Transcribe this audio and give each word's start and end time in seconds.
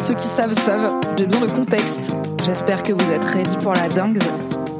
Ceux 0.00 0.14
qui 0.14 0.26
savent 0.26 0.54
savent, 0.54 0.98
j'ai 1.18 1.26
besoin 1.26 1.46
de 1.46 1.52
contexte. 1.52 2.16
J'espère 2.46 2.82
que 2.82 2.94
vous 2.94 3.12
êtes 3.12 3.22
ready 3.22 3.54
pour 3.58 3.74
la 3.74 3.86
dingue. 3.88 4.18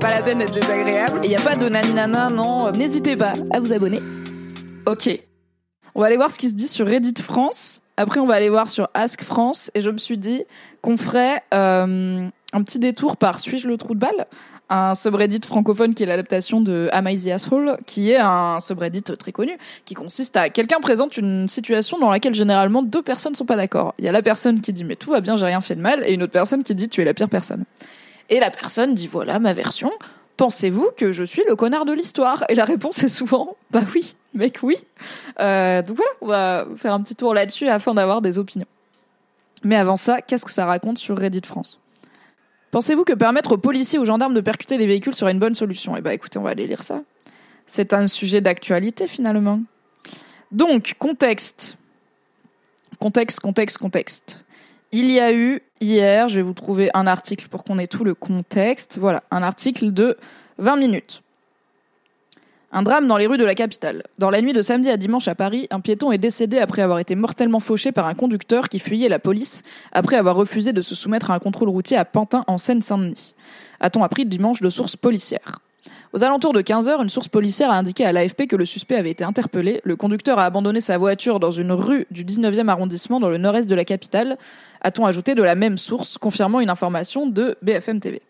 Pas 0.00 0.08
la 0.08 0.22
peine 0.22 0.38
d'être 0.38 0.54
désagréable. 0.54 1.20
Et 1.22 1.28
y 1.28 1.36
a 1.36 1.40
pas 1.40 1.56
de 1.56 1.68
naninana, 1.68 2.30
non. 2.30 2.72
N'hésitez 2.72 3.16
pas 3.16 3.34
à 3.50 3.60
vous 3.60 3.70
abonner. 3.70 4.00
Ok. 4.86 5.10
On 5.94 6.00
va 6.00 6.06
aller 6.06 6.16
voir 6.16 6.30
ce 6.30 6.38
qui 6.38 6.48
se 6.48 6.54
dit 6.54 6.68
sur 6.68 6.86
Reddit 6.86 7.20
France. 7.22 7.82
Après, 7.98 8.18
on 8.18 8.26
va 8.26 8.34
aller 8.34 8.48
voir 8.48 8.70
sur 8.70 8.88
Ask 8.94 9.22
France. 9.22 9.70
Et 9.74 9.82
je 9.82 9.90
me 9.90 9.98
suis 9.98 10.16
dit 10.16 10.44
qu'on 10.80 10.96
ferait 10.96 11.42
euh, 11.52 12.26
un 12.54 12.62
petit 12.62 12.78
détour 12.78 13.18
par 13.18 13.40
Suis-je 13.40 13.68
le 13.68 13.76
trou 13.76 13.94
de 13.94 14.00
balle? 14.00 14.26
Un 14.70 14.94
subreddit 14.94 15.40
francophone 15.44 15.94
qui 15.94 16.04
est 16.04 16.06
l'adaptation 16.06 16.60
de 16.60 16.88
Am 16.92 17.08
I 17.08 17.20
the 17.20 17.26
Asshole, 17.28 17.76
qui 17.86 18.12
est 18.12 18.18
un 18.18 18.60
subreddit 18.60 19.02
très 19.02 19.32
connu, 19.32 19.58
qui 19.84 19.94
consiste 19.94 20.36
à 20.36 20.48
quelqu'un 20.48 20.80
présente 20.80 21.16
une 21.16 21.48
situation 21.48 21.98
dans 21.98 22.10
laquelle 22.10 22.34
généralement 22.34 22.82
deux 22.82 23.02
personnes 23.02 23.34
sont 23.34 23.44
pas 23.44 23.56
d'accord. 23.56 23.94
Il 23.98 24.04
y 24.04 24.08
a 24.08 24.12
la 24.12 24.22
personne 24.22 24.60
qui 24.60 24.72
dit 24.72 24.84
mais 24.84 24.94
tout 24.94 25.10
va 25.10 25.20
bien, 25.20 25.34
j'ai 25.34 25.46
rien 25.46 25.60
fait 25.60 25.74
de 25.74 25.80
mal, 25.80 26.04
et 26.06 26.14
une 26.14 26.22
autre 26.22 26.32
personne 26.32 26.62
qui 26.62 26.74
dit 26.76 26.88
tu 26.88 27.02
es 27.02 27.04
la 27.04 27.14
pire 27.14 27.28
personne. 27.28 27.64
Et 28.28 28.38
la 28.38 28.50
personne 28.50 28.94
dit 28.94 29.08
voilà 29.08 29.40
ma 29.40 29.52
version. 29.52 29.90
Pensez-vous 30.36 30.90
que 30.96 31.12
je 31.12 31.24
suis 31.24 31.42
le 31.48 31.56
connard 31.56 31.84
de 31.84 31.92
l'histoire? 31.92 32.44
Et 32.48 32.54
la 32.54 32.64
réponse 32.64 33.02
est 33.02 33.08
souvent 33.08 33.56
bah 33.72 33.82
oui, 33.92 34.14
mec 34.34 34.60
oui. 34.62 34.76
Euh, 35.40 35.82
donc 35.82 35.96
voilà, 35.96 36.12
on 36.20 36.26
va 36.26 36.66
faire 36.76 36.94
un 36.94 37.02
petit 37.02 37.16
tour 37.16 37.34
là-dessus 37.34 37.68
afin 37.68 37.92
d'avoir 37.92 38.22
des 38.22 38.38
opinions. 38.38 38.66
Mais 39.64 39.76
avant 39.76 39.96
ça, 39.96 40.22
qu'est-ce 40.22 40.44
que 40.44 40.52
ça 40.52 40.64
raconte 40.64 40.98
sur 40.98 41.18
Reddit 41.18 41.42
France? 41.44 41.78
Pensez-vous 42.70 43.04
que 43.04 43.12
permettre 43.12 43.52
aux 43.52 43.58
policiers 43.58 43.98
ou 43.98 44.02
aux 44.02 44.06
gendarmes 44.06 44.34
de 44.34 44.40
percuter 44.40 44.78
les 44.78 44.86
véhicules 44.86 45.14
serait 45.14 45.32
une 45.32 45.38
bonne 45.38 45.54
solution? 45.54 45.96
Eh 45.96 46.00
ben, 46.00 46.12
écoutez, 46.12 46.38
on 46.38 46.42
va 46.42 46.50
aller 46.50 46.66
lire 46.66 46.82
ça. 46.82 47.02
C'est 47.66 47.92
un 47.92 48.06
sujet 48.06 48.40
d'actualité 48.40 49.08
finalement. 49.08 49.60
Donc, 50.52 50.94
contexte. 50.98 51.76
Contexte, 52.98 53.40
contexte, 53.40 53.78
contexte. 53.78 54.44
Il 54.92 55.10
y 55.10 55.20
a 55.20 55.32
eu 55.32 55.62
hier, 55.80 56.28
je 56.28 56.36
vais 56.36 56.42
vous 56.42 56.52
trouver 56.52 56.90
un 56.94 57.06
article 57.06 57.48
pour 57.48 57.64
qu'on 57.64 57.78
ait 57.78 57.86
tout 57.86 58.04
le 58.04 58.14
contexte. 58.14 58.98
Voilà, 58.98 59.22
un 59.30 59.42
article 59.42 59.92
de 59.92 60.16
20 60.58 60.76
minutes. 60.76 61.22
Un 62.72 62.82
drame 62.82 63.08
dans 63.08 63.16
les 63.16 63.26
rues 63.26 63.36
de 63.36 63.44
la 63.44 63.56
capitale. 63.56 64.04
Dans 64.18 64.30
la 64.30 64.40
nuit 64.40 64.52
de 64.52 64.62
samedi 64.62 64.90
à 64.90 64.96
dimanche 64.96 65.26
à 65.26 65.34
Paris, 65.34 65.66
un 65.72 65.80
piéton 65.80 66.12
est 66.12 66.18
décédé 66.18 66.58
après 66.58 66.82
avoir 66.82 67.00
été 67.00 67.16
mortellement 67.16 67.58
fauché 67.58 67.90
par 67.90 68.06
un 68.06 68.14
conducteur 68.14 68.68
qui 68.68 68.78
fuyait 68.78 69.08
la 69.08 69.18
police 69.18 69.64
après 69.90 70.14
avoir 70.14 70.36
refusé 70.36 70.72
de 70.72 70.80
se 70.80 70.94
soumettre 70.94 71.32
à 71.32 71.34
un 71.34 71.40
contrôle 71.40 71.68
routier 71.68 71.96
à 71.96 72.04
Pantin 72.04 72.44
en 72.46 72.58
Seine-Saint-Denis. 72.58 73.34
A-t-on 73.80 74.04
appris 74.04 74.24
dimanche 74.24 74.62
de 74.62 74.70
sources 74.70 74.94
policières? 74.94 75.58
Aux 76.12 76.22
alentours 76.22 76.52
de 76.52 76.60
15 76.60 76.88
heures, 76.88 77.02
une 77.02 77.08
source 77.08 77.26
policière 77.26 77.70
a 77.70 77.76
indiqué 77.76 78.04
à 78.04 78.12
l'AFP 78.12 78.46
que 78.46 78.54
le 78.54 78.64
suspect 78.64 78.96
avait 78.96 79.10
été 79.10 79.24
interpellé. 79.24 79.80
Le 79.82 79.96
conducteur 79.96 80.38
a 80.38 80.44
abandonné 80.44 80.80
sa 80.80 80.96
voiture 80.96 81.40
dans 81.40 81.50
une 81.50 81.72
rue 81.72 82.06
du 82.12 82.24
19e 82.24 82.68
arrondissement 82.68 83.18
dans 83.18 83.30
le 83.30 83.38
nord-est 83.38 83.68
de 83.68 83.74
la 83.74 83.84
capitale, 83.84 84.38
a-t-on 84.80 85.06
ajouté 85.06 85.34
de 85.34 85.42
la 85.42 85.56
même 85.56 85.76
source, 85.76 86.18
confirmant 86.18 86.60
une 86.60 86.70
information 86.70 87.26
de 87.26 87.56
BFM 87.62 87.98
TV. 87.98 88.22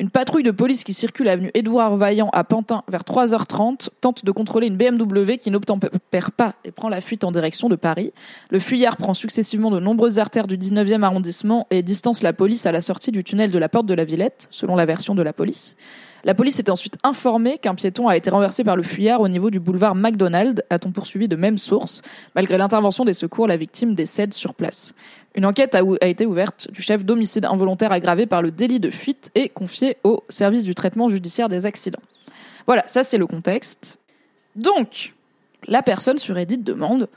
Une 0.00 0.10
patrouille 0.10 0.44
de 0.44 0.52
police 0.52 0.84
qui 0.84 0.94
circule 0.94 1.28
avenue 1.28 1.50
Édouard 1.54 1.96
Vaillant 1.96 2.30
à 2.32 2.44
Pantin 2.44 2.84
vers 2.86 3.00
3h30 3.02 3.88
tente 4.00 4.24
de 4.24 4.30
contrôler 4.30 4.68
une 4.68 4.76
BMW 4.76 5.38
qui 5.38 5.50
n'obtempère 5.50 6.30
pas 6.30 6.54
et 6.64 6.70
prend 6.70 6.88
la 6.88 7.00
fuite 7.00 7.24
en 7.24 7.32
direction 7.32 7.68
de 7.68 7.74
Paris. 7.74 8.12
Le 8.50 8.60
fuyard 8.60 8.96
prend 8.96 9.12
successivement 9.12 9.72
de 9.72 9.80
nombreuses 9.80 10.20
artères 10.20 10.46
du 10.46 10.56
19e 10.56 11.02
arrondissement 11.02 11.66
et 11.72 11.82
distance 11.82 12.22
la 12.22 12.32
police 12.32 12.64
à 12.64 12.70
la 12.70 12.80
sortie 12.80 13.10
du 13.10 13.24
tunnel 13.24 13.50
de 13.50 13.58
la 13.58 13.68
porte 13.68 13.86
de 13.86 13.94
la 13.94 14.04
Villette, 14.04 14.46
selon 14.52 14.76
la 14.76 14.84
version 14.84 15.16
de 15.16 15.22
la 15.22 15.32
police. 15.32 15.76
La 16.24 16.34
police 16.34 16.58
est 16.58 16.68
ensuite 16.68 16.96
informée 17.04 17.58
qu'un 17.58 17.74
piéton 17.74 18.08
a 18.08 18.16
été 18.16 18.30
renversé 18.30 18.64
par 18.64 18.76
le 18.76 18.82
fuyard 18.82 19.20
au 19.20 19.28
niveau 19.28 19.50
du 19.50 19.60
boulevard 19.60 19.94
McDonald, 19.94 20.64
a-t-on 20.68 20.90
poursuivi 20.90 21.28
de 21.28 21.36
même 21.36 21.58
source. 21.58 22.02
Malgré 22.34 22.58
l'intervention 22.58 23.04
des 23.04 23.14
secours, 23.14 23.46
la 23.46 23.56
victime 23.56 23.94
décède 23.94 24.34
sur 24.34 24.54
place. 24.54 24.94
Une 25.34 25.46
enquête 25.46 25.74
a, 25.74 26.06
été 26.06 26.26
ouverte 26.26 26.70
du 26.70 26.82
chef 26.82 27.04
d'homicide 27.04 27.44
involontaire 27.44 27.92
aggravé 27.92 28.26
par 28.26 28.42
le 28.42 28.50
délit 28.50 28.80
de 28.80 28.90
fuite 28.90 29.30
et 29.34 29.48
confiée 29.48 29.96
au 30.04 30.24
service 30.28 30.64
du 30.64 30.74
traitement 30.74 31.08
judiciaire 31.08 31.48
des 31.48 31.66
accidents. 31.66 32.02
Voilà, 32.66 32.82
ça 32.88 33.04
c'est 33.04 33.18
le 33.18 33.26
contexte. 33.26 33.98
Donc, 34.56 35.14
la 35.66 35.82
personne 35.82 36.18
sur 36.18 36.34
Reddit 36.34 36.58
demande 36.58 37.08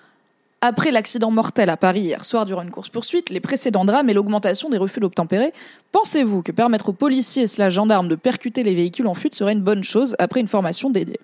après 0.62 0.92
l'accident 0.92 1.32
mortel 1.32 1.70
à 1.70 1.78
Paris 1.78 2.02
hier 2.02 2.24
soir 2.24 2.46
durant 2.46 2.62
une 2.62 2.70
course-poursuite, 2.70 3.32
les 3.32 3.40
précédents 3.40 3.86
drames 3.86 4.10
et 4.12 4.14
l'augmentation 4.14 4.70
des 4.70 4.78
refus 4.78 5.00
d'obtempérer, 5.00 5.54
pensez-vous 5.92 6.44
que 6.44 6.52
permettre 6.52 6.90
aux 6.90 6.94
policiers 6.94 7.46
et 7.46 7.58
la 7.58 7.72
gendarmes 7.72 8.08
de 8.08 8.16
percuter 8.16 8.62
les 8.62 8.76
véhicules 8.76 9.08
en 9.08 9.16
fuite 9.16 9.34
serait 9.34 9.54
une 9.54 9.62
bonne 9.62 9.84
chose 9.84 10.16
après 10.20 10.40
une 10.40 10.48
formation 10.48 10.92
dédiée? 10.92 11.20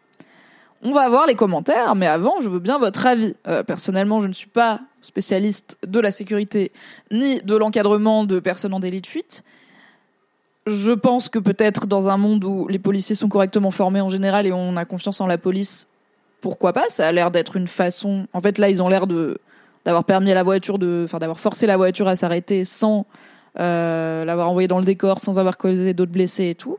On 0.83 0.91
va 0.91 1.09
voir 1.09 1.25
les 1.25 1.35
commentaires, 1.35 1.95
mais 1.95 2.05
avant, 2.05 2.39
je 2.39 2.49
veux 2.49 2.59
bien 2.59 2.77
votre 2.77 3.05
avis. 3.05 3.33
Euh, 3.47 3.63
personnellement, 3.63 4.19
je 4.19 4.27
ne 4.27 4.33
suis 4.33 4.49
pas 4.49 4.81
spécialiste 5.01 5.77
de 5.85 5.99
la 5.99 6.11
sécurité 6.11 6.71
ni 7.11 7.39
de 7.41 7.55
l'encadrement 7.55 8.25
de 8.25 8.39
personnes 8.39 8.73
en 8.73 8.79
délit 8.79 9.01
de 9.01 9.07
fuite. 9.07 9.43
Je 10.67 10.91
pense 10.91 11.29
que 11.29 11.39
peut-être 11.39 11.87
dans 11.87 12.09
un 12.09 12.17
monde 12.17 12.43
où 12.43 12.67
les 12.67 12.77
policiers 12.77 13.15
sont 13.15 13.29
correctement 13.29 13.71
formés 13.71 14.01
en 14.01 14.09
général 14.09 14.45
et 14.45 14.51
on 14.51 14.75
a 14.77 14.85
confiance 14.85 15.21
en 15.21 15.25
la 15.25 15.37
police, 15.37 15.87
pourquoi 16.41 16.73
pas? 16.73 16.89
Ça 16.89 17.07
a 17.07 17.11
l'air 17.11 17.31
d'être 17.31 17.55
une 17.55 17.67
façon. 17.67 18.27
En 18.33 18.41
fait, 18.41 18.57
là, 18.57 18.69
ils 18.69 18.81
ont 18.81 18.89
l'air 18.89 19.07
de 19.07 19.39
d'avoir 19.85 20.03
permis 20.03 20.29
à 20.31 20.35
la 20.35 20.43
voiture 20.43 20.79
de, 20.79 21.03
enfin, 21.05 21.17
d'avoir 21.17 21.39
forcé 21.39 21.65
la 21.65 21.77
voiture 21.77 22.09
à 22.09 22.17
s'arrêter 22.17 22.65
sans 22.65 23.05
euh, 23.57 24.25
l'avoir 24.25 24.49
envoyé 24.49 24.67
dans 24.67 24.79
le 24.79 24.83
décor, 24.83 25.19
sans 25.19 25.39
avoir 25.39 25.57
causé 25.57 25.93
d'autres 25.93 26.11
blessés 26.11 26.49
et 26.49 26.55
tout. 26.55 26.77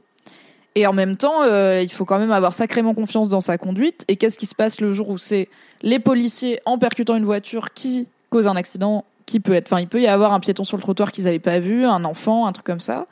Et 0.78 0.86
en 0.86 0.92
même 0.92 1.16
temps, 1.16 1.42
euh, 1.42 1.80
il 1.82 1.90
faut 1.90 2.04
quand 2.04 2.20
même 2.20 2.30
avoir 2.30 2.52
sacrément 2.52 2.94
confiance 2.94 3.28
dans 3.28 3.40
sa 3.40 3.58
conduite. 3.58 4.04
Et 4.06 4.14
qu'est-ce 4.14 4.38
qui 4.38 4.46
se 4.46 4.54
passe 4.54 4.80
le 4.80 4.92
jour 4.92 5.08
où 5.08 5.18
c'est 5.18 5.48
les 5.82 5.98
policiers 5.98 6.60
en 6.66 6.78
percutant 6.78 7.16
une 7.16 7.24
voiture 7.24 7.72
qui 7.72 8.06
cause 8.30 8.46
un 8.46 8.54
accident, 8.54 9.04
qui 9.26 9.40
peut 9.40 9.54
être, 9.54 9.66
enfin, 9.66 9.80
il 9.80 9.88
peut 9.88 10.00
y 10.00 10.06
avoir 10.06 10.32
un 10.32 10.38
piéton 10.38 10.62
sur 10.62 10.76
le 10.76 10.82
trottoir 10.82 11.10
qu'ils 11.10 11.24
n'avaient 11.24 11.40
pas 11.40 11.58
vu, 11.58 11.84
un 11.84 12.04
enfant, 12.04 12.46
un 12.46 12.52
truc 12.52 12.64
comme 12.64 12.78
ça. 12.78 13.08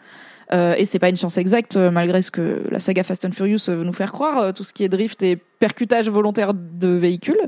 Euh, 0.53 0.77
et 0.79 0.85
c'est 0.85 1.01
pas 1.01 1.09
une 1.09 1.17
science 1.17 1.39
exacte, 1.39 1.77
euh, 1.77 1.91
malgré 1.91 2.23
ce 2.23 2.31
que 2.31 2.63
la 2.71 2.79
saga 2.79 3.03
Fast 3.03 3.25
and 3.25 3.33
Furious 3.33 3.69
veut 3.69 3.83
nous 3.83 3.93
faire 3.93 4.13
croire, 4.13 4.39
euh, 4.39 4.53
tout 4.53 4.63
ce 4.63 4.73
qui 4.73 4.85
est 4.85 4.89
drift 4.89 5.21
et 5.25 5.35
percutage 5.35 6.09
volontaire 6.09 6.55
de 6.55 6.89
véhicules. 6.89 7.41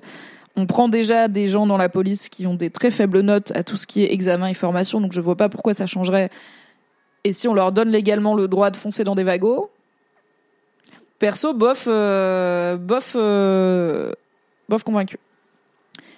On 0.56 0.66
prend 0.66 0.88
déjà 0.88 1.28
des 1.28 1.46
gens 1.46 1.68
dans 1.68 1.76
la 1.76 1.88
police 1.88 2.28
qui 2.28 2.44
ont 2.48 2.54
des 2.54 2.70
très 2.70 2.90
faibles 2.90 3.20
notes 3.20 3.52
à 3.54 3.62
tout 3.62 3.76
ce 3.76 3.86
qui 3.86 4.02
est 4.02 4.12
examen 4.12 4.48
et 4.48 4.54
formation, 4.54 5.00
donc 5.00 5.12
je 5.12 5.20
vois 5.20 5.36
pas 5.36 5.48
pourquoi 5.48 5.74
ça 5.74 5.86
changerait. 5.86 6.30
Et 7.22 7.32
si 7.32 7.46
on 7.46 7.54
leur 7.54 7.70
donne 7.70 7.90
légalement 7.90 8.34
le 8.34 8.48
droit 8.48 8.70
de 8.72 8.76
foncer 8.76 9.04
dans 9.04 9.14
des 9.14 9.22
wagons, 9.22 9.68
perso, 11.18 11.54
bof, 11.54 11.86
bof, 11.86 13.16
bof 14.68 14.84
convaincu. 14.84 15.18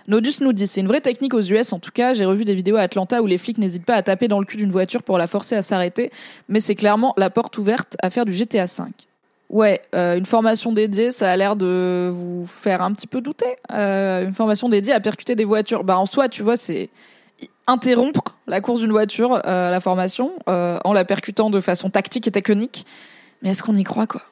Nodus 0.09 0.41
nous 0.41 0.53
dit, 0.53 0.67
c'est 0.67 0.81
une 0.81 0.89
vraie 0.89 1.01
technique 1.01 1.35
aux 1.35 1.41
US 1.41 1.73
en 1.73 1.79
tout 1.79 1.93
cas. 1.93 2.15
J'ai 2.15 2.25
revu 2.25 2.45
des 2.45 2.55
vidéos 2.55 2.77
à 2.77 2.81
Atlanta 2.81 3.23
où 3.23 3.27
les 3.27 3.39
flics 3.39 3.59
n'hésitent 3.59 3.85
pas 3.85 3.95
à 3.95 4.03
taper 4.03 4.29
dans 4.29 4.41
le 4.41 4.45
cul 4.45 4.57
d'une 4.57 4.73
voiture 4.73 5.03
pour 5.03 5.19
la 5.19 5.27
forcer 5.27 5.55
à 5.55 5.63
s'arrêter, 5.63 6.11
mais 6.49 6.61
c'est 6.61 6.75
clairement 6.75 7.15
la 7.17 7.31
porte 7.31 7.57
ouverte 7.59 7.97
à 8.03 8.11
faire 8.11 8.25
du 8.25 8.33
GTA 8.33 8.65
V. 8.65 8.85
Ouais, 9.51 9.83
euh, 9.97 10.17
une 10.17 10.27
formation 10.27 10.73
dédiée, 10.73 11.11
ça 11.11 11.31
a 11.31 11.37
l'air 11.37 11.57
de 11.57 12.09
vous 12.13 12.47
faire 12.47 12.83
un 12.83 12.93
petit 12.93 13.09
peu 13.09 13.21
douter. 13.21 13.57
Euh, 13.73 14.25
une 14.25 14.33
formation 14.33 14.69
dédiée 14.69 14.93
à 14.93 15.01
percuter 15.01 15.35
des 15.35 15.45
voitures. 15.45 15.83
Bah 15.83 15.99
en 15.99 16.07
soi, 16.07 16.29
tu 16.29 16.45
vois, 16.45 16.57
c'est 16.57 16.89
interrompre 17.67 18.23
la 18.47 18.61
course 18.61 18.79
d'une 18.79 18.93
voiture, 18.93 19.43
euh, 19.45 19.71
la 19.71 19.81
formation, 19.81 20.33
en 20.47 20.93
la 20.93 21.05
percutant 21.05 21.51
de 21.51 21.61
façon 21.61 21.91
tactique 21.91 22.29
et 22.29 22.31
technique. 22.31 22.87
Mais 23.43 23.51
est-ce 23.51 23.65
qu'on 23.65 23.77
y 23.77 23.85
croit 23.85 24.07
quoi? 24.07 24.23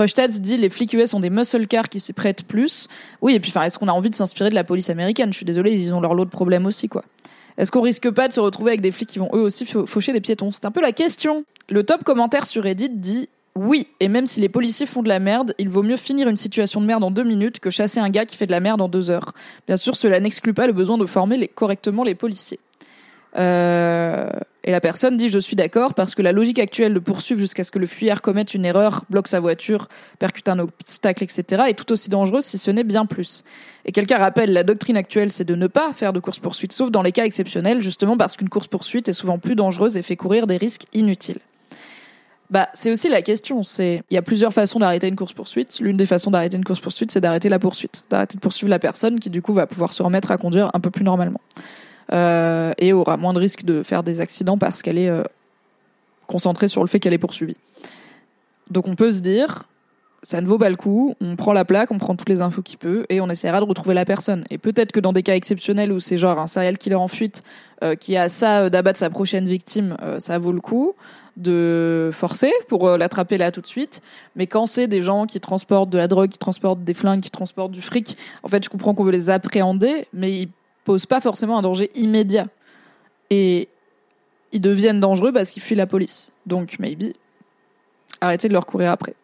Crushtats 0.00 0.28
dit 0.28 0.56
les 0.56 0.70
flics 0.70 0.94
US 0.94 1.12
ont 1.12 1.20
des 1.20 1.28
muscle 1.28 1.66
cars 1.66 1.90
qui 1.90 2.00
s'y 2.00 2.14
prêtent 2.14 2.44
plus. 2.44 2.88
Oui, 3.20 3.34
et 3.34 3.40
puis 3.40 3.50
enfin, 3.50 3.64
est-ce 3.64 3.78
qu'on 3.78 3.86
a 3.86 3.92
envie 3.92 4.08
de 4.08 4.14
s'inspirer 4.14 4.48
de 4.48 4.54
la 4.54 4.64
police 4.64 4.88
américaine? 4.88 5.30
Je 5.30 5.36
suis 5.36 5.44
désolée, 5.44 5.74
ils 5.74 5.92
ont 5.92 6.00
leur 6.00 6.14
lot 6.14 6.24
de 6.24 6.30
problèmes 6.30 6.64
aussi, 6.64 6.88
quoi. 6.88 7.04
Est-ce 7.58 7.70
qu'on 7.70 7.82
risque 7.82 8.10
pas 8.10 8.26
de 8.26 8.32
se 8.32 8.40
retrouver 8.40 8.70
avec 8.70 8.80
des 8.80 8.92
flics 8.92 9.10
qui 9.10 9.18
vont 9.18 9.28
eux 9.34 9.42
aussi 9.42 9.66
faucher 9.66 10.14
des 10.14 10.22
piétons? 10.22 10.52
C'est 10.52 10.64
un 10.64 10.70
peu 10.70 10.80
la 10.80 10.92
question. 10.92 11.44
Le 11.68 11.84
top 11.84 12.02
commentaire 12.02 12.46
sur 12.46 12.62
Reddit 12.62 12.88
dit 12.88 13.28
oui, 13.54 13.88
et 14.00 14.08
même 14.08 14.26
si 14.26 14.40
les 14.40 14.48
policiers 14.48 14.86
font 14.86 15.02
de 15.02 15.08
la 15.08 15.18
merde, 15.18 15.54
il 15.58 15.68
vaut 15.68 15.82
mieux 15.82 15.98
finir 15.98 16.28
une 16.28 16.38
situation 16.38 16.80
de 16.80 16.86
merde 16.86 17.04
en 17.04 17.10
deux 17.10 17.24
minutes 17.24 17.60
que 17.60 17.68
chasser 17.68 18.00
un 18.00 18.08
gars 18.08 18.24
qui 18.24 18.38
fait 18.38 18.46
de 18.46 18.52
la 18.52 18.60
merde 18.60 18.80
en 18.80 18.88
deux 18.88 19.10
heures. 19.10 19.34
Bien 19.66 19.76
sûr, 19.76 19.96
cela 19.96 20.18
n'exclut 20.18 20.54
pas 20.54 20.66
le 20.66 20.72
besoin 20.72 20.96
de 20.96 21.04
former 21.04 21.46
correctement 21.48 22.04
les 22.04 22.14
policiers. 22.14 22.58
Euh, 23.36 24.28
et 24.64 24.72
la 24.72 24.80
personne 24.80 25.16
dit 25.16 25.28
je 25.28 25.38
suis 25.38 25.56
d'accord 25.56 25.94
parce 25.94 26.14
que 26.14 26.22
la 26.22 26.32
logique 26.32 26.58
actuelle 26.58 26.92
de 26.94 26.98
poursuivre 26.98 27.40
jusqu'à 27.40 27.64
ce 27.64 27.70
que 27.70 27.78
le 27.78 27.86
fuyard 27.86 28.22
commette 28.22 28.54
une 28.54 28.64
erreur, 28.64 29.04
bloque 29.08 29.28
sa 29.28 29.40
voiture, 29.40 29.88
percute 30.18 30.48
un 30.48 30.58
obstacle, 30.58 31.24
etc. 31.24 31.64
est 31.68 31.74
tout 31.74 31.90
aussi 31.92 32.10
dangereuse 32.10 32.44
si 32.44 32.58
ce 32.58 32.70
n'est 32.70 32.84
bien 32.84 33.06
plus. 33.06 33.44
Et 33.84 33.92
quelqu'un 33.92 34.18
rappelle 34.18 34.52
la 34.52 34.64
doctrine 34.64 34.96
actuelle, 34.96 35.32
c'est 35.32 35.44
de 35.44 35.54
ne 35.54 35.66
pas 35.66 35.92
faire 35.92 36.12
de 36.12 36.20
course 36.20 36.38
poursuite, 36.38 36.72
sauf 36.72 36.90
dans 36.90 37.02
les 37.02 37.12
cas 37.12 37.24
exceptionnels, 37.24 37.80
justement 37.80 38.16
parce 38.16 38.36
qu'une 38.36 38.48
course 38.48 38.66
poursuite 38.66 39.08
est 39.08 39.14
souvent 39.14 39.38
plus 39.38 39.54
dangereuse 39.54 39.96
et 39.96 40.02
fait 40.02 40.16
courir 40.16 40.46
des 40.46 40.56
risques 40.56 40.84
inutiles. 40.92 41.38
Bah, 42.50 42.68
c'est 42.74 42.90
aussi 42.90 43.08
la 43.08 43.22
question. 43.22 43.62
C'est, 43.62 44.02
il 44.10 44.14
y 44.14 44.18
a 44.18 44.22
plusieurs 44.22 44.52
façons 44.52 44.80
d'arrêter 44.80 45.06
une 45.06 45.14
course 45.14 45.32
poursuite. 45.32 45.78
L'une 45.78 45.96
des 45.96 46.04
façons 46.04 46.32
d'arrêter 46.32 46.56
une 46.56 46.64
course 46.64 46.80
poursuite, 46.80 47.12
c'est 47.12 47.20
d'arrêter 47.20 47.48
la 47.48 47.60
poursuite, 47.60 48.04
d'arrêter 48.10 48.36
de 48.36 48.40
poursuivre 48.40 48.70
la 48.70 48.80
personne 48.80 49.20
qui 49.20 49.30
du 49.30 49.40
coup 49.40 49.54
va 49.54 49.68
pouvoir 49.68 49.92
se 49.92 50.02
remettre 50.02 50.32
à 50.32 50.36
conduire 50.36 50.68
un 50.74 50.80
peu 50.80 50.90
plus 50.90 51.04
normalement 51.04 51.40
euh, 52.12 52.72
et 52.78 52.92
aura 52.92 53.16
moins 53.16 53.32
de 53.32 53.38
risques 53.38 53.64
de 53.64 53.82
faire 53.82 54.02
des 54.02 54.20
accidents 54.20 54.58
parce 54.58 54.82
qu'elle 54.82 54.98
est 54.98 55.08
euh, 55.08 55.22
concentrée 56.26 56.68
sur 56.68 56.82
le 56.82 56.88
fait 56.88 56.98
qu'elle 56.98 57.12
est 57.12 57.18
poursuivie. 57.18 57.56
Donc 58.70 58.88
on 58.88 58.96
peut 58.96 59.12
se 59.12 59.20
dire, 59.20 59.64
ça 60.22 60.40
ne 60.40 60.46
vaut 60.46 60.58
pas 60.58 60.70
le 60.70 60.76
coup, 60.76 61.14
on 61.20 61.36
prend 61.36 61.52
la 61.52 61.64
plaque, 61.64 61.90
on 61.92 61.98
prend 61.98 62.16
toutes 62.16 62.28
les 62.28 62.42
infos 62.42 62.62
qu'il 62.62 62.78
peut 62.78 63.06
et 63.08 63.20
on 63.20 63.30
essaiera 63.30 63.60
de 63.60 63.64
retrouver 63.64 63.94
la 63.94 64.04
personne. 64.04 64.44
Et 64.50 64.58
peut-être 64.58 64.92
que 64.92 65.00
dans 65.00 65.12
des 65.12 65.22
cas 65.22 65.34
exceptionnels 65.34 65.92
où 65.92 66.00
c'est 66.00 66.18
genre 66.18 66.38
un 66.38 66.46
serial 66.46 66.78
killer 66.78 66.96
en 66.96 67.08
fuite 67.08 67.42
euh, 67.84 67.94
qui 67.94 68.16
a 68.16 68.28
ça 68.28 68.70
d'abattre 68.70 68.98
sa 68.98 69.10
prochaine 69.10 69.46
victime, 69.46 69.96
ça 70.18 70.38
vaut 70.38 70.52
le 70.52 70.60
coup 70.60 70.94
de 71.36 72.10
forcer 72.12 72.52
pour 72.68 72.88
l'attraper 72.98 73.38
là 73.38 73.52
tout 73.52 73.60
de 73.60 73.66
suite. 73.66 74.02
Mais 74.34 74.46
quand 74.48 74.66
c'est 74.66 74.88
des 74.88 75.00
gens 75.00 75.26
qui 75.26 75.40
transportent 75.40 75.90
de 75.90 75.98
la 75.98 76.08
drogue, 76.08 76.28
qui 76.28 76.38
transportent 76.38 76.82
des 76.82 76.92
flingues, 76.92 77.20
qui 77.20 77.30
transportent 77.30 77.72
du 77.72 77.80
fric, 77.80 78.16
en 78.42 78.48
fait, 78.48 78.64
je 78.64 78.68
comprends 78.68 78.94
qu'on 78.94 79.04
veut 79.04 79.12
les 79.12 79.30
appréhender, 79.30 80.06
mais 80.12 80.32
ils 80.32 80.48
posent 80.84 81.06
pas 81.06 81.20
forcément 81.20 81.58
un 81.58 81.62
danger 81.62 81.90
immédiat. 81.94 82.46
Et 83.30 83.68
ils 84.52 84.60
deviennent 84.60 85.00
dangereux 85.00 85.32
parce 85.32 85.50
qu'ils 85.50 85.62
fuient 85.62 85.76
la 85.76 85.86
police. 85.86 86.30
Donc, 86.46 86.78
maybe, 86.78 87.12
arrêtez 88.20 88.48
de 88.48 88.52
leur 88.52 88.66
courir 88.66 88.90
après. 88.90 89.14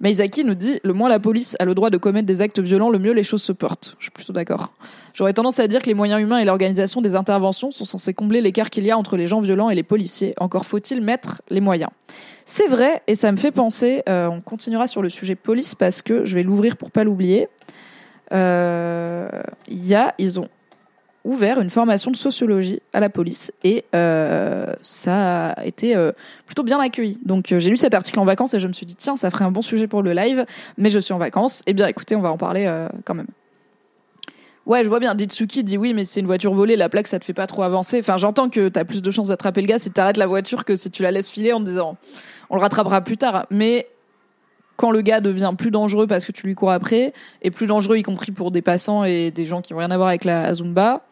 Meizaki 0.00 0.44
nous 0.44 0.54
dit 0.54 0.78
le 0.84 0.92
moins 0.92 1.08
la 1.08 1.18
police 1.18 1.56
a 1.58 1.64
le 1.64 1.74
droit 1.74 1.90
de 1.90 1.96
commettre 1.96 2.26
des 2.26 2.40
actes 2.40 2.60
violents, 2.60 2.88
le 2.88 3.00
mieux 3.00 3.12
les 3.12 3.24
choses 3.24 3.42
se 3.42 3.52
portent. 3.52 3.96
Je 3.98 4.04
suis 4.04 4.10
plutôt 4.12 4.32
d'accord. 4.32 4.72
J'aurais 5.12 5.32
tendance 5.32 5.58
à 5.58 5.66
dire 5.66 5.82
que 5.82 5.86
les 5.86 5.94
moyens 5.94 6.22
humains 6.22 6.38
et 6.38 6.44
l'organisation 6.44 7.00
des 7.00 7.16
interventions 7.16 7.72
sont 7.72 7.84
censés 7.84 8.14
combler 8.14 8.40
l'écart 8.40 8.70
qu'il 8.70 8.84
y 8.84 8.92
a 8.92 8.96
entre 8.96 9.16
les 9.16 9.26
gens 9.26 9.40
violents 9.40 9.70
et 9.70 9.74
les 9.74 9.82
policiers. 9.82 10.34
Encore 10.38 10.66
faut-il 10.66 11.00
mettre 11.00 11.42
les 11.50 11.60
moyens. 11.60 11.90
C'est 12.44 12.68
vrai, 12.68 13.02
et 13.08 13.16
ça 13.16 13.32
me 13.32 13.36
fait 13.36 13.50
penser, 13.50 14.02
euh, 14.08 14.28
on 14.28 14.40
continuera 14.40 14.86
sur 14.86 15.02
le 15.02 15.08
sujet 15.08 15.34
police 15.34 15.74
parce 15.74 16.00
que 16.00 16.24
je 16.24 16.34
vais 16.36 16.44
l'ouvrir 16.44 16.76
pour 16.76 16.92
pas 16.92 17.02
l'oublier. 17.02 17.48
Euh, 18.32 19.28
Il 19.66 19.84
y 19.84 19.96
a, 19.96 20.14
ils 20.18 20.38
ont 20.38 20.48
ouvert 21.24 21.60
une 21.60 21.70
formation 21.70 22.10
de 22.10 22.16
sociologie 22.16 22.80
à 22.92 23.00
la 23.00 23.08
police 23.08 23.52
et 23.64 23.84
euh, 23.94 24.72
ça 24.82 25.50
a 25.50 25.64
été 25.64 25.94
euh, 25.94 26.12
plutôt 26.46 26.62
bien 26.62 26.80
accueilli. 26.80 27.18
Donc 27.24 27.52
euh, 27.52 27.58
j'ai 27.58 27.70
lu 27.70 27.76
cet 27.76 27.94
article 27.94 28.18
en 28.20 28.24
vacances 28.24 28.54
et 28.54 28.58
je 28.58 28.68
me 28.68 28.72
suis 28.72 28.86
dit 28.86 28.96
tiens 28.96 29.16
ça 29.16 29.30
ferait 29.30 29.44
un 29.44 29.50
bon 29.50 29.62
sujet 29.62 29.86
pour 29.86 30.02
le 30.02 30.12
live, 30.12 30.46
mais 30.76 30.90
je 30.90 30.98
suis 30.98 31.12
en 31.12 31.18
vacances. 31.18 31.62
Eh 31.66 31.72
bien 31.72 31.86
écoutez 31.86 32.16
on 32.16 32.22
va 32.22 32.30
en 32.30 32.38
parler 32.38 32.70
quand 33.04 33.14
même. 33.14 33.26
Ouais, 34.66 34.84
je 34.84 34.88
vois 34.90 35.00
bien. 35.00 35.14
Ditsuki 35.14 35.64
dit 35.64 35.78
oui, 35.78 35.94
mais 35.94 36.04
c'est 36.04 36.20
une 36.20 36.26
voiture 36.26 36.52
volée, 36.52 36.76
la 36.76 36.90
plaque, 36.90 37.06
ça 37.06 37.18
te 37.18 37.24
fait 37.24 37.32
pas 37.32 37.46
trop 37.46 37.62
avancer. 37.62 38.00
Enfin, 38.00 38.18
j'entends 38.18 38.50
que 38.50 38.68
t'as 38.68 38.84
plus 38.84 39.00
de 39.00 39.10
chances 39.10 39.28
d'attraper 39.28 39.62
le 39.62 39.66
gars 39.66 39.78
si 39.78 39.90
t'arrêtes 39.90 40.18
la 40.18 40.26
voiture 40.26 40.66
que 40.66 40.76
si 40.76 40.90
tu 40.90 41.02
la 41.02 41.10
laisses 41.10 41.30
filer 41.30 41.54
en 41.54 41.60
te 41.60 41.64
disant 41.64 41.96
on 42.50 42.56
le 42.56 42.60
rattrapera 42.60 43.00
plus 43.00 43.16
tard. 43.16 43.46
Mais 43.50 43.86
quand 44.78 44.92
le 44.92 45.02
gars 45.02 45.20
devient 45.20 45.52
plus 45.58 45.72
dangereux 45.72 46.06
parce 46.06 46.24
que 46.24 46.30
tu 46.30 46.46
lui 46.46 46.54
cours 46.54 46.70
après, 46.70 47.12
et 47.42 47.50
plus 47.50 47.66
dangereux 47.66 47.96
y 47.96 48.04
compris 48.04 48.30
pour 48.30 48.52
des 48.52 48.62
passants 48.62 49.02
et 49.04 49.32
des 49.32 49.44
gens 49.44 49.60
qui 49.60 49.72
n'ont 49.72 49.80
rien 49.80 49.90
à 49.90 49.96
voir 49.96 50.08
avec 50.08 50.24
la 50.24 50.54
Zumba, 50.54 51.04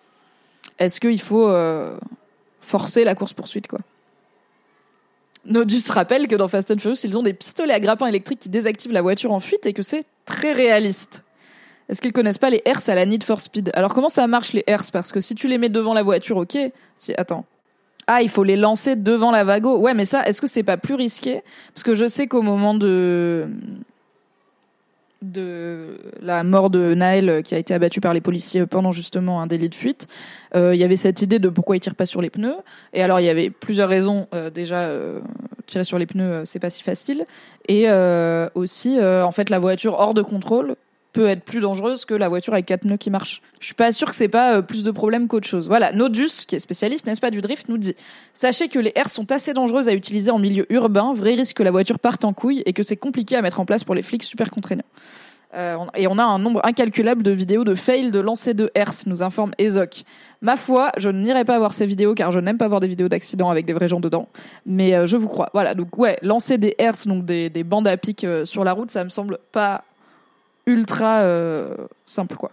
est-ce 0.78 1.00
qu'il 1.00 1.20
faut 1.20 1.48
euh, 1.48 1.98
forcer 2.60 3.04
la 3.04 3.16
course 3.16 3.32
poursuite 3.32 3.66
quoi? 3.66 3.80
Nodus 5.44 5.82
rappelle 5.90 6.28
que 6.28 6.36
dans 6.36 6.48
Fast 6.48 6.70
and 6.70 6.78
Furious, 6.78 7.00
ils 7.04 7.18
ont 7.18 7.22
des 7.22 7.32
pistolets 7.32 7.74
à 7.74 7.80
grappin 7.80 8.06
électriques 8.06 8.40
qui 8.40 8.48
désactivent 8.48 8.92
la 8.92 9.02
voiture 9.02 9.32
en 9.32 9.40
fuite 9.40 9.66
et 9.66 9.72
que 9.72 9.82
c'est 9.82 10.04
très 10.24 10.52
réaliste. 10.52 11.24
Est-ce 11.88 12.00
qu'ils 12.00 12.12
connaissent 12.12 12.38
pas 12.38 12.50
les 12.50 12.62
hertz 12.64 12.88
à 12.88 12.94
la 12.94 13.04
Need 13.04 13.24
for 13.24 13.40
Speed? 13.40 13.70
Alors 13.74 13.94
comment 13.94 14.08
ça 14.08 14.26
marche 14.28 14.52
les 14.52 14.64
hertz? 14.66 14.90
Parce 14.92 15.12
que 15.12 15.20
si 15.20 15.34
tu 15.34 15.48
les 15.48 15.58
mets 15.58 15.68
devant 15.68 15.94
la 15.94 16.02
voiture, 16.02 16.36
ok. 16.36 16.56
Si 16.94 17.14
attends. 17.16 17.44
Ah, 18.06 18.23
il 18.23 18.29
faut 18.29 18.44
les 18.44 18.56
lancer 18.56 18.94
devant 18.94 19.32
la 19.32 19.43
vago. 19.43 19.79
Ouais, 19.79 19.94
mais 19.94 20.05
ça, 20.05 20.25
est-ce 20.26 20.41
que 20.41 20.47
c'est 20.47 20.62
pas 20.62 20.76
plus 20.76 20.94
risqué? 20.94 21.43
Parce 21.75 21.82
que 21.82 21.94
je 21.94 22.06
sais 22.06 22.26
qu'au 22.29 22.43
moment 22.43 22.75
de 22.75 23.49
de 25.23 25.99
la 26.20 26.44
mort 26.44 26.70
de 26.70 26.94
Naël 26.94 27.29
euh, 27.29 27.43
qui 27.43 27.55
a 27.55 27.58
été 27.58 27.73
abattu 27.73 28.00
par 28.00 28.12
les 28.14 28.20
policiers 28.20 28.67
pendant 28.67 28.93
justement 28.93 29.41
un 29.41 29.47
délit 29.47 29.69
de 29.69 29.75
fuite, 29.75 30.06
euh, 30.55 30.75
il 30.75 30.81
y 30.81 30.85
avait 30.85 30.97
cette 30.97 31.23
idée 31.23 31.38
de 31.38 31.49
pourquoi 31.49 31.75
il 31.75 31.81
tire 31.81 31.94
pas 31.94 32.06
sur 32.06 32.20
les 32.20 32.31
pneus. 32.31 32.56
Et 32.93 33.03
alors 33.03 33.19
il 33.19 33.25
y 33.25 33.29
avait 33.29 33.50
plusieurs 33.50 33.88
raisons. 33.88 34.29
Euh, 34.35 34.50
déjà, 34.50 34.88
tirer 35.67 35.85
sur 35.85 35.99
les 35.99 36.06
pneus, 36.06 36.43
c'est 36.44 36.59
pas 36.59 36.70
si 36.70 36.82
facile. 36.82 37.25
Et 37.69 37.88
aussi, 38.55 38.99
en 39.00 39.32
fait, 39.32 39.50
la 39.50 39.59
voiture 39.59 39.94
hors 39.94 40.14
de 40.14 40.23
contrôle 40.23 40.76
peut 41.16 41.28
être 41.28 41.44
plus 41.44 41.60
dangereuse 41.60 42.04
que 42.04 42.12
la 42.12 42.28
voiture 42.28 42.52
avec 42.52 42.66
quatre 42.66 42.82
pneus 42.82 42.98
qui 42.98 43.08
marchent. 43.08 43.40
Je 43.58 43.64
suis 43.64 43.74
pas 43.74 43.90
sûr 43.90 44.10
que 44.10 44.14
c'est 44.14 44.28
pas 44.28 44.56
euh, 44.56 44.62
plus 44.62 44.84
de 44.84 44.90
problème 44.90 45.28
qu'autre 45.28 45.48
chose. 45.48 45.66
Voilà, 45.66 45.90
Nodus, 45.92 46.44
qui 46.46 46.56
est 46.56 46.58
spécialiste, 46.58 47.06
n'est-ce 47.06 47.22
pas, 47.22 47.30
du 47.30 47.40
drift, 47.40 47.70
nous 47.70 47.78
dit 47.78 47.96
Sachez 48.34 48.68
que 48.68 48.78
les 48.78 48.92
airs 48.94 49.08
sont 49.08 49.32
assez 49.32 49.54
dangereuses 49.54 49.88
à 49.88 49.94
utiliser 49.94 50.30
en 50.30 50.38
milieu 50.38 50.70
urbain, 50.70 51.14
vrai 51.14 51.34
risque 51.34 51.56
que 51.56 51.62
la 51.62 51.70
voiture 51.70 51.98
parte 51.98 52.26
en 52.26 52.34
couille 52.34 52.62
et 52.66 52.74
que 52.74 52.82
c'est 52.82 52.98
compliqué 52.98 53.34
à 53.34 53.40
mettre 53.40 53.60
en 53.60 53.64
place 53.64 53.82
pour 53.82 53.94
les 53.94 54.02
flics 54.02 54.24
super 54.24 54.50
contraignants. 54.50 54.84
Euh, 55.54 55.78
et 55.94 56.06
on 56.06 56.18
a 56.18 56.22
un 56.22 56.38
nombre 56.38 56.60
incalculable 56.64 57.22
de 57.22 57.30
vidéos 57.30 57.64
de 57.64 57.74
fail 57.74 58.10
de 58.10 58.20
lancer 58.20 58.52
de 58.52 58.70
hertz, 58.74 59.06
nous 59.06 59.22
informe 59.22 59.52
Ezoc. 59.56 60.02
Ma 60.42 60.56
foi, 60.56 60.92
je 60.98 61.08
n'irai 61.08 61.46
pas 61.46 61.58
voir 61.58 61.72
ces 61.72 61.86
vidéos 61.86 62.12
car 62.14 62.30
je 62.30 62.40
n'aime 62.40 62.58
pas 62.58 62.68
voir 62.68 62.80
des 62.80 62.88
vidéos 62.88 63.08
d'accidents 63.08 63.48
avec 63.48 63.64
des 63.64 63.72
vrais 63.72 63.88
gens 63.88 64.00
dedans. 64.00 64.28
Mais 64.66 64.94
euh, 64.94 65.06
je 65.06 65.16
vous 65.16 65.28
crois. 65.28 65.48
Voilà, 65.54 65.74
donc 65.74 65.96
ouais, 65.96 66.18
lancer 66.20 66.58
des 66.58 66.74
hertz, 66.76 67.06
donc 67.06 67.24
des, 67.24 67.48
des 67.48 67.64
bandes 67.64 67.88
à 67.88 67.96
pic 67.96 68.26
sur 68.44 68.64
la 68.64 68.74
route, 68.74 68.90
ça 68.90 69.02
me 69.02 69.08
semble 69.08 69.38
pas 69.50 69.86
ultra 70.66 71.20
euh, 71.20 71.74
simple, 72.04 72.36
quoi. 72.36 72.50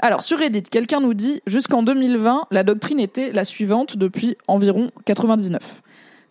Alors, 0.00 0.22
sur 0.22 0.38
Reddit, 0.38 0.64
quelqu'un 0.64 1.00
nous 1.00 1.14
dit 1.14 1.40
jusqu'en 1.46 1.82
2020, 1.82 2.48
la 2.50 2.62
doctrine 2.62 3.00
était 3.00 3.32
la 3.32 3.44
suivante 3.44 3.96
depuis 3.96 4.36
environ 4.48 4.90
99. 5.06 5.82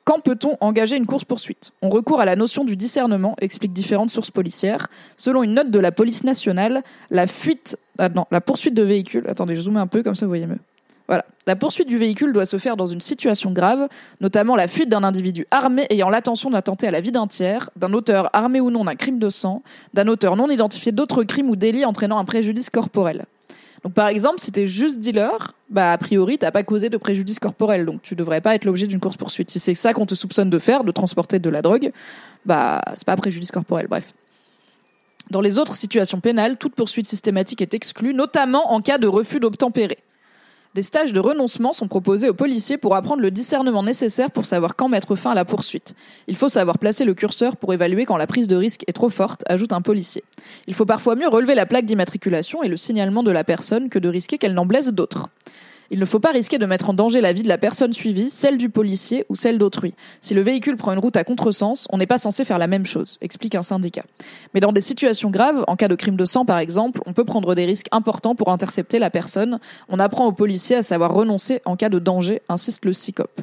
Quand 0.04 0.20
peut-on 0.20 0.58
engager 0.60 0.98
une 0.98 1.06
course-poursuite? 1.06 1.72
On 1.82 1.90
recourt 1.90 2.20
à 2.20 2.26
la 2.26 2.36
notion 2.36 2.66
du 2.66 2.76
discernement, 2.76 3.36
explique 3.40 3.72
différentes 3.72 4.10
sources 4.10 4.32
policières. 4.32 4.90
Selon 5.16 5.44
une 5.44 5.54
note 5.54 5.72
de 5.72 5.80
la 5.80 5.94
police 5.94 6.26
nationale, 6.26 6.84
la 7.10 7.26
fuite, 7.26 7.78
ah 7.98 8.10
la 8.30 8.42
poursuite 8.42 8.74
de 8.74 8.84
véhicule. 8.84 9.26
Attendez, 9.30 9.56
je 9.56 9.62
zoome 9.62 9.78
un 9.78 9.88
peu 9.88 10.04
comme 10.04 10.16
ça 10.16 10.26
vous 10.26 10.32
voyez 10.32 10.46
mieux. 10.46 10.60
La 11.46 11.58
poursuite 11.58 11.90
du 11.90 11.98
véhicule 11.98 12.32
doit 12.32 12.46
se 12.46 12.58
faire 12.58 12.78
dans 12.78 12.88
une 12.88 13.02
situation 13.02 13.52
grave, 13.52 13.90
notamment 14.22 14.56
la 14.56 14.68
fuite 14.68 14.88
d'un 14.88 15.04
individu 15.04 15.46
armé 15.52 15.86
ayant 15.90 16.10
l'intention 16.10 16.50
d'attenter 16.50 16.88
à 16.88 16.92
la 16.92 17.02
vie 17.02 17.12
d'un 17.12 17.28
tiers, 17.28 17.70
d'un 17.76 17.92
auteur 17.92 18.30
armé 18.32 18.62
ou 18.62 18.72
non 18.72 18.86
d'un 18.86 18.96
crime 18.96 19.20
de 19.20 19.30
sang, 19.30 19.62
d'un 19.94 20.08
auteur 20.08 20.38
non 20.38 20.50
identifié 20.50 20.94
d'autres 20.94 21.26
crimes 21.26 21.50
ou 21.50 21.58
délits 21.58 21.84
entraînant 21.84 22.18
un 22.18 22.26
préjudice 22.26 22.70
corporel. 22.70 23.26
Donc 23.84 23.94
par 23.94 24.08
exemple, 24.08 24.40
si 24.40 24.54
t'es 24.54 24.66
juste 24.66 25.02
dealer, 25.02 25.54
bah 25.70 25.92
a 25.92 25.98
priori 25.98 26.38
t'as 26.38 26.52
pas 26.52 26.64
causé 26.64 26.90
de 26.90 26.96
préjudice 26.96 27.40
corporel, 27.40 27.86
donc 27.86 28.02
tu 28.02 28.16
devrais 28.16 28.40
pas 28.40 28.56
être 28.56 28.64
l'objet 28.64 28.88
d'une 28.88 29.02
course 29.02 29.18
poursuite. 29.18 29.52
Si 29.52 29.60
c'est 29.60 29.74
ça 29.74 29.94
qu'on 29.94 30.06
te 30.06 30.16
soupçonne 30.16 30.50
de 30.50 30.60
faire, 30.60 30.86
de 30.86 30.92
transporter 30.94 31.40
de 31.40 31.50
la 31.50 31.62
drogue, 31.62 31.92
bah 32.46 32.82
c'est 32.96 33.06
pas 33.06 33.18
préjudice 33.18 33.52
corporel. 33.52 33.88
Bref. 33.88 34.14
Dans 35.30 35.42
les 35.42 35.60
autres 35.60 35.76
situations 35.76 36.22
pénales, 36.22 36.58
toute 36.58 36.76
poursuite 36.76 37.06
systématique 37.06 37.62
est 37.62 37.74
exclue, 37.74 38.14
notamment 38.14 38.72
en 38.72 38.80
cas 38.80 38.98
de 38.98 39.08
refus 39.08 39.42
d'obtempérer. 39.42 39.98
Des 40.74 40.82
stages 40.82 41.14
de 41.14 41.20
renoncement 41.20 41.72
sont 41.72 41.88
proposés 41.88 42.30
aux 42.30 42.34
policiers 42.34 42.78
pour 42.78 42.96
apprendre 42.96 43.22
le 43.22 43.30
discernement 43.30 43.84
nécessaire 43.84 44.32
pour 44.32 44.48
savoir 44.48 44.76
quand 44.76 44.90
mettre 44.90 45.16
fin 45.16 45.30
à 45.30 45.36
la 45.36 45.46
poursuite. 45.46 45.94
Il 46.28 46.36
faut 46.36 46.50
savoir 46.50 46.80
placer 46.80 47.06
le 47.06 47.14
curseur 47.14 47.58
pour 47.58 47.76
évaluer 47.76 48.06
quand 48.06 48.18
la 48.18 48.26
prise 48.26 48.48
de 48.48 48.56
risque 48.56 48.84
est 48.88 48.94
trop 48.94 49.12
forte, 49.12 49.44
ajoute 49.48 49.72
un 49.72 49.82
policier. 49.82 50.24
Il 50.66 50.74
faut 50.74 50.86
parfois 50.86 51.16
mieux 51.16 51.28
relever 51.28 51.54
la 51.54 51.68
plaque 51.68 51.86
d'immatriculation 51.86 52.64
et 52.64 52.70
le 52.70 52.78
signalement 52.78 53.22
de 53.22 53.30
la 53.30 53.44
personne 53.44 53.90
que 53.90 54.00
de 54.00 54.10
risquer 54.10 54.40
qu'elle 54.40 54.56
n'en 54.56 54.66
blesse 54.66 54.88
d'autres. 54.88 55.30
Il 55.92 56.00
ne 56.00 56.06
faut 56.06 56.20
pas 56.20 56.32
risquer 56.32 56.58
de 56.58 56.66
mettre 56.66 56.90
en 56.90 56.94
danger 56.94 57.22
la 57.22 57.34
vie 57.34 57.44
de 57.44 57.48
la 57.48 57.58
personne 57.58 57.94
suivie, 57.94 58.30
celle 58.30 58.58
du 58.58 58.70
policier 58.70 59.26
ou 59.30 59.36
celle 59.36 59.58
d'autrui. 59.58 59.94
Si 60.22 60.34
le 60.34 60.42
véhicule 60.42 60.78
prend 60.78 60.94
une 60.94 61.00
route 61.00 61.18
à 61.18 61.24
contresens, 61.24 61.88
on 61.92 61.98
n'est 61.98 62.08
pas 62.08 62.18
censé 62.18 62.46
faire 62.46 62.58
la 62.58 62.68
même 62.68 62.86
chose, 62.86 63.18
explique 63.22 63.56
un 63.56 63.64
syndicat. 63.64 64.04
Mais 64.54 64.60
dans 64.60 64.72
des 64.72 64.82
situations 64.82 65.30
graves, 65.30 65.64
en 65.68 65.76
cas 65.76 65.88
de 65.88 65.96
crime 65.96 66.16
de 66.16 66.26
sang 66.26 66.46
par 66.46 66.60
exemple, 66.60 67.02
on 67.06 67.14
peut 67.14 67.26
prendre 67.26 67.56
des 67.56 67.66
risques 67.66 67.90
importants 67.92 68.36
pour 68.36 68.50
intercepter 68.50 69.00
la 69.00 69.10
personne. 69.10 69.60
On 69.90 70.00
apprend 70.00 70.26
aux 70.26 70.32
policiers 70.32 70.78
à 70.78 70.84
savoir 70.84 71.14
renoncer 71.14 71.62
en 71.66 71.76
cas 71.76 71.90
de 71.90 72.00
danger, 72.00 72.42
insiste 72.50 72.86
le 72.86 72.94
CICOP. 72.94 73.42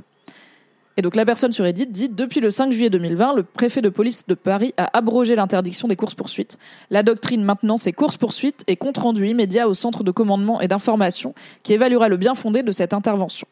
Et 0.96 1.02
donc 1.02 1.16
la 1.16 1.24
personne 1.24 1.52
sur 1.52 1.64
Reddit 1.64 1.86
dit 1.86 2.08
depuis 2.08 2.40
le 2.40 2.50
5 2.50 2.72
juillet 2.72 2.90
2020, 2.90 3.34
le 3.34 3.42
préfet 3.42 3.80
de 3.80 3.88
police 3.88 4.26
de 4.26 4.34
Paris 4.34 4.74
a 4.76 4.96
abrogé 4.96 5.36
l'interdiction 5.36 5.88
des 5.88 5.96
courses-poursuites. 5.96 6.58
La 6.90 7.02
doctrine 7.02 7.42
maintenant, 7.42 7.76
c'est 7.76 7.92
courses-poursuites 7.92 8.64
et 8.66 8.76
compte-rendu 8.76 9.28
immédiat 9.28 9.68
au 9.68 9.74
centre 9.74 10.04
de 10.04 10.10
commandement 10.10 10.60
et 10.60 10.68
d'information 10.68 11.34
qui 11.62 11.72
évaluera 11.72 12.08
le 12.08 12.16
bien 12.16 12.34
fondé 12.34 12.62
de 12.62 12.72
cette 12.72 12.92
intervention. 12.92 13.46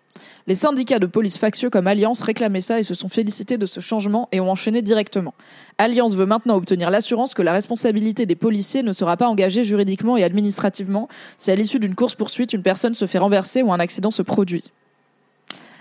Les 0.49 0.57
syndicats 0.57 0.99
de 0.99 1.07
police 1.07 1.39
factieux 1.39 1.71
comme 1.71 1.87
Alliance 1.87 2.23
réclamaient 2.23 2.61
ça 2.61 2.81
et 2.81 2.83
se 2.83 2.95
sont 2.95 3.09
félicités 3.09 3.57
de 3.57 3.67
ce 3.67 3.81
changement 3.81 4.29
et 4.33 4.41
ont 4.41 4.51
enchaîné 4.51 4.83
directement. 4.83 5.35
Alliance 5.79 6.17
veut 6.17 6.27
maintenant 6.27 6.57
obtenir 6.57 6.91
l'assurance 6.91 7.35
que 7.35 7.43
la 7.43 7.53
responsabilité 7.53 8.27
des 8.27 8.35
policiers 8.35 8.83
ne 8.83 8.93
sera 8.93 9.17
pas 9.17 9.29
engagée 9.29 9.63
juridiquement 9.63 10.17
et 10.17 10.25
administrativement 10.25 11.09
si 11.37 11.51
à 11.51 11.55
l'issue 11.55 11.79
d'une 11.79 11.95
course-poursuite, 11.95 12.53
une 12.53 12.63
personne 12.63 12.95
se 12.95 13.07
fait 13.07 13.19
renverser 13.19 13.63
ou 13.63 13.73
un 13.73 13.79
accident 13.79 14.11
se 14.11 14.23
produit. 14.23 14.65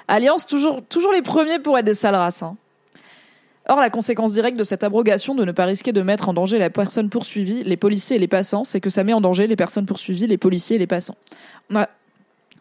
Alliance, 0.08 0.46
toujours, 0.46 0.82
les 1.14 1.22
premiers 1.22 1.60
pour 1.60 1.78
être 1.78 1.86
des 1.86 1.94
sales 1.94 2.16
races. 2.16 2.44
hein. 2.44 2.56
Or, 3.70 3.82
la 3.82 3.90
conséquence 3.90 4.34
directe 4.34 4.58
de 4.58 4.64
cette 4.64 4.84
abrogation 4.84 5.36
de 5.36 5.44
ne 5.44 5.52
pas 5.52 5.66
risquer 5.66 5.92
de 5.92 6.02
mettre 6.02 6.30
en 6.30 6.34
danger 6.34 6.58
la 6.58 6.70
personne 6.70 7.10
poursuivie, 7.10 7.64
les 7.66 7.76
policiers 7.76 8.16
et 8.16 8.20
les 8.20 8.28
passants, 8.28 8.64
c'est 8.64 8.80
que 8.80 8.90
ça 8.90 9.04
met 9.04 9.12
en 9.12 9.20
danger 9.20 9.46
les 9.46 9.58
personnes 9.58 9.86
poursuivies, 9.86 10.26
les 10.26 10.38
policiers 10.38 10.78
et 10.78 10.80
les 10.80 10.88
passants. 10.88 11.18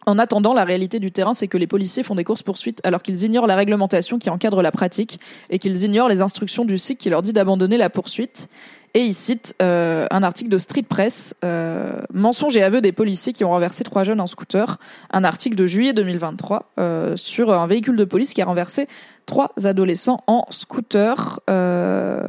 En 0.05 0.19
attendant, 0.19 0.53
la 0.53 0.65
réalité 0.65 0.99
du 0.99 1.11
terrain, 1.11 1.33
c'est 1.33 1.47
que 1.47 1.57
les 1.57 1.67
policiers 1.67 2.03
font 2.03 2.15
des 2.15 2.25
courses-poursuites 2.25 2.81
alors 2.85 3.01
qu'ils 3.01 3.23
ignorent 3.23 3.47
la 3.47 3.55
réglementation 3.55 4.19
qui 4.19 4.29
encadre 4.29 4.61
la 4.61 4.71
pratique 4.71 5.19
et 5.49 5.59
qu'ils 5.59 5.83
ignorent 5.83 6.09
les 6.09 6.21
instructions 6.21 6.65
du 6.65 6.77
SIC 6.77 6.97
qui 6.97 7.09
leur 7.09 7.21
dit 7.21 7.33
d'abandonner 7.33 7.77
la 7.77 7.89
poursuite. 7.89 8.49
Et 8.97 9.05
il 9.05 9.13
cite 9.13 9.53
euh, 9.61 10.07
un 10.09 10.23
article 10.23 10.49
de 10.49 10.57
Street 10.57 10.81
Press, 10.81 11.35
euh, 11.45 12.01
Mensonges 12.11 12.57
et 12.57 12.63
aveux 12.63 12.81
des 12.81 12.91
policiers 12.91 13.31
qui 13.31 13.45
ont 13.45 13.51
renversé 13.51 13.83
trois 13.83 14.03
jeunes 14.03 14.19
en 14.19 14.25
scooter, 14.25 14.79
un 15.11 15.23
article 15.23 15.55
de 15.55 15.67
juillet 15.67 15.93
2023 15.93 16.71
euh, 16.79 17.15
sur 17.15 17.53
un 17.53 17.67
véhicule 17.67 17.95
de 17.95 18.05
police 18.05 18.33
qui 18.33 18.41
a 18.41 18.45
renversé 18.45 18.87
trois 19.27 19.51
adolescents 19.65 20.23
en 20.25 20.47
scooter. 20.49 21.41
Euh, 21.47 22.27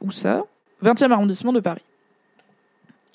où 0.00 0.10
ça? 0.10 0.42
20e 0.82 1.10
arrondissement 1.10 1.52
de 1.52 1.60
Paris. 1.60 1.82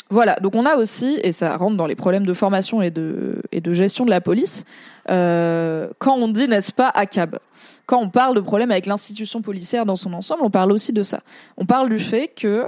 Voilà, 0.10 0.36
donc 0.36 0.56
on 0.56 0.66
a 0.66 0.76
aussi, 0.78 1.20
et 1.22 1.34
ça 1.34 1.58
rentre 1.58 1.76
dans 1.76 1.86
les 1.86 1.96
problèmes 1.96 2.26
de 2.26 2.34
formation 2.34 2.82
et 2.82 2.92
de, 2.92 3.42
gestion 3.72 4.06
de 4.06 4.10
la 4.10 4.22
police, 4.22 4.64
euh, 5.10 5.90
quand 6.00 6.16
on 6.16 6.30
dit, 6.30 6.48
n'est-ce 6.48 6.72
pas, 6.72 6.90
ACAB, 6.90 7.40
quand 7.86 8.00
on 8.00 8.10
parle 8.10 8.36
de 8.36 8.40
problèmes 8.40 8.72
avec 8.72 8.86
l'institution 8.86 9.42
policière 9.42 9.86
dans 9.86 9.98
son 9.98 10.14
ensemble, 10.14 10.42
on 10.44 10.50
parle 10.50 10.72
aussi 10.72 10.94
de 10.94 11.04
ça. 11.04 11.20
On 11.58 11.66
parle 11.66 11.90
du 11.90 12.00
fait 12.00 12.30
que 12.30 12.66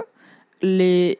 les, 0.60 1.18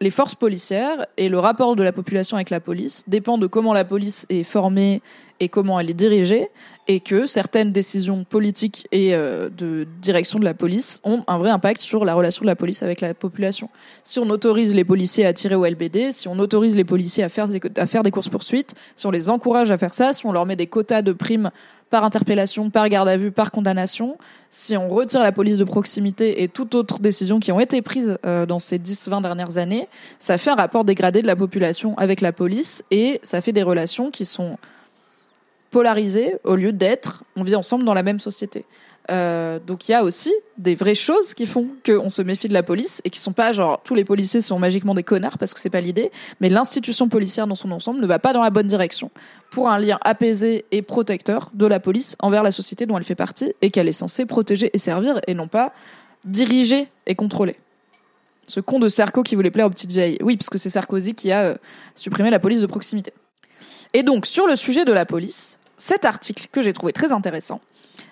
les 0.00 0.10
forces 0.10 0.34
policières 0.34 1.06
et 1.16 1.28
le 1.28 1.38
rapport 1.38 1.76
de 1.76 1.82
la 1.82 1.92
population 1.92 2.36
avec 2.36 2.50
la 2.50 2.60
police 2.60 3.04
dépend 3.06 3.38
de 3.38 3.46
comment 3.46 3.72
la 3.72 3.84
police 3.84 4.26
est 4.28 4.42
formée 4.42 5.00
et 5.40 5.48
comment 5.48 5.78
elle 5.78 5.90
est 5.90 5.94
dirigée, 5.94 6.48
et 6.88 7.00
que 7.00 7.26
certaines 7.26 7.72
décisions 7.72 8.24
politiques 8.24 8.86
et 8.92 9.14
euh, 9.14 9.50
de 9.50 9.86
direction 10.00 10.38
de 10.38 10.44
la 10.44 10.54
police 10.54 11.00
ont 11.04 11.24
un 11.26 11.36
vrai 11.36 11.50
impact 11.50 11.80
sur 11.80 12.04
la 12.04 12.14
relation 12.14 12.42
de 12.42 12.46
la 12.46 12.56
police 12.56 12.82
avec 12.82 13.00
la 13.00 13.12
population. 13.12 13.68
Si 14.02 14.18
on 14.18 14.30
autorise 14.30 14.74
les 14.74 14.84
policiers 14.84 15.26
à 15.26 15.32
tirer 15.32 15.54
au 15.54 15.66
LBD, 15.66 16.12
si 16.12 16.28
on 16.28 16.38
autorise 16.38 16.76
les 16.76 16.84
policiers 16.84 17.24
à 17.24 17.28
faire 17.28 17.48
des, 17.48 17.60
des 17.60 18.10
courses-poursuites, 18.10 18.74
si 18.94 19.06
on 19.06 19.10
les 19.10 19.28
encourage 19.28 19.70
à 19.70 19.78
faire 19.78 19.94
ça, 19.94 20.12
si 20.12 20.24
on 20.26 20.32
leur 20.32 20.46
met 20.46 20.56
des 20.56 20.68
quotas 20.68 21.02
de 21.02 21.12
primes 21.12 21.50
par 21.90 22.04
interpellation, 22.04 22.70
par 22.70 22.88
garde 22.88 23.08
à 23.08 23.16
vue, 23.16 23.30
par 23.30 23.50
condamnation, 23.50 24.18
si 24.50 24.76
on 24.76 24.88
retire 24.88 25.22
la 25.22 25.32
police 25.32 25.58
de 25.58 25.64
proximité 25.64 26.42
et 26.42 26.48
toute 26.48 26.74
autre 26.74 26.98
décision 26.98 27.38
qui 27.38 27.52
ont 27.52 27.60
été 27.60 27.80
prises 27.82 28.18
euh, 28.26 28.44
dans 28.44 28.58
ces 28.58 28.78
10-20 28.78 29.22
dernières 29.22 29.58
années, 29.58 29.88
ça 30.18 30.38
fait 30.38 30.50
un 30.50 30.56
rapport 30.56 30.84
dégradé 30.84 31.22
de 31.22 31.26
la 31.26 31.36
population 31.36 31.96
avec 31.96 32.20
la 32.20 32.32
police 32.32 32.84
et 32.90 33.20
ça 33.22 33.40
fait 33.40 33.52
des 33.52 33.62
relations 33.62 34.10
qui 34.10 34.24
sont 34.24 34.58
polarisées 35.70 36.36
au 36.44 36.56
lieu 36.56 36.72
d'être 36.72 37.24
on 37.36 37.42
vit 37.42 37.54
ensemble 37.54 37.84
dans 37.84 37.94
la 37.94 38.02
même 38.02 38.18
société. 38.18 38.64
Euh, 39.10 39.60
donc 39.64 39.88
il 39.88 39.92
y 39.92 39.94
a 39.94 40.02
aussi 40.02 40.34
des 40.58 40.74
vraies 40.74 40.96
choses 40.96 41.32
qui 41.32 41.46
font 41.46 41.68
qu'on 41.84 42.08
se 42.08 42.22
méfie 42.22 42.48
de 42.48 42.54
la 42.54 42.64
police 42.64 43.00
et 43.04 43.10
qui 43.10 43.20
sont 43.20 43.32
pas 43.32 43.52
genre 43.52 43.80
tous 43.84 43.94
les 43.94 44.04
policiers 44.04 44.40
sont 44.40 44.58
magiquement 44.58 44.94
des 44.94 45.04
connards 45.04 45.38
parce 45.38 45.54
que 45.54 45.60
c'est 45.60 45.70
pas 45.70 45.80
l'idée, 45.80 46.10
mais 46.40 46.48
l'institution 46.48 47.08
policière 47.08 47.46
dans 47.46 47.54
son 47.54 47.70
ensemble 47.70 48.00
ne 48.00 48.06
va 48.06 48.18
pas 48.18 48.32
dans 48.32 48.42
la 48.42 48.50
bonne 48.50 48.66
direction 48.66 49.10
pour 49.56 49.70
un 49.70 49.78
lien 49.78 49.98
apaisé 50.02 50.66
et 50.70 50.82
protecteur 50.82 51.50
de 51.54 51.64
la 51.64 51.80
police 51.80 52.14
envers 52.18 52.42
la 52.42 52.50
société 52.50 52.84
dont 52.84 52.98
elle 52.98 53.04
fait 53.04 53.14
partie 53.14 53.54
et 53.62 53.70
qu'elle 53.70 53.88
est 53.88 53.92
censée 53.92 54.26
protéger 54.26 54.68
et 54.74 54.76
servir 54.76 55.18
et 55.26 55.32
non 55.32 55.48
pas 55.48 55.72
diriger 56.26 56.88
et 57.06 57.14
contrôler. 57.14 57.56
Ce 58.48 58.60
con 58.60 58.78
de 58.78 58.90
Sarko 58.90 59.22
qui 59.22 59.34
voulait 59.34 59.50
plaire 59.50 59.64
aux 59.64 59.70
petites 59.70 59.92
vieilles. 59.92 60.18
Oui, 60.20 60.36
parce 60.36 60.50
que 60.50 60.58
c'est 60.58 60.68
Sarkozy 60.68 61.14
qui 61.14 61.32
a 61.32 61.42
euh, 61.42 61.54
supprimé 61.94 62.28
la 62.28 62.38
police 62.38 62.60
de 62.60 62.66
proximité. 62.66 63.14
Et 63.94 64.02
donc, 64.02 64.26
sur 64.26 64.46
le 64.46 64.56
sujet 64.56 64.84
de 64.84 64.92
la 64.92 65.06
police, 65.06 65.58
cet 65.76 66.04
article 66.04 66.46
que 66.50 66.62
j'ai 66.62 66.72
trouvé 66.72 66.92
très 66.92 67.12
intéressant, 67.12 67.60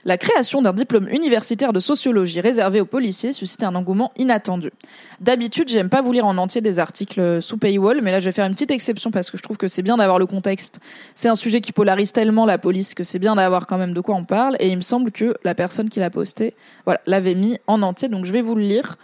la 0.06 0.18
création 0.18 0.60
d'un 0.60 0.74
diplôme 0.74 1.08
universitaire 1.08 1.72
de 1.72 1.80
sociologie 1.80 2.40
réservé 2.40 2.80
aux 2.80 2.84
policiers 2.84 3.32
suscite 3.32 3.62
un 3.62 3.74
engouement 3.74 4.12
inattendu. 4.16 4.70
D'habitude, 5.20 5.68
j'aime 5.68 5.88
pas 5.88 6.02
vous 6.02 6.12
lire 6.12 6.26
en 6.26 6.36
entier 6.36 6.60
des 6.60 6.78
articles 6.78 7.40
sous 7.40 7.56
paywall, 7.56 8.02
mais 8.02 8.10
là, 8.10 8.20
je 8.20 8.26
vais 8.26 8.32
faire 8.32 8.46
une 8.46 8.52
petite 8.52 8.70
exception 8.70 9.10
parce 9.10 9.30
que 9.30 9.38
je 9.38 9.42
trouve 9.42 9.56
que 9.56 9.66
c'est 9.66 9.80
bien 9.80 9.96
d'avoir 9.96 10.18
le 10.18 10.26
contexte. 10.26 10.78
C'est 11.14 11.28
un 11.28 11.36
sujet 11.36 11.62
qui 11.62 11.72
polarise 11.72 12.12
tellement 12.12 12.44
la 12.44 12.58
police 12.58 12.92
que 12.92 13.02
c'est 13.02 13.18
bien 13.18 13.34
d'avoir 13.36 13.66
quand 13.66 13.78
même 13.78 13.94
de 13.94 14.00
quoi 14.00 14.14
on 14.14 14.24
parle. 14.24 14.56
Et 14.60 14.68
il 14.68 14.76
me 14.76 14.82
semble 14.82 15.10
que 15.10 15.34
la 15.42 15.54
personne 15.54 15.88
qui 15.88 16.00
l'a 16.00 16.10
posté, 16.10 16.54
l'avait 17.06 17.34
mis 17.34 17.58
en 17.66 17.80
entier. 17.80 18.08
Donc, 18.08 18.26
je 18.26 18.32
vais 18.32 18.42
vous 18.42 18.56
le 18.56 18.62
lire. 18.62 18.98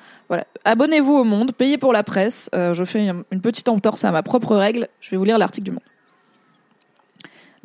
Abonnez-vous 0.64 1.14
au 1.14 1.24
Monde, 1.24 1.52
payez 1.52 1.78
pour 1.78 1.94
la 1.94 2.02
presse. 2.02 2.50
Euh, 2.54 2.74
je 2.74 2.84
fais 2.84 3.06
une, 3.06 3.24
une 3.32 3.40
petite 3.40 3.68
entorse 3.68 4.04
à 4.04 4.10
ma 4.10 4.22
propre 4.22 4.54
règle. 4.54 4.86
Je 5.00 5.10
vais 5.10 5.16
vous 5.16 5.24
lire 5.24 5.38
l'article 5.38 5.64
du 5.64 5.70
Monde. 5.70 5.89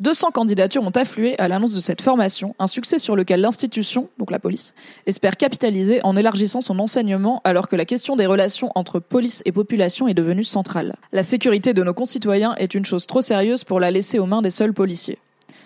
200 0.00 0.30
candidatures 0.30 0.82
ont 0.82 0.90
afflué 0.90 1.38
à 1.38 1.48
l'annonce 1.48 1.74
de 1.74 1.80
cette 1.80 2.02
formation, 2.02 2.54
un 2.58 2.66
succès 2.66 2.98
sur 2.98 3.16
lequel 3.16 3.40
l'institution, 3.40 4.10
donc 4.18 4.30
la 4.30 4.38
police, 4.38 4.74
espère 5.06 5.38
capitaliser 5.38 6.00
en 6.04 6.16
élargissant 6.16 6.60
son 6.60 6.78
enseignement 6.78 7.40
alors 7.44 7.66
que 7.66 7.76
la 7.76 7.86
question 7.86 8.14
des 8.14 8.26
relations 8.26 8.70
entre 8.74 9.00
police 9.00 9.42
et 9.46 9.52
population 9.52 10.06
est 10.06 10.12
devenue 10.12 10.44
centrale. 10.44 10.96
La 11.12 11.22
sécurité 11.22 11.72
de 11.72 11.82
nos 11.82 11.94
concitoyens 11.94 12.54
est 12.56 12.74
une 12.74 12.84
chose 12.84 13.06
trop 13.06 13.22
sérieuse 13.22 13.64
pour 13.64 13.80
la 13.80 13.90
laisser 13.90 14.18
aux 14.18 14.26
mains 14.26 14.42
des 14.42 14.50
seuls 14.50 14.74
policiers. 14.74 15.18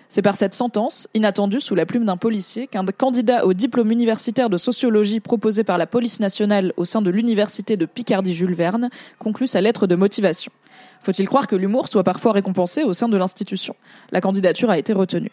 C'est 0.07 0.21
par 0.21 0.35
cette 0.35 0.53
sentence, 0.53 1.09
inattendue 1.13 1.59
sous 1.59 1.75
la 1.75 1.85
plume 1.85 2.05
d'un 2.05 2.17
policier, 2.17 2.67
qu'un 2.67 2.85
candidat 2.85 3.45
au 3.45 3.53
diplôme 3.53 3.91
universitaire 3.91 4.49
de 4.49 4.57
sociologie 4.57 5.19
proposé 5.19 5.65
par 5.65 5.77
la 5.77 5.87
police 5.87 6.21
nationale 6.21 6.71
au 6.77 6.85
sein 6.85 7.01
de 7.01 7.09
l'université 7.09 7.75
de 7.75 7.85
Picardie-Jules 7.85 8.53
Verne 8.53 8.89
conclut 9.19 9.47
sa 9.47 9.59
lettre 9.59 9.87
de 9.87 9.95
motivation. 9.95 10.51
Faut-il 11.01 11.27
croire 11.27 11.47
que 11.47 11.55
l'humour 11.55 11.87
soit 11.87 12.03
parfois 12.03 12.31
récompensé 12.31 12.83
au 12.83 12.93
sein 12.93 13.09
de 13.09 13.17
l'institution? 13.17 13.75
La 14.11 14.21
candidature 14.21 14.69
a 14.69 14.77
été 14.77 14.93
retenue. 14.93 15.31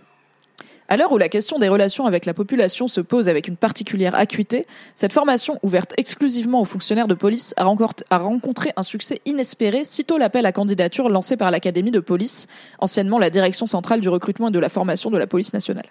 À 0.90 0.96
l'heure 0.96 1.12
où 1.12 1.18
la 1.18 1.28
question 1.28 1.58
des 1.58 1.68
relations 1.68 2.06
avec 2.06 2.25
la 2.25 2.32
population 2.32 2.88
se 2.88 3.02
pose 3.02 3.28
avec 3.28 3.46
une 3.46 3.58
particulière 3.58 4.14
acuité, 4.14 4.64
cette 4.94 5.12
formation 5.12 5.58
ouverte 5.62 5.92
exclusivement 5.98 6.62
aux 6.62 6.64
fonctionnaires 6.64 7.08
de 7.08 7.12
police 7.12 7.52
a 7.58 8.18
rencontré 8.18 8.72
un 8.75 8.82
succès 8.82 9.20
inespéré 9.26 9.84
sitôt 9.84 10.16
l'appel 10.16 10.46
à 10.46 10.52
candidature 10.52 11.10
lancé 11.10 11.37
par 11.37 11.50
l'Académie 11.50 11.90
de 11.90 12.00
police, 12.00 12.46
anciennement 12.78 13.18
la 13.18 13.28
direction 13.28 13.66
centrale 13.66 14.00
du 14.00 14.08
recrutement 14.08 14.48
et 14.48 14.52
de 14.52 14.58
la 14.58 14.70
formation 14.70 15.10
de 15.10 15.18
la 15.18 15.26
police 15.26 15.52
nationale. 15.52 15.84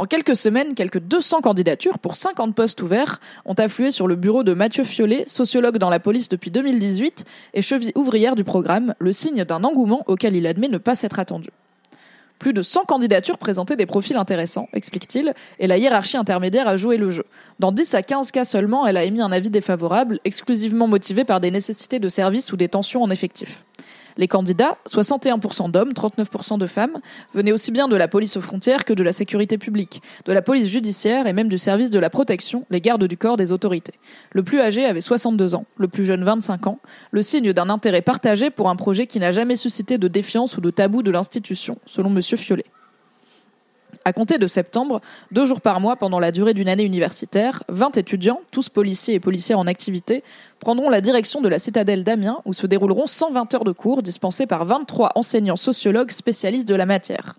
En 0.00 0.06
quelques 0.06 0.34
semaines, 0.34 0.74
quelques 0.74 1.00
200 1.00 1.42
candidatures 1.42 1.98
pour 1.98 2.14
50 2.14 2.54
postes 2.54 2.80
ouverts 2.80 3.20
ont 3.44 3.52
afflué 3.52 3.90
sur 3.90 4.08
le 4.08 4.16
bureau 4.16 4.42
de 4.42 4.54
Mathieu 4.54 4.82
Fiollet, 4.82 5.24
sociologue 5.26 5.76
dans 5.76 5.90
la 5.90 6.00
police 6.00 6.30
depuis 6.30 6.50
2018 6.50 7.26
et 7.52 7.60
cheville 7.60 7.92
ouvrière 7.94 8.34
du 8.34 8.42
programme, 8.42 8.94
le 8.98 9.12
signe 9.12 9.44
d'un 9.44 9.62
engouement 9.62 10.02
auquel 10.06 10.34
il 10.36 10.46
admet 10.46 10.68
ne 10.68 10.78
pas 10.78 10.94
s'être 10.94 11.18
attendu. 11.18 11.50
Plus 12.38 12.54
de 12.54 12.62
100 12.62 12.86
candidatures 12.86 13.36
présentaient 13.36 13.76
des 13.76 13.84
profils 13.84 14.16
intéressants, 14.16 14.70
explique-t-il, 14.72 15.34
et 15.58 15.66
la 15.66 15.76
hiérarchie 15.76 16.16
intermédiaire 16.16 16.66
a 16.66 16.78
joué 16.78 16.96
le 16.96 17.10
jeu. 17.10 17.26
Dans 17.58 17.70
10 17.70 17.94
à 17.94 18.02
15 18.02 18.30
cas 18.30 18.46
seulement, 18.46 18.86
elle 18.86 18.96
a 18.96 19.04
émis 19.04 19.20
un 19.20 19.30
avis 19.30 19.50
défavorable, 19.50 20.18
exclusivement 20.24 20.88
motivé 20.88 21.24
par 21.24 21.40
des 21.40 21.50
nécessités 21.50 21.98
de 21.98 22.08
service 22.08 22.54
ou 22.54 22.56
des 22.56 22.68
tensions 22.68 23.02
en 23.02 23.10
effectif. 23.10 23.64
Les 24.16 24.28
candidats, 24.28 24.78
61% 24.88 25.70
d'hommes, 25.70 25.92
39% 25.92 26.58
de 26.58 26.66
femmes, 26.66 26.98
venaient 27.34 27.52
aussi 27.52 27.72
bien 27.72 27.88
de 27.88 27.96
la 27.96 28.08
police 28.08 28.36
aux 28.36 28.40
frontières 28.40 28.84
que 28.84 28.92
de 28.92 29.02
la 29.02 29.12
sécurité 29.12 29.58
publique, 29.58 30.02
de 30.24 30.32
la 30.32 30.42
police 30.42 30.68
judiciaire 30.68 31.26
et 31.26 31.32
même 31.32 31.48
du 31.48 31.58
service 31.58 31.90
de 31.90 31.98
la 31.98 32.10
protection, 32.10 32.64
les 32.70 32.80
gardes 32.80 33.04
du 33.04 33.16
corps 33.16 33.36
des 33.36 33.52
autorités. 33.52 33.94
Le 34.32 34.42
plus 34.42 34.60
âgé 34.60 34.84
avait 34.84 35.00
62 35.00 35.54
ans, 35.54 35.64
le 35.76 35.88
plus 35.88 36.04
jeune 36.04 36.24
25 36.24 36.66
ans, 36.66 36.78
le 37.10 37.22
signe 37.22 37.52
d'un 37.52 37.70
intérêt 37.70 38.02
partagé 38.02 38.50
pour 38.50 38.68
un 38.68 38.76
projet 38.76 39.06
qui 39.06 39.20
n'a 39.20 39.32
jamais 39.32 39.56
suscité 39.56 39.98
de 39.98 40.08
défiance 40.08 40.56
ou 40.56 40.60
de 40.60 40.70
tabou 40.70 41.02
de 41.02 41.10
l'institution, 41.10 41.78
selon 41.86 42.10
M. 42.10 42.22
Fiollet. 42.22 42.64
À 44.06 44.14
compter 44.14 44.38
de 44.38 44.46
septembre, 44.46 45.02
deux 45.30 45.44
jours 45.44 45.60
par 45.60 45.78
mois 45.78 45.94
pendant 45.94 46.18
la 46.18 46.32
durée 46.32 46.54
d'une 46.54 46.68
année 46.68 46.84
universitaire, 46.84 47.62
20 47.68 47.98
étudiants, 47.98 48.40
tous 48.50 48.70
policiers 48.70 49.14
et 49.14 49.20
policières 49.20 49.58
en 49.58 49.66
activité, 49.66 50.24
prendront 50.58 50.88
la 50.88 51.02
direction 51.02 51.42
de 51.42 51.48
la 51.48 51.58
citadelle 51.58 52.02
d'Amiens 52.02 52.38
où 52.46 52.54
se 52.54 52.66
dérouleront 52.66 53.06
120 53.06 53.52
heures 53.54 53.64
de 53.64 53.72
cours 53.72 54.02
dispensés 54.02 54.46
par 54.46 54.64
23 54.64 55.12
enseignants 55.16 55.56
sociologues 55.56 56.12
spécialistes 56.12 56.66
de 56.66 56.74
la 56.74 56.86
matière. 56.86 57.34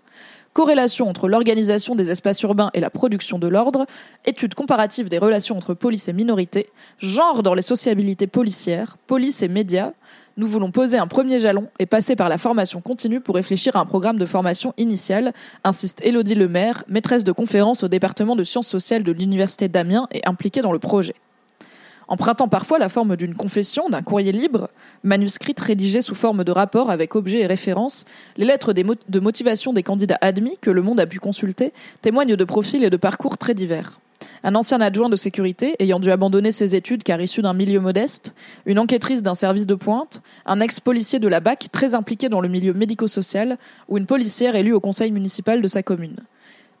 Corrélation 0.52 1.08
entre 1.08 1.28
l'organisation 1.28 1.96
des 1.96 2.12
espaces 2.12 2.42
urbains 2.42 2.70
et 2.74 2.80
la 2.80 2.90
production 2.90 3.40
de 3.40 3.48
l'ordre, 3.48 3.86
étude 4.24 4.54
comparative 4.54 5.08
des 5.08 5.18
relations 5.18 5.56
entre 5.56 5.74
police 5.74 6.06
et 6.06 6.12
minorité, 6.12 6.68
genre 6.98 7.42
dans 7.42 7.54
les 7.54 7.62
sociabilités 7.62 8.28
policières, 8.28 8.98
police 9.08 9.42
et 9.42 9.48
médias, 9.48 9.92
nous 10.36 10.46
voulons 10.46 10.70
poser 10.70 10.98
un 10.98 11.06
premier 11.06 11.38
jalon 11.38 11.68
et 11.78 11.86
passer 11.86 12.16
par 12.16 12.28
la 12.28 12.38
formation 12.38 12.80
continue 12.80 13.20
pour 13.20 13.34
réfléchir 13.34 13.76
à 13.76 13.80
un 13.80 13.86
programme 13.86 14.18
de 14.18 14.26
formation 14.26 14.72
initiale, 14.76 15.32
insiste 15.64 16.00
Élodie 16.04 16.34
Lemaire, 16.34 16.84
maîtresse 16.88 17.24
de 17.24 17.32
conférence 17.32 17.82
au 17.82 17.88
département 17.88 18.36
de 18.36 18.44
sciences 18.44 18.68
sociales 18.68 19.02
de 19.02 19.12
l'Université 19.12 19.68
d'Amiens 19.68 20.08
et 20.10 20.26
impliquée 20.26 20.62
dans 20.62 20.72
le 20.72 20.78
projet. 20.78 21.14
Empruntant 22.08 22.48
parfois 22.48 22.78
la 22.78 22.88
forme 22.88 23.16
d'une 23.16 23.34
confession, 23.34 23.88
d'un 23.88 24.02
courrier 24.02 24.32
libre, 24.32 24.68
manuscrite 25.02 25.60
rédigée 25.60 26.02
sous 26.02 26.14
forme 26.14 26.44
de 26.44 26.52
rapport 26.52 26.90
avec 26.90 27.14
objet 27.14 27.40
et 27.40 27.46
référence, 27.46 28.04
les 28.36 28.44
lettres 28.44 28.72
de 28.72 29.20
motivation 29.20 29.72
des 29.72 29.82
candidats 29.82 30.18
admis, 30.20 30.58
que 30.60 30.70
le 30.70 30.82
monde 30.82 31.00
a 31.00 31.06
pu 31.06 31.20
consulter, 31.20 31.72
témoignent 32.02 32.36
de 32.36 32.44
profils 32.44 32.84
et 32.84 32.90
de 32.90 32.96
parcours 32.96 33.38
très 33.38 33.54
divers. 33.54 33.98
Un 34.44 34.54
ancien 34.54 34.80
adjoint 34.80 35.08
de 35.08 35.16
sécurité 35.16 35.76
ayant 35.78 36.00
dû 36.00 36.10
abandonner 36.10 36.52
ses 36.52 36.74
études 36.74 37.02
car 37.02 37.20
issu 37.20 37.42
d'un 37.42 37.52
milieu 37.52 37.80
modeste, 37.80 38.34
une 38.66 38.78
enquêtrice 38.78 39.22
d'un 39.22 39.34
service 39.34 39.66
de 39.66 39.74
pointe, 39.74 40.22
un 40.46 40.60
ex-policier 40.60 41.18
de 41.18 41.28
la 41.28 41.40
BAC 41.40 41.68
très 41.70 41.94
impliqué 41.94 42.28
dans 42.28 42.40
le 42.40 42.48
milieu 42.48 42.72
médico-social 42.72 43.56
ou 43.88 43.98
une 43.98 44.06
policière 44.06 44.56
élue 44.56 44.72
au 44.72 44.80
conseil 44.80 45.12
municipal 45.12 45.62
de 45.62 45.68
sa 45.68 45.82
commune. 45.82 46.16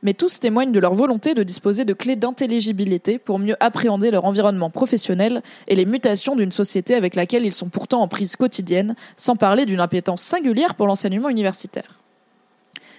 Mais 0.04 0.14
tous 0.14 0.40
témoignent 0.40 0.72
de 0.72 0.80
leur 0.80 0.94
volonté 0.94 1.34
de 1.34 1.44
disposer 1.44 1.84
de 1.84 1.92
clés 1.92 2.16
d'intelligibilité 2.16 3.18
pour 3.20 3.38
mieux 3.38 3.56
appréhender 3.60 4.10
leur 4.10 4.24
environnement 4.24 4.68
professionnel 4.68 5.42
et 5.68 5.76
les 5.76 5.84
mutations 5.84 6.34
d'une 6.34 6.50
société 6.50 6.96
avec 6.96 7.14
laquelle 7.14 7.46
ils 7.46 7.54
sont 7.54 7.68
pourtant 7.68 8.02
en 8.02 8.08
prise 8.08 8.34
quotidienne, 8.34 8.96
sans 9.16 9.36
parler 9.36 9.64
d'une 9.64 9.78
impétence 9.78 10.22
singulière 10.22 10.74
pour 10.74 10.88
l'enseignement 10.88 11.28
universitaire. 11.28 12.00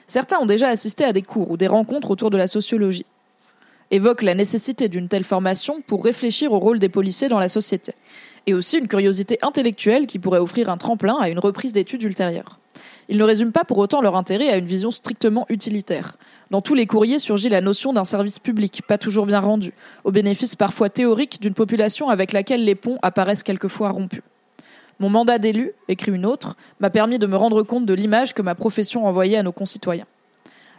Certains 0.08 0.40
ont 0.40 0.46
déjà 0.46 0.70
assisté 0.70 1.04
à 1.04 1.12
des 1.12 1.22
cours 1.22 1.52
ou 1.52 1.58
des 1.58 1.68
rencontres 1.68 2.12
autour 2.12 2.30
de 2.30 2.38
la 2.38 2.48
sociologie 2.48 3.06
évoque 3.92 4.22
la 4.22 4.36
nécessité 4.36 4.90
d'une 4.90 5.08
telle 5.08 5.24
formation 5.24 5.82
pour 5.86 6.04
réfléchir 6.04 6.52
au 6.52 6.60
rôle 6.60 6.80
des 6.80 6.90
policiers 6.90 7.30
dans 7.30 7.40
la 7.40 7.50
société, 7.50 7.94
et 8.48 8.54
aussi 8.54 8.78
une 8.78 8.88
curiosité 8.88 9.38
intellectuelle 9.42 10.08
qui 10.08 10.20
pourrait 10.20 10.40
offrir 10.40 10.70
un 10.70 10.78
tremplin 10.78 11.18
à 11.20 11.30
une 11.30 11.40
reprise 11.40 11.74
d'études 11.74 12.04
ultérieures. 12.04 12.60
Ils 13.10 13.18
ne 13.18 13.24
résument 13.24 13.52
pas 13.52 13.66
pour 13.66 13.78
autant 13.78 14.02
leur 14.02 14.16
intérêt 14.16 14.50
à 14.50 14.58
une 14.58 14.66
vision 14.66 14.92
strictement 14.92 15.46
utilitaire. 15.50 16.18
Dans 16.52 16.62
tous 16.62 16.76
les 16.76 16.88
courriers 16.88 17.20
surgit 17.20 17.50
la 17.50 17.62
notion 17.62 17.94
d'un 17.94 18.04
service 18.04 18.40
public, 18.40 18.84
pas 18.88 18.98
toujours 18.98 19.26
bien 19.26 19.40
rendu, 19.40 19.74
au 20.04 20.12
bénéfice 20.12 20.56
parfois 20.56 20.90
théorique 20.90 21.42
d'une 21.42 21.54
population 21.54 22.10
avec 22.10 22.32
laquelle 22.32 22.64
les 22.64 22.76
ponts 22.76 23.00
apparaissent 23.02 23.44
quelquefois 23.44 23.90
rompus. 23.90 24.22
Mon 25.00 25.10
mandat 25.10 25.40
d'élu, 25.40 25.72
écrit 25.88 26.12
une 26.12 26.26
autre, 26.26 26.56
m'a 26.80 26.90
permis 26.90 27.20
de 27.20 27.28
me 27.28 27.36
rendre 27.36 27.64
compte 27.64 27.86
de 27.86 27.94
l'image 27.94 28.34
que 28.34 28.42
ma 28.42 28.56
profession 28.56 29.06
envoyait 29.06 29.38
à 29.38 29.44
nos 29.44 29.52
concitoyens. 29.52 30.06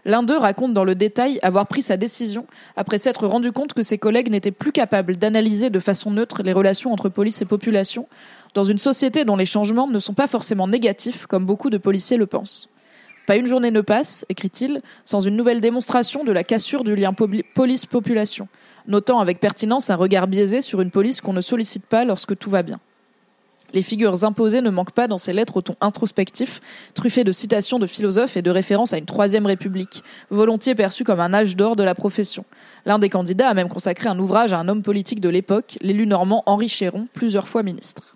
L'un 0.06 0.23
d'eux 0.23 0.37
raconte 0.37 0.75
dans 0.75 0.84
le 0.84 0.94
détail 0.94 1.38
avoir 1.42 1.66
pris 1.66 1.80
sa 1.80 1.96
décision 1.96 2.46
après 2.76 2.99
s'être 2.99 3.26
rendu 3.26 3.52
compte 3.52 3.73
que 3.73 3.82
ses 3.82 3.96
collègues 3.96 4.30
n'étaient 4.30 4.50
plus 4.50 4.73
capables 4.73 5.16
d'analyser 5.16 5.70
de 5.70 5.78
façon 5.78 6.11
neutre 6.11 6.42
les 6.42 6.52
relations 6.52 6.92
entre 6.92 7.08
police 7.08 7.40
et 7.40 7.46
population, 7.46 8.06
dans 8.52 8.64
une 8.64 8.78
société 8.78 9.25
dont 9.25 9.37
les 9.37 9.46
changements 9.46 9.88
ne 9.88 9.99
sont 9.99 10.12
pas 10.14 10.26
forcément 10.26 10.68
négatifs 10.68 11.26
comme 11.26 11.46
beaucoup 11.46 11.70
de 11.70 11.78
policiers 11.78 12.18
le 12.18 12.26
pensent. 12.26 12.68
Pas 13.26 13.37
une 13.37 13.46
journée 13.46 13.70
ne 13.70 13.80
passe, 13.80 14.26
écrit-il, 14.28 14.82
sans 15.06 15.20
une 15.20 15.37
nouvelle 15.37 15.62
démonstration 15.62 16.25
de 16.25 16.32
la 16.32 16.44
cassure 16.44 16.84
du 16.84 16.94
lien 16.94 17.14
police-population, 17.54 18.49
notant 18.87 19.20
avec 19.20 19.40
pertinence 19.40 19.88
un 19.88 19.96
regard 19.96 20.26
biaisé 20.26 20.61
sur 20.61 20.82
une 20.82 20.90
police 20.90 21.23
qu'on 21.23 21.32
ne 21.32 21.40
sollicite 21.40 21.87
pas 21.87 22.04
lorsque 22.04 22.37
tout 22.37 22.50
va 22.50 22.62
bien. 22.62 22.78
Les 23.75 23.83
figures 23.83 24.25
imposées 24.25 24.61
ne 24.61 24.71
manquent 24.71 24.93
pas 24.93 25.09
dans 25.09 25.19
ces 25.19 25.33
lettres 25.33 25.57
au 25.57 25.61
ton 25.61 25.75
introspectif, 25.81 26.61
truffées 26.95 27.25
de 27.25 27.33
citations 27.33 27.81
de 27.81 27.88
philosophes 27.88 28.37
et 28.37 28.43
de 28.43 28.50
références 28.52 28.93
à 28.93 28.99
une 28.99 29.04
troisième 29.04 29.47
république, 29.47 30.04
volontiers 30.31 30.76
perçue 30.76 31.02
comme 31.02 31.19
un 31.19 31.35
âge 31.35 31.57
d'or 31.57 31.75
de 31.75 31.83
la 31.83 31.97
profession. 31.97 32.45
L'un 32.87 33.00
des 33.00 33.09
candidats 33.09 33.49
a 33.49 33.54
même 33.54 33.69
consacré 33.69 34.09
un 34.09 34.19
ouvrage 34.21 34.52
à 34.52 34.61
un 34.61 34.69
homme 34.69 34.85
politique 34.85 35.21
de 35.21 35.28
l'époque, 35.28 35.76
l'élu 35.81 36.07
normand 36.07 36.45
Henri 36.47 36.69
Chéron, 36.69 37.09
plusieurs 37.14 37.49
fois 37.49 37.64
ministre. 37.64 38.14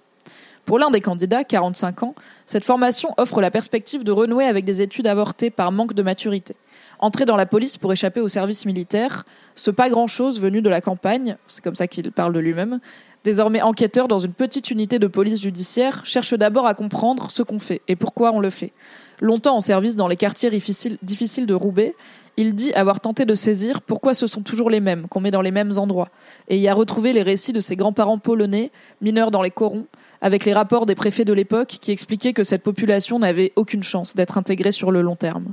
Pour 0.64 0.78
l'un 0.78 0.90
des 0.90 1.00
candidats, 1.00 1.42
45 1.42 2.04
ans, 2.04 2.14
cette 2.46 2.64
formation 2.64 3.08
offre 3.16 3.40
la 3.40 3.50
perspective 3.50 4.04
de 4.04 4.12
renouer 4.12 4.44
avec 4.44 4.64
des 4.64 4.80
études 4.80 5.08
avortées 5.08 5.50
par 5.50 5.72
manque 5.72 5.94
de 5.94 6.02
maturité. 6.02 6.54
Entrer 7.00 7.24
dans 7.24 7.36
la 7.36 7.46
police 7.46 7.76
pour 7.78 7.92
échapper 7.92 8.20
au 8.20 8.28
service 8.28 8.66
militaire, 8.66 9.24
ce 9.54 9.70
pas 9.70 9.88
grand-chose 9.88 10.40
venu 10.40 10.62
de 10.62 10.68
la 10.68 10.80
campagne, 10.80 11.36
c'est 11.48 11.64
comme 11.64 11.74
ça 11.74 11.88
qu'il 11.88 12.12
parle 12.12 12.32
de 12.32 12.38
lui-même, 12.38 12.80
désormais 13.24 13.62
enquêteur 13.62 14.08
dans 14.08 14.18
une 14.18 14.32
petite 14.32 14.70
unité 14.70 14.98
de 14.98 15.06
police 15.06 15.42
judiciaire, 15.42 16.04
cherche 16.04 16.34
d'abord 16.34 16.66
à 16.66 16.74
comprendre 16.74 17.30
ce 17.30 17.42
qu'on 17.42 17.58
fait 17.58 17.82
et 17.88 17.96
pourquoi 17.96 18.32
on 18.32 18.40
le 18.40 18.50
fait. 18.50 18.72
Longtemps 19.20 19.56
en 19.56 19.60
service 19.60 19.96
dans 19.96 20.08
les 20.08 20.16
quartiers 20.16 20.50
difficiles, 20.50 21.46
de 21.46 21.54
Roubaix, 21.54 21.94
il 22.36 22.54
dit 22.54 22.72
avoir 22.74 23.00
tenté 23.00 23.24
de 23.24 23.34
saisir 23.34 23.82
pourquoi 23.82 24.14
ce 24.14 24.28
sont 24.28 24.42
toujours 24.42 24.70
les 24.70 24.80
mêmes, 24.80 25.08
qu'on 25.08 25.20
met 25.20 25.32
dans 25.32 25.42
les 25.42 25.50
mêmes 25.50 25.72
endroits, 25.76 26.08
et 26.48 26.56
y 26.56 26.68
a 26.68 26.74
retrouvé 26.74 27.12
les 27.12 27.22
récits 27.22 27.52
de 27.52 27.60
ses 27.60 27.74
grands-parents 27.74 28.18
polonais, 28.18 28.70
mineurs 29.00 29.32
dans 29.32 29.42
les 29.42 29.50
corons, 29.50 29.86
avec 30.20 30.44
les 30.44 30.52
rapports 30.52 30.86
des 30.86 30.94
préfets 30.94 31.24
de 31.24 31.32
l'époque 31.32 31.78
qui 31.80 31.90
expliquaient 31.90 32.32
que 32.32 32.44
cette 32.44 32.62
population 32.62 33.18
n'avait 33.18 33.52
aucune 33.56 33.82
chance 33.82 34.14
d'être 34.14 34.38
intégrée 34.38 34.72
sur 34.72 34.92
le 34.92 35.02
long 35.02 35.16
terme. 35.16 35.52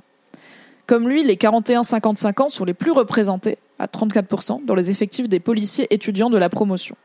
Comme 0.85 1.09
lui, 1.09 1.23
les 1.23 1.35
41-55 1.35 2.43
ans 2.43 2.49
sont 2.49 2.65
les 2.65 2.75
plus 2.75 2.91
représentés, 2.91 3.57
à 3.79 3.87
34%, 3.87 4.65
dans 4.65 4.75
les 4.75 4.91
effectifs 4.91 5.27
des 5.27 5.39
policiers 5.39 5.87
étudiants 5.91 6.29
de 6.29 6.37
la 6.37 6.49
promotion. 6.49 6.95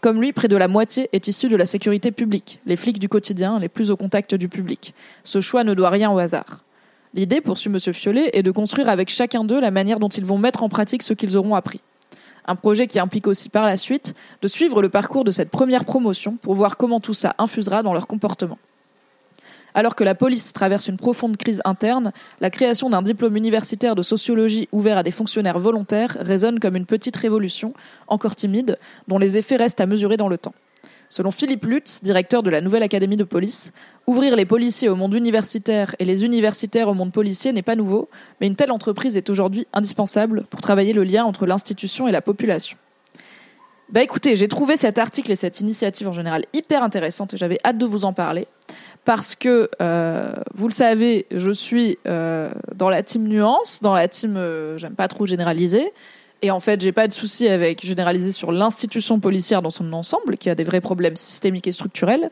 Comme 0.00 0.20
lui, 0.20 0.32
près 0.32 0.48
de 0.48 0.56
la 0.56 0.66
moitié 0.66 1.10
est 1.12 1.28
issu 1.28 1.48
de 1.48 1.56
la 1.56 1.66
sécurité 1.66 2.10
publique, 2.10 2.58
les 2.64 2.76
flics 2.76 2.98
du 2.98 3.10
quotidien, 3.10 3.58
les 3.58 3.68
plus 3.68 3.90
au 3.90 3.96
contact 3.96 4.34
du 4.34 4.48
public. 4.48 4.94
Ce 5.24 5.42
choix 5.42 5.62
ne 5.62 5.74
doit 5.74 5.90
rien 5.90 6.10
au 6.10 6.18
hasard. 6.18 6.64
L'idée, 7.12 7.42
poursuit 7.42 7.70
M. 7.70 7.78
Fiollet, 7.92 8.30
est 8.32 8.42
de 8.42 8.50
construire 8.50 8.88
avec 8.88 9.10
chacun 9.10 9.44
d'eux 9.44 9.60
la 9.60 9.70
manière 9.70 10.00
dont 10.00 10.08
ils 10.08 10.24
vont 10.24 10.38
mettre 10.38 10.62
en 10.62 10.70
pratique 10.70 11.02
ce 11.02 11.12
qu'ils 11.12 11.36
auront 11.36 11.54
appris. 11.54 11.80
Un 12.46 12.56
projet 12.56 12.86
qui 12.86 12.98
implique 12.98 13.26
aussi 13.26 13.50
par 13.50 13.66
la 13.66 13.76
suite 13.76 14.14
de 14.40 14.48
suivre 14.48 14.80
le 14.80 14.88
parcours 14.88 15.24
de 15.24 15.30
cette 15.30 15.50
première 15.50 15.84
promotion 15.84 16.38
pour 16.40 16.54
voir 16.54 16.78
comment 16.78 17.00
tout 17.00 17.14
ça 17.14 17.34
infusera 17.38 17.82
dans 17.82 17.92
leur 17.92 18.06
comportement. 18.06 18.58
Alors 19.74 19.94
que 19.94 20.04
la 20.04 20.14
police 20.14 20.52
traverse 20.52 20.88
une 20.88 20.96
profonde 20.96 21.36
crise 21.36 21.62
interne, 21.64 22.12
la 22.40 22.50
création 22.50 22.90
d'un 22.90 23.02
diplôme 23.02 23.36
universitaire 23.36 23.94
de 23.94 24.02
sociologie 24.02 24.68
ouvert 24.72 24.98
à 24.98 25.02
des 25.02 25.10
fonctionnaires 25.10 25.58
volontaires 25.58 26.16
résonne 26.20 26.58
comme 26.58 26.76
une 26.76 26.86
petite 26.86 27.16
révolution, 27.16 27.74
encore 28.08 28.36
timide, 28.36 28.78
dont 29.08 29.18
les 29.18 29.38
effets 29.38 29.56
restent 29.56 29.80
à 29.80 29.86
mesurer 29.86 30.16
dans 30.16 30.28
le 30.28 30.38
temps. 30.38 30.54
Selon 31.12 31.32
Philippe 31.32 31.64
Lutz, 31.64 32.04
directeur 32.04 32.44
de 32.44 32.50
la 32.50 32.60
nouvelle 32.60 32.84
académie 32.84 33.16
de 33.16 33.24
police, 33.24 33.72
ouvrir 34.06 34.36
les 34.36 34.44
policiers 34.44 34.88
au 34.88 34.94
monde 34.94 35.14
universitaire 35.14 35.96
et 35.98 36.04
les 36.04 36.24
universitaires 36.24 36.88
au 36.88 36.94
monde 36.94 37.12
policier 37.12 37.52
n'est 37.52 37.62
pas 37.62 37.74
nouveau, 37.74 38.08
mais 38.40 38.46
une 38.46 38.54
telle 38.54 38.70
entreprise 38.70 39.16
est 39.16 39.28
aujourd'hui 39.28 39.66
indispensable 39.72 40.44
pour 40.44 40.60
travailler 40.60 40.92
le 40.92 41.02
lien 41.02 41.24
entre 41.24 41.46
l'institution 41.46 42.06
et 42.06 42.12
la 42.12 42.22
population. 42.22 42.76
Bah 43.90 44.04
écoutez, 44.04 44.36
j'ai 44.36 44.46
trouvé 44.46 44.76
cet 44.76 44.98
article 44.98 45.32
et 45.32 45.36
cette 45.36 45.58
initiative 45.58 46.06
en 46.06 46.12
général 46.12 46.44
hyper 46.52 46.84
intéressante 46.84 47.34
et 47.34 47.36
j'avais 47.36 47.58
hâte 47.64 47.76
de 47.76 47.86
vous 47.86 48.04
en 48.04 48.12
parler 48.12 48.46
parce 49.04 49.34
que 49.34 49.70
euh, 49.80 50.32
vous 50.54 50.68
le 50.68 50.72
savez, 50.72 51.26
je 51.30 51.50
suis 51.50 51.98
euh, 52.06 52.50
dans 52.74 52.90
la 52.90 53.02
team 53.02 53.26
nuance, 53.26 53.80
dans 53.82 53.94
la 53.94 54.08
team 54.08 54.36
euh, 54.36 54.78
j'aime 54.78 54.94
pas 54.94 55.08
trop 55.08 55.26
généraliser. 55.26 55.92
Et 56.42 56.50
en 56.50 56.60
fait, 56.60 56.80
j'ai 56.80 56.92
pas 56.92 57.06
de 57.06 57.12
souci 57.12 57.48
avec 57.48 57.84
généraliser 57.84 58.32
sur 58.32 58.50
l'institution 58.50 59.20
policière 59.20 59.60
dans 59.60 59.70
son 59.70 59.92
ensemble, 59.92 60.38
qui 60.38 60.48
a 60.48 60.54
des 60.54 60.64
vrais 60.64 60.80
problèmes 60.80 61.16
systémiques 61.16 61.66
et 61.66 61.72
structurels 61.72 62.30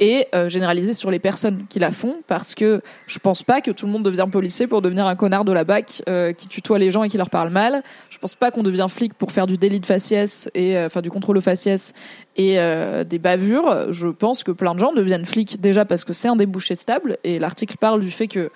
et 0.00 0.26
euh, 0.34 0.48
généraliser 0.48 0.94
sur 0.94 1.10
les 1.10 1.18
personnes 1.18 1.66
qui 1.68 1.78
la 1.78 1.90
font 1.90 2.16
parce 2.26 2.54
que 2.54 2.80
je 3.06 3.18
pense 3.18 3.42
pas 3.42 3.60
que 3.60 3.70
tout 3.70 3.84
le 3.84 3.92
monde 3.92 4.02
devient 4.02 4.26
policier 4.32 4.66
pour 4.66 4.80
devenir 4.80 5.06
un 5.06 5.14
connard 5.14 5.44
de 5.44 5.52
la 5.52 5.64
BAC 5.64 6.02
euh, 6.08 6.32
qui 6.32 6.48
tutoie 6.48 6.78
les 6.78 6.90
gens 6.90 7.02
et 7.02 7.10
qui 7.10 7.18
leur 7.18 7.28
parle 7.28 7.50
mal. 7.50 7.82
Je 8.08 8.16
pense 8.16 8.34
pas 8.34 8.50
qu'on 8.50 8.62
devient 8.62 8.86
flic 8.88 9.12
pour 9.12 9.30
faire 9.30 9.46
du 9.46 9.58
délit 9.58 9.78
de 9.78 9.84
faciès 9.84 10.48
et 10.54 10.78
euh, 10.78 10.86
enfin 10.86 11.02
du 11.02 11.10
contrôle 11.10 11.36
aux 11.36 11.42
faciès 11.42 11.92
et 12.36 12.56
des 13.04 13.18
bavures. 13.18 13.92
Je 13.92 14.08
pense 14.08 14.44
que 14.44 14.50
plein 14.50 14.74
de 14.74 14.78
gens 14.78 14.94
deviennent 14.94 15.26
flics 15.26 15.60
déjà 15.60 15.84
parce 15.84 16.04
que 16.04 16.14
c'est 16.14 16.28
un 16.28 16.36
débouché 16.36 16.74
stable 16.74 17.18
et 17.22 17.38
l'article 17.38 17.76
parle 17.78 18.00
du 18.00 18.10
fait 18.10 18.28
que 18.28 18.50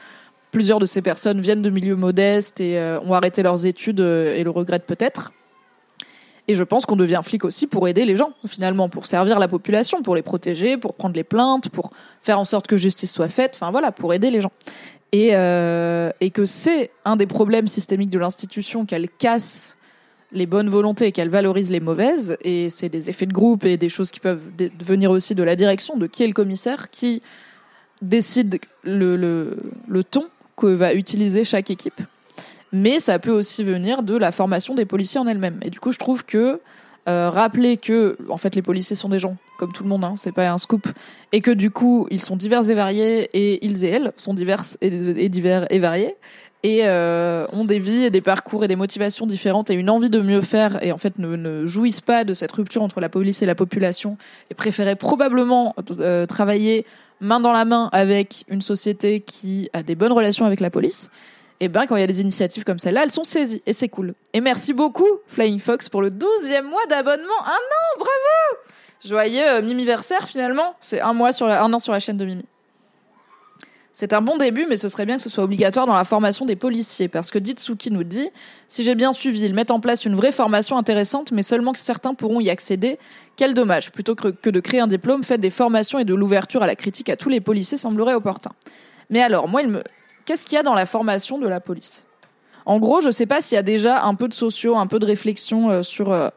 plusieurs 0.55 0.79
de 0.79 0.87
ces 0.87 1.03
personnes 1.03 1.41
viennent 1.41 1.63
de 1.63 1.71
milieux 1.71 1.97
modestes 1.97 2.61
et 2.61 2.79
ont 3.05 3.13
arrêté 3.13 3.43
leurs 3.43 3.67
études 3.67 3.99
et 3.99 4.45
le 4.45 4.51
regrettent 4.51 4.87
peut-être. 4.87 5.33
Et 6.47 6.55
je 6.55 6.63
pense 6.63 6.85
qu'on 6.85 6.97
devient 6.97 7.21
flic 7.25 7.45
aussi 7.45 7.67
pour 7.67 7.89
aider 7.89 8.05
les 8.05 8.17
gens, 8.17 8.33
finalement, 8.47 8.89
pour 8.89 9.07
servir 9.07 9.39
la 9.39 9.49
population, 9.49 10.03
pour 10.03 10.15
les 10.15 10.23
protéger, 10.23 10.77
pour 10.77 10.95
prendre 10.95 11.15
les 11.15 11.25
plaintes, 11.25 11.71
pour 11.71 11.91
faire 12.23 12.39
en 12.39 12.45
sorte 12.45 12.67
que 12.67 12.77
justice 12.77 13.13
soit 13.13 13.29
faite, 13.29 13.53
enfin 13.55 13.71
voilà, 13.71 13.93
pour 13.93 14.13
aider 14.13 14.31
les 14.31 14.41
gens. 14.41 14.53
Et, 15.13 15.31
euh, 15.35 16.11
que 16.33 16.45
c'est 16.45 16.91
un 17.05 17.17
des 17.17 17.27
problèmes 17.27 17.69
systémiques 17.69 18.11
de 18.11 18.19
l'institution 18.19 18.85
qu'elle 18.85 19.09
casse 19.09 19.79
les 20.33 20.47
bonnes 20.47 20.69
volontés 20.69 21.07
et 21.07 21.13
qu'elle 21.13 21.29
valorise 21.31 21.71
les 21.71 21.81
mauvaises. 21.81 22.37
Et 22.43 22.69
c'est 22.69 22.89
des 22.89 23.09
effets 23.09 23.27
de 23.27 23.33
groupe 23.33 23.65
et 23.65 23.77
des 23.77 23.89
choses 23.89 24.11
qui 24.11 24.21
peuvent 24.21 24.43
venir 24.81 25.11
aussi 25.11 25.35
de 25.35 25.43
la 25.43 25.57
direction, 25.57 25.97
de 25.97 26.07
qui 26.07 26.25
est 26.25 26.27
le 26.27 26.33
commissaire, 26.33 26.91
qui 26.91 27.23
décide 28.03 28.59
le 28.83 29.57
ton 30.03 30.27
que 30.57 30.67
va 30.67 30.95
utiliser 30.95 31.45
chaque 31.45 31.71
équipe 31.71 32.01
mais 32.75 32.99
ça 32.99 33.21
peut 33.21 33.31
aussi 33.31 33.63
venir 33.63 34.03
de 34.03 34.17
la 34.17 34.33
formation 34.33 34.75
des 34.75 34.85
policiers 34.85 35.21
en 35.21 35.29
elles-mêmes. 35.29 35.61
Et 35.63 35.71
du 35.71 35.79
coup, 35.79 35.93
je 35.93 35.99
trouve 35.99 36.25
que 36.25 36.61
euh, 37.09 37.31
rappeler 37.31 37.77
que, 37.77 38.17
en 38.29 38.37
fait, 38.37 38.57
les 38.57 38.63
policiers 38.63 38.97
sont 38.97 39.09
des 39.09 39.21
gens, 39.21 39.37
comme 39.59 39.73
tout 39.73 39.85
le 39.85 39.89
monde, 39.89 40.05
hein, 40.05 40.15
c'est 40.17 40.33
pas 40.33 40.51
un 40.51 40.59
scoop, 40.59 40.89
et 41.31 41.41
que 41.41 41.53
du 41.53 41.71
coup, 41.71 42.09
ils 42.11 42.21
sont 42.21 42.35
divers 42.35 42.69
et 42.69 42.75
variés, 42.75 43.29
et 43.33 43.65
ils 43.65 43.85
et 43.85 43.89
elles 43.89 44.13
sont 44.17 44.35
diverses 44.35 44.77
et, 44.81 45.29
divers 45.29 45.67
et 45.71 45.79
variés, 45.79 46.17
et 46.65 46.81
euh, 46.85 47.47
ont 47.53 47.67
des 47.67 47.79
vies 47.79 48.05
et 48.05 48.11
des 48.11 48.23
parcours 48.23 48.65
et 48.65 48.69
des 48.69 48.75
motivations 48.75 49.27
différentes 49.27 49.71
et 49.71 49.75
une 49.75 49.91
envie 49.91 50.11
de 50.11 50.19
mieux 50.19 50.41
faire, 50.41 50.83
et 50.83 50.91
en 50.93 50.99
fait 50.99 51.19
ne, 51.19 51.67
jouissent 51.67 52.01
pas 52.01 52.25
de 52.25 52.33
cette 52.33 52.51
rupture 52.51 52.83
entre 52.83 53.01
la 53.01 53.11
police 53.11 53.43
et 53.43 53.47
la 53.47 53.55
population, 53.55 54.17
et 54.51 54.55
préféraient 54.55 54.97
probablement 54.97 55.77
euh, 56.01 56.25
travailler 56.25 56.87
main 57.21 57.39
dans 57.39 57.53
la 57.53 57.67
main 57.67 57.91
avec 57.93 58.45
une 58.49 58.63
société 58.63 59.21
qui 59.21 59.69
a 59.75 59.83
des 59.83 59.95
bonnes 59.95 60.13
relations 60.13 60.47
avec 60.47 60.59
la 60.61 60.71
police 60.71 61.11
et 61.61 61.67
eh 61.67 61.69
ben 61.69 61.87
quand 61.87 61.95
il 61.95 62.01
y 62.01 62.05
a 62.05 62.09
des 62.09 62.21
initiatives 62.21 62.65
comme 62.65 62.81
celle-là, 62.81 63.05
elles 63.05 63.13
sont 63.13 63.23
saisies 63.23 63.63
et 63.65 63.73
c'est 63.73 63.89
cool. 63.89 64.15
Et 64.33 64.41
merci 64.41 64.73
beaucoup 64.73 65.09
Flying 65.29 65.61
Fox 65.61 65.89
pour 65.89 66.03
le 66.03 66.11
12e 66.11 66.63
mois 66.63 66.85
d'abonnement. 66.91 67.43
Un 67.45 67.53
an, 67.53 67.97
bravo 67.97 68.61
Joyeux 69.05 69.47
euh, 69.47 69.63
Mimiversaire 69.63 70.27
finalement, 70.27 70.75
c'est 70.81 71.01
un 71.01 71.13
mois 71.13 71.33
sur 71.33 71.47
un 71.47 71.73
an 71.73 71.79
sur 71.79 71.93
la 71.93 72.01
chaîne 72.01 72.17
de 72.17 72.25
Mimi. 72.25 72.45
C'est 73.97 74.13
un 74.13 74.23
bon 74.23 74.39
début, 74.39 74.67
mais 74.69 74.77
ce 74.77 74.89
serait 74.89 75.07
bien 75.07 75.19
que 75.19 75.23
ce 75.23 75.31
soit 75.31 75.45
obligatoire 75.45 75.87
dans 75.87 75.95
la 75.95 76.03
formation 76.03 76.47
des 76.47 76.57
policiers, 76.57 77.07
parce 77.07 77.31
que 77.31 77.39
Ditsuki 77.39 77.93
nous 77.93 78.03
dit, 78.03 78.29
si 78.67 78.83
j'ai 78.83 78.97
bien 78.97 79.13
suivi, 79.13 79.43
ils 79.43 79.55
mettent 79.55 79.71
en 79.71 79.79
place 79.79 80.05
une 80.05 80.17
vraie 80.17 80.33
formation 80.33 80.77
intéressante, 80.77 81.31
mais 81.31 81.45
seulement 81.45 81.73
que 81.73 81.79
certains 81.79 82.13
pourront 82.13 82.41
y 82.41 82.51
accéder. 82.51 82.99
Quel 83.37 83.55
dommage. 83.55 83.93
Plutôt 83.93 84.17
que 84.17 84.51
de 84.51 84.61
créer 84.61 84.81
un 84.81 84.89
diplôme, 84.89 85.23
faites 85.23 85.41
des 85.41 85.49
formations 85.49 86.01
et 86.01 86.05
de 86.05 86.13
l'ouverture 86.13 86.65
à 86.65 86.67
la 86.67 86.75
critique 86.75 87.09
à 87.09 87.15
tous 87.15 87.29
les 87.29 87.41
policiers 87.41 87.79
semblerait 87.79 88.15
opportun. 88.15 88.51
Mais 89.11 89.23
alors, 89.23 89.47
moi, 89.47 89.63
qu'est-ce 90.25 90.45
qu'il 90.45 90.57
y 90.57 90.59
a 90.59 90.65
dans 90.65 90.75
la 90.75 90.87
formation 90.87 91.39
de 91.39 91.47
la 91.47 91.61
police? 91.61 92.05
En 92.67 92.81
gros, 92.81 93.01
je 93.01 93.13
sais 93.13 93.27
pas 93.27 93.41
s'il 93.41 93.55
y 93.55 93.59
a 93.61 93.63
déjà 93.63 94.03
un 94.03 94.17
peu 94.17 94.27
de 94.27 94.35
sociaux, 94.35 94.77
un 94.77 94.89
peu 94.89 94.99
de 94.99 95.07
réflexion 95.07 95.71
euh, 95.71 95.83
sur... 95.85 96.13
Euh, 96.13 96.31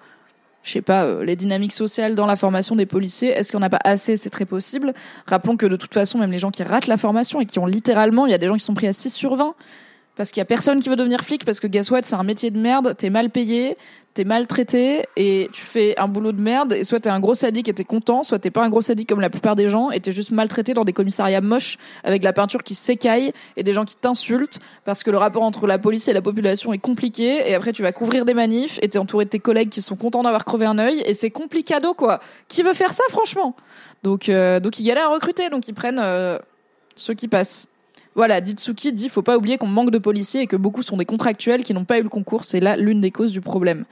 je 0.68 0.74
sais 0.74 0.82
pas, 0.82 1.06
euh, 1.06 1.24
les 1.24 1.36
dynamiques 1.36 1.74
sociales 1.74 2.16
dans 2.16 2.26
la 2.26 2.36
formation 2.36 2.76
des 2.76 2.86
policiers. 2.86 3.30
Est-ce 3.30 3.52
qu'il 3.52 3.60
n'y 3.60 3.64
en 3.64 3.68
a 3.68 3.70
pas 3.70 3.80
assez? 3.84 4.18
C'est 4.18 4.30
très 4.30 4.46
possible. 4.46 4.94
Rappelons 5.26 5.56
que 5.56 5.66
de 5.66 5.76
toute 5.76 5.94
façon, 5.94 6.18
même 6.18 6.32
les 6.32 6.38
gens 6.38 6.52
qui 6.52 6.64
ratent 6.64 6.88
la 6.88 6.98
formation 6.98 7.40
et 7.40 7.46
qui 7.46 7.60
ont 7.60 7.66
littéralement, 7.66 8.26
il 8.26 8.32
y 8.32 8.36
a 8.36 8.38
des 8.38 8.48
gens 8.48 8.56
qui 8.56 8.66
sont 8.66 8.74
pris 8.74 8.88
à 8.88 8.94
6 8.94 9.12
sur 9.12 9.36
20 9.36 9.56
parce 10.18 10.32
qu'il 10.32 10.42
y 10.42 10.42
a 10.42 10.46
personne 10.46 10.80
qui 10.80 10.90
veut 10.90 10.96
devenir 10.96 11.22
flic 11.22 11.46
parce 11.46 11.60
que 11.60 11.68
guess 11.68 11.92
what, 11.92 12.02
c'est 12.04 12.16
un 12.16 12.24
métier 12.24 12.52
de 12.52 12.60
merde, 12.60 12.96
t'es 12.98 13.10
mal 13.10 13.30
payé, 13.30 13.78
t'es 14.18 14.24
maltraité 14.24 15.06
et 15.16 15.48
tu 15.54 15.62
fais 15.62 15.94
un 16.00 16.08
boulot 16.08 16.32
de 16.32 16.42
merde 16.42 16.74
et 16.74 16.84
soit 16.84 17.00
t'es 17.00 17.10
un 17.10 17.20
gros 17.20 17.36
sadique 17.36 17.70
et 17.70 17.74
t'es 17.74 17.84
content, 17.84 18.24
soit 18.24 18.40
t'es 18.40 18.50
pas 18.50 18.64
un 18.64 18.70
gros 18.70 18.82
sadique 18.82 19.08
comme 19.08 19.22
la 19.22 19.30
plupart 19.30 19.56
des 19.56 19.70
gens 19.70 19.92
et 19.92 20.00
t'es 20.00 20.12
juste 20.12 20.32
maltraité 20.32 20.74
dans 20.74 20.86
des 20.86 20.92
commissariats 20.92 21.40
moches 21.40 21.78
avec 22.04 22.24
la 22.24 22.34
peinture 22.34 22.64
qui 22.64 22.74
s'écaille 22.74 23.32
et 23.58 23.62
des 23.62 23.74
gens 23.74 23.86
qui 23.86 23.96
t'insultent 23.96 24.60
parce 24.86 25.04
que 25.04 25.12
le 25.12 25.20
rapport 25.20 25.44
entre 25.44 25.68
la 25.68 25.78
police 25.78 26.08
et 26.08 26.14
la 26.14 26.24
population 26.24 26.74
est 26.74 26.80
compliqué 26.80 27.48
et 27.48 27.54
après 27.54 27.74
tu 27.74 27.84
vas 27.84 27.92
couvrir 27.92 28.26
des 28.26 28.34
manifs 28.34 28.80
et 28.82 28.90
t'es 28.90 28.98
entouré 28.98 29.26
de 29.26 29.30
tes 29.30 29.40
collègues 29.40 29.70
qui 29.70 29.84
sont 29.84 29.96
contents 29.96 30.24
d'avoir 30.24 30.46
crevé 30.46 30.66
un 30.66 30.80
œil 30.80 31.04
et 31.06 31.14
c'est 31.14 31.30
complicado 31.30 31.94
quoi. 31.94 32.20
Qui 32.48 32.64
veut 32.64 32.74
faire 32.74 32.94
ça 32.94 33.04
franchement? 33.10 33.56
Donc 34.02 34.30
euh, 34.30 34.60
donc 34.60 34.80
ils 34.80 34.84
galèrent 34.84 35.12
à 35.12 35.14
recruter 35.14 35.52
donc 35.52 35.68
ils 35.68 35.76
prennent 35.76 36.02
euh, 36.02 36.40
ceux 36.96 37.14
qui 37.14 37.28
passent. 37.28 37.68
Voilà, 38.18 38.42
Ditsuki 38.42 38.94
dit 38.94 39.10
faut 39.10 39.22
pas 39.22 39.38
oublier 39.38 39.60
qu'on 39.60 39.68
manque 39.68 39.92
de 39.92 40.00
policiers 40.00 40.42
et 40.42 40.48
que 40.48 40.56
beaucoup 40.56 40.82
sont 40.82 40.98
des 40.98 41.06
contractuels 41.06 41.64
qui 41.64 41.76
n'ont 41.76 41.86
pas 41.86 42.00
eu 42.00 42.02
le 42.02 42.10
concours. 42.10 42.46
C'est 42.46 42.60
là 42.60 42.76
l'une 42.76 43.00
des 43.00 43.12
causes 43.12 43.32
du 43.32 43.42
problème. 43.42 43.86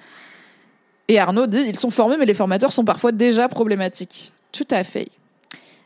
Et 1.07 1.19
Arnaud 1.19 1.45
dit 1.45 1.63
ils 1.67 1.77
sont 1.77 1.91
formés, 1.91 2.17
mais 2.17 2.25
les 2.25 2.33
formateurs 2.33 2.73
sont 2.73 2.83
parfois 2.83 3.11
déjà 3.11 3.47
problématiques. 3.47 4.33
Tout 4.51 4.67
à 4.71 4.83
fait. 4.83 5.09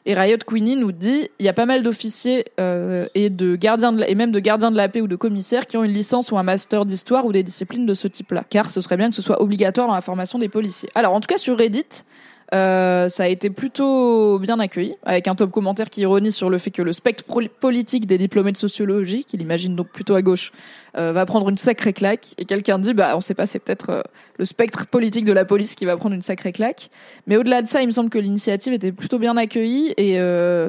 Et 0.05 0.13
Riot 0.13 0.37
Queenie 0.47 0.77
nous 0.77 0.93
dit 0.93 1.27
il 1.37 1.45
y 1.45 1.49
a 1.49 1.53
pas 1.53 1.65
mal 1.65 1.83
d'officiers 1.83 2.45
euh, 2.61 3.07
et 3.13 3.29
de 3.29 3.57
gardiens 3.57 3.97
et 3.97 4.15
même 4.15 4.31
de 4.31 4.39
gardiens 4.39 4.71
de 4.71 4.77
la 4.77 4.87
paix 4.87 5.01
ou 5.01 5.07
de 5.09 5.17
commissaires 5.17 5.67
qui 5.67 5.75
ont 5.75 5.83
une 5.83 5.91
licence 5.91 6.31
ou 6.31 6.37
un 6.37 6.43
master 6.43 6.85
d'histoire 6.85 7.25
ou 7.25 7.33
des 7.33 7.43
disciplines 7.43 7.85
de 7.85 7.93
ce 7.93 8.07
type-là. 8.07 8.45
Car 8.49 8.69
ce 8.69 8.79
serait 8.79 8.95
bien 8.95 9.09
que 9.09 9.15
ce 9.15 9.21
soit 9.21 9.41
obligatoire 9.41 9.87
dans 9.87 9.95
la 9.95 10.01
formation 10.01 10.39
des 10.39 10.47
policiers. 10.47 10.89
Alors 10.95 11.13
en 11.13 11.19
tout 11.19 11.27
cas 11.27 11.37
sur 11.37 11.57
Reddit, 11.57 12.05
euh, 12.53 13.09
ça 13.09 13.23
a 13.23 13.27
été 13.27 13.49
plutôt 13.49 14.39
bien 14.39 14.59
accueilli, 14.59 14.95
avec 15.03 15.27
un 15.27 15.35
top 15.35 15.51
commentaire 15.51 15.89
qui 15.89 16.01
ironise 16.01 16.35
sur 16.35 16.49
le 16.49 16.57
fait 16.57 16.71
que 16.71 16.81
le 16.81 16.93
spectre 16.93 17.23
politique 17.59 18.07
des 18.07 18.17
diplômés 18.17 18.51
de 18.51 18.57
sociologie, 18.57 19.23
qu'il 19.23 19.41
imagine 19.41 19.75
donc 19.75 19.89
plutôt 19.89 20.15
à 20.15 20.21
gauche, 20.21 20.51
euh, 20.97 21.11
va 21.11 21.25
prendre 21.25 21.49
une 21.49 21.57
sacrée 21.57 21.93
claque. 21.93 22.33
Et 22.37 22.45
quelqu'un 22.45 22.79
dit, 22.79 22.93
bah, 22.93 23.15
on 23.15 23.21
sait 23.21 23.35
pas, 23.35 23.45
c'est 23.45 23.59
peut-être 23.59 23.89
euh, 23.89 24.01
le 24.37 24.45
spectre 24.45 24.87
politique 24.87 25.25
de 25.25 25.33
la 25.33 25.45
police 25.45 25.75
qui 25.75 25.85
va 25.85 25.95
prendre 25.97 26.15
une 26.15 26.23
sacrée 26.23 26.51
claque. 26.51 26.89
Mais 27.27 27.37
au-delà 27.37 27.61
de 27.61 27.67
ça, 27.67 27.81
il 27.81 27.87
me 27.87 27.91
semble 27.91 28.09
que 28.09 28.19
l'initiative 28.19 28.73
était 28.73 28.91
plutôt 28.91 29.19
bien 29.19 29.37
accueillie 29.37 29.93
et 29.97 30.17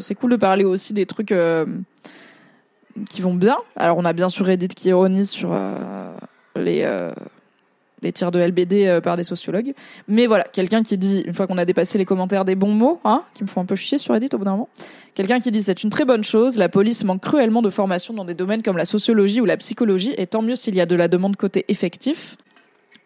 c'est 0.00 0.14
cool 0.14 0.32
de 0.32 0.36
parler 0.36 0.64
aussi 0.64 0.92
des 0.92 1.06
trucs 1.06 1.34
qui 3.08 3.20
vont 3.22 3.34
bien. 3.34 3.56
Alors, 3.76 3.96
on 3.96 4.04
a 4.04 4.12
bien 4.12 4.28
sûr 4.28 4.46
Reddit 4.46 4.68
qui 4.68 4.88
ironise 4.88 5.30
sur 5.30 5.56
les 6.56 6.84
les 8.02 8.12
tirs 8.12 8.30
de 8.30 8.40
LBD 8.40 8.86
euh, 8.86 9.00
par 9.00 9.16
des 9.16 9.24
sociologues. 9.24 9.74
Mais 10.08 10.26
voilà, 10.26 10.44
quelqu'un 10.44 10.82
qui 10.82 10.98
dit, 10.98 11.22
une 11.26 11.34
fois 11.34 11.46
qu'on 11.46 11.58
a 11.58 11.64
dépassé 11.64 11.98
les 11.98 12.04
commentaires 12.04 12.44
des 12.44 12.54
bons 12.54 12.72
mots, 12.72 13.00
hein, 13.04 13.22
qui 13.34 13.44
me 13.44 13.48
font 13.48 13.60
un 13.60 13.66
peu 13.66 13.76
chier 13.76 13.98
sur 13.98 14.14
Reddit 14.14 14.28
au 14.32 14.38
bout 14.38 14.44
d'un 14.44 14.52
moment, 14.52 14.68
quelqu'un 15.14 15.40
qui 15.40 15.50
dit 15.50 15.62
c'est 15.62 15.82
une 15.82 15.90
très 15.90 16.04
bonne 16.04 16.24
chose, 16.24 16.58
la 16.58 16.68
police 16.68 17.04
manque 17.04 17.22
cruellement 17.22 17.62
de 17.62 17.70
formation 17.70 18.14
dans 18.14 18.24
des 18.24 18.34
domaines 18.34 18.62
comme 18.62 18.76
la 18.76 18.84
sociologie 18.84 19.40
ou 19.40 19.44
la 19.44 19.56
psychologie, 19.56 20.14
et 20.16 20.26
tant 20.26 20.42
mieux 20.42 20.56
s'il 20.56 20.74
y 20.74 20.80
a 20.80 20.86
de 20.86 20.96
la 20.96 21.08
demande 21.08 21.36
côté 21.36 21.64
effectif. 21.68 22.36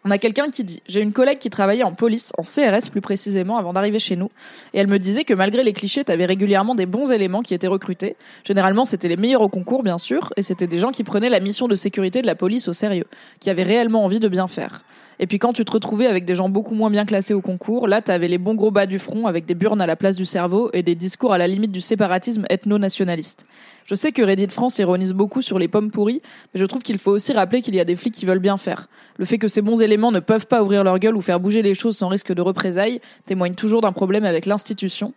On 0.07 0.11
a 0.11 0.19
quelqu'un 0.19 0.49
qui 0.51 0.63
dit 0.63 0.83
J'ai 0.87 1.01
une 1.01 1.13
collègue 1.13 1.39
qui 1.39 1.49
travaillait 1.49 1.83
en 1.83 1.91
police, 1.91 2.31
en 2.37 2.43
CRS 2.43 2.91
plus 2.91 3.01
précisément, 3.01 3.57
avant 3.57 3.73
d'arriver 3.73 3.97
chez 3.97 4.15
nous. 4.15 4.29
Et 4.73 4.77
elle 4.77 4.87
me 4.87 4.99
disait 4.99 5.23
que 5.23 5.33
malgré 5.33 5.63
les 5.63 5.73
clichés, 5.73 6.03
t'avais 6.03 6.27
régulièrement 6.27 6.75
des 6.75 6.85
bons 6.85 7.11
éléments 7.11 7.41
qui 7.41 7.55
étaient 7.55 7.65
recrutés. 7.65 8.15
Généralement, 8.43 8.85
c'était 8.85 9.07
les 9.07 9.17
meilleurs 9.17 9.41
au 9.41 9.49
concours, 9.49 9.81
bien 9.81 9.97
sûr, 9.97 10.31
et 10.37 10.43
c'était 10.43 10.67
des 10.67 10.77
gens 10.77 10.91
qui 10.91 11.03
prenaient 11.03 11.29
la 11.29 11.39
mission 11.39 11.67
de 11.67 11.75
sécurité 11.75 12.21
de 12.21 12.27
la 12.27 12.35
police 12.35 12.67
au 12.67 12.73
sérieux, 12.73 13.07
qui 13.39 13.49
avaient 13.49 13.63
réellement 13.63 14.05
envie 14.05 14.19
de 14.19 14.27
bien 14.27 14.47
faire. 14.47 14.83
Et 15.19 15.27
puis 15.27 15.39
quand 15.39 15.53
tu 15.53 15.63
te 15.63 15.71
retrouvais 15.71 16.07
avec 16.07 16.25
des 16.25 16.35
gens 16.35 16.49
beaucoup 16.49 16.75
moins 16.75 16.89
bien 16.89 17.05
classés 17.05 17.33
au 17.33 17.41
concours, 17.41 17.87
là, 17.87 18.01
t'avais 18.01 18.27
les 18.27 18.37
bons 18.37 18.55
gros 18.55 18.71
bas 18.71 18.85
du 18.85 18.99
front 18.99 19.27
avec 19.27 19.45
des 19.45 19.55
burnes 19.55 19.81
à 19.81 19.85
la 19.85 19.95
place 19.95 20.17
du 20.17 20.25
cerveau 20.25 20.69
et 20.73 20.83
des 20.83 20.95
discours 20.95 21.33
à 21.33 21.37
la 21.37 21.47
limite 21.47 21.71
du 21.71 21.81
séparatisme 21.81 22.45
ethno-nationaliste. 22.49 23.45
Je 23.85 23.95
sais 23.95 24.11
que 24.11 24.21
Reddit 24.21 24.47
France 24.49 24.79
ironise 24.79 25.13
beaucoup 25.13 25.41
sur 25.41 25.59
les 25.59 25.67
pommes 25.67 25.91
pourries, 25.91 26.21
mais 26.53 26.59
je 26.59 26.65
trouve 26.65 26.81
qu'il 26.81 26.97
faut 26.97 27.11
aussi 27.11 27.33
rappeler 27.33 27.61
qu'il 27.61 27.75
y 27.75 27.79
a 27.79 27.85
des 27.85 27.95
flics 27.95 28.15
qui 28.15 28.25
veulent 28.25 28.39
bien 28.39 28.57
faire. 28.57 28.87
Le 29.17 29.25
fait 29.25 29.37
que 29.37 29.47
ces 29.47 29.61
bons 29.61 29.81
éléments 29.81 30.11
ne 30.11 30.19
peuvent 30.19 30.47
pas 30.47 30.63
ouvrir 30.63 30.83
leur 30.83 30.99
gueule 30.99 31.15
ou 31.15 31.21
faire 31.21 31.39
bouger 31.39 31.61
les 31.61 31.75
choses 31.75 31.97
sans 31.97 32.07
risque 32.07 32.33
de 32.33 32.41
représailles 32.41 32.99
témoigne 33.25 33.53
toujours 33.53 33.81
d'un 33.81 33.91
problème 33.91 34.25
avec 34.25 34.45
l'institution. 34.45 35.13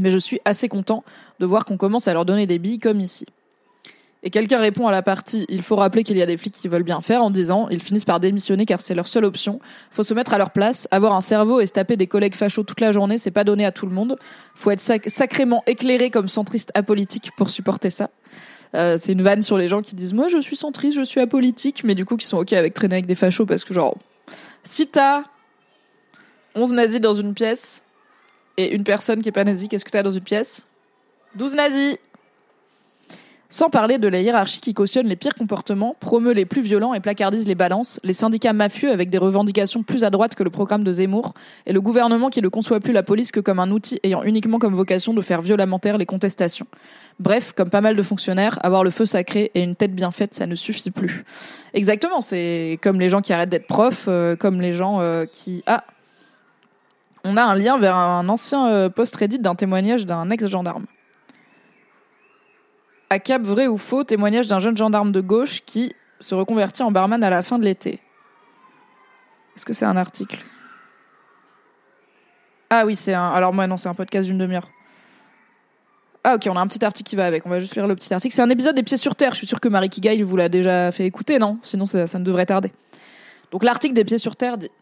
Mais 0.00 0.10
je 0.10 0.18
suis 0.18 0.40
assez 0.44 0.68
content 0.68 1.02
de 1.40 1.46
voir 1.46 1.64
qu'on 1.64 1.76
commence 1.76 2.08
à 2.08 2.14
leur 2.14 2.24
donner 2.24 2.46
des 2.46 2.58
billes 2.58 2.78
comme 2.78 3.00
ici 3.00 3.26
et 4.24 4.30
quelqu'un 4.30 4.58
répond 4.58 4.88
à 4.88 4.90
la 4.90 5.02
partie 5.02 5.44
il 5.50 5.62
faut 5.62 5.76
rappeler 5.76 6.02
qu'il 6.02 6.16
y 6.16 6.22
a 6.22 6.26
des 6.26 6.38
flics 6.38 6.54
qui 6.54 6.66
veulent 6.66 6.82
bien 6.82 7.02
faire 7.02 7.22
en 7.22 7.30
disant 7.30 7.68
ils 7.70 7.80
finissent 7.80 8.06
par 8.06 8.20
démissionner 8.20 8.64
car 8.64 8.80
c'est 8.80 8.94
leur 8.94 9.06
seule 9.06 9.26
option. 9.26 9.60
Faut 9.90 10.02
se 10.02 10.14
mettre 10.14 10.32
à 10.32 10.38
leur 10.38 10.50
place, 10.50 10.88
avoir 10.90 11.12
un 11.12 11.20
cerveau 11.20 11.60
et 11.60 11.66
se 11.66 11.72
taper 11.72 11.96
des 11.96 12.06
collègues 12.06 12.34
fachos 12.34 12.64
toute 12.64 12.80
la 12.80 12.90
journée, 12.90 13.18
c'est 13.18 13.30
pas 13.30 13.44
donné 13.44 13.66
à 13.66 13.70
tout 13.70 13.86
le 13.86 13.92
monde. 13.92 14.18
Faut 14.54 14.70
être 14.70 14.80
sacrément 14.80 15.62
éclairé 15.66 16.08
comme 16.08 16.26
centriste 16.26 16.72
apolitique 16.74 17.32
pour 17.36 17.50
supporter 17.50 17.90
ça. 17.90 18.10
Euh, 18.74 18.96
c'est 18.98 19.12
une 19.12 19.22
vanne 19.22 19.42
sur 19.42 19.58
les 19.58 19.68
gens 19.68 19.82
qui 19.82 19.94
disent 19.94 20.14
moi 20.14 20.28
je 20.28 20.38
suis 20.38 20.56
centriste, 20.56 20.96
je 20.96 21.04
suis 21.04 21.20
apolitique, 21.20 21.82
mais 21.84 21.94
du 21.94 22.06
coup 22.06 22.16
qui 22.16 22.26
sont 22.26 22.38
ok 22.38 22.54
avec 22.54 22.72
traîner 22.72 22.94
avec 22.94 23.06
des 23.06 23.14
fachos 23.14 23.44
parce 23.44 23.62
que 23.62 23.74
genre 23.74 23.96
si 24.62 24.86
t'as 24.86 25.24
11 26.54 26.72
nazis 26.72 27.00
dans 27.00 27.12
une 27.12 27.34
pièce 27.34 27.84
et 28.56 28.74
une 28.74 28.84
personne 28.84 29.20
qui 29.20 29.28
est 29.28 29.32
pas 29.32 29.44
nazie, 29.44 29.68
qu'est-ce 29.68 29.84
que 29.84 29.90
t'as 29.90 30.02
dans 30.02 30.10
une 30.10 30.22
pièce? 30.22 30.66
12 31.34 31.54
nazis 31.54 31.98
sans 33.54 33.70
parler 33.70 33.98
de 33.98 34.08
la 34.08 34.20
hiérarchie 34.20 34.60
qui 34.60 34.74
cautionne 34.74 35.06
les 35.06 35.14
pires 35.14 35.36
comportements, 35.36 35.94
promeut 36.00 36.32
les 36.32 36.44
plus 36.44 36.60
violents 36.60 36.92
et 36.92 36.98
placardise 36.98 37.46
les 37.46 37.54
balances, 37.54 38.00
les 38.02 38.12
syndicats 38.12 38.52
mafieux 38.52 38.90
avec 38.90 39.10
des 39.10 39.18
revendications 39.18 39.84
plus 39.84 40.02
à 40.02 40.10
droite 40.10 40.34
que 40.34 40.42
le 40.42 40.50
programme 40.50 40.82
de 40.82 40.90
Zemmour, 40.90 41.34
et 41.64 41.72
le 41.72 41.80
gouvernement 41.80 42.30
qui 42.30 42.42
ne 42.42 42.48
conçoit 42.48 42.80
plus 42.80 42.92
la 42.92 43.04
police 43.04 43.30
que 43.30 43.38
comme 43.38 43.60
un 43.60 43.70
outil 43.70 44.00
ayant 44.02 44.24
uniquement 44.24 44.58
comme 44.58 44.74
vocation 44.74 45.14
de 45.14 45.22
faire 45.22 45.40
violemment 45.40 45.78
taire 45.78 45.98
les 45.98 46.04
contestations. 46.04 46.66
Bref, 47.20 47.52
comme 47.52 47.70
pas 47.70 47.80
mal 47.80 47.94
de 47.94 48.02
fonctionnaires, 48.02 48.58
avoir 48.64 48.82
le 48.82 48.90
feu 48.90 49.06
sacré 49.06 49.52
et 49.54 49.62
une 49.62 49.76
tête 49.76 49.94
bien 49.94 50.10
faite, 50.10 50.34
ça 50.34 50.48
ne 50.48 50.56
suffit 50.56 50.90
plus. 50.90 51.24
Exactement, 51.74 52.20
c'est 52.20 52.80
comme 52.82 52.98
les 52.98 53.08
gens 53.08 53.20
qui 53.20 53.32
arrêtent 53.32 53.50
d'être 53.50 53.68
profs, 53.68 54.06
euh, 54.08 54.34
comme 54.34 54.60
les 54.60 54.72
gens 54.72 55.00
euh, 55.00 55.26
qui... 55.26 55.62
Ah 55.66 55.84
On 57.22 57.36
a 57.36 57.44
un 57.44 57.54
lien 57.54 57.78
vers 57.78 57.94
un 57.94 58.28
ancien 58.28 58.66
euh, 58.66 58.88
post-Reddit 58.88 59.38
d'un 59.38 59.54
témoignage 59.54 60.06
d'un 60.06 60.28
ex-gendarme. 60.30 60.86
À 63.14 63.20
Cap, 63.20 63.42
vrai 63.42 63.68
ou 63.68 63.78
faux, 63.78 64.02
témoignage 64.02 64.48
d'un 64.48 64.58
jeune 64.58 64.76
gendarme 64.76 65.12
de 65.12 65.20
gauche 65.20 65.64
qui 65.64 65.94
se 66.18 66.34
reconvertit 66.34 66.82
en 66.82 66.90
barman 66.90 67.22
à 67.22 67.30
la 67.30 67.42
fin 67.42 67.60
de 67.60 67.64
l'été. 67.64 68.00
Est-ce 69.54 69.64
que 69.64 69.72
c'est 69.72 69.84
un 69.84 69.96
article? 69.96 70.44
Ah 72.70 72.84
oui, 72.84 72.96
c'est 72.96 73.14
un. 73.14 73.28
Alors 73.30 73.52
moi 73.52 73.68
non, 73.68 73.76
c'est 73.76 73.88
un 73.88 73.94
podcast 73.94 74.26
d'une 74.26 74.38
demi-heure. 74.38 74.68
Ah 76.24 76.34
ok, 76.34 76.48
on 76.50 76.56
a 76.56 76.60
un 76.60 76.66
petit 76.66 76.84
article 76.84 77.08
qui 77.08 77.14
va 77.14 77.24
avec. 77.24 77.46
On 77.46 77.50
va 77.50 77.60
juste 77.60 77.76
lire 77.76 77.86
le 77.86 77.94
petit 77.94 78.12
article. 78.12 78.34
C'est 78.34 78.42
un 78.42 78.50
épisode 78.50 78.74
des 78.74 78.82
Pieds 78.82 78.96
sur 78.96 79.14
Terre. 79.14 79.30
Je 79.34 79.38
suis 79.38 79.46
sûr 79.46 79.60
que 79.60 79.68
Marie 79.68 79.90
Kigail 79.90 80.20
vous 80.22 80.36
l'a 80.36 80.48
déjà 80.48 80.90
fait 80.90 81.06
écouter, 81.06 81.38
non? 81.38 81.60
Sinon 81.62 81.86
ça, 81.86 82.08
ça 82.08 82.18
ne 82.18 82.24
devrait 82.24 82.46
tarder. 82.46 82.72
Donc 83.52 83.62
l'article 83.62 83.94
des 83.94 84.04
Pieds 84.04 84.18
sur 84.18 84.34
Terre 84.34 84.58
dit 84.58 84.72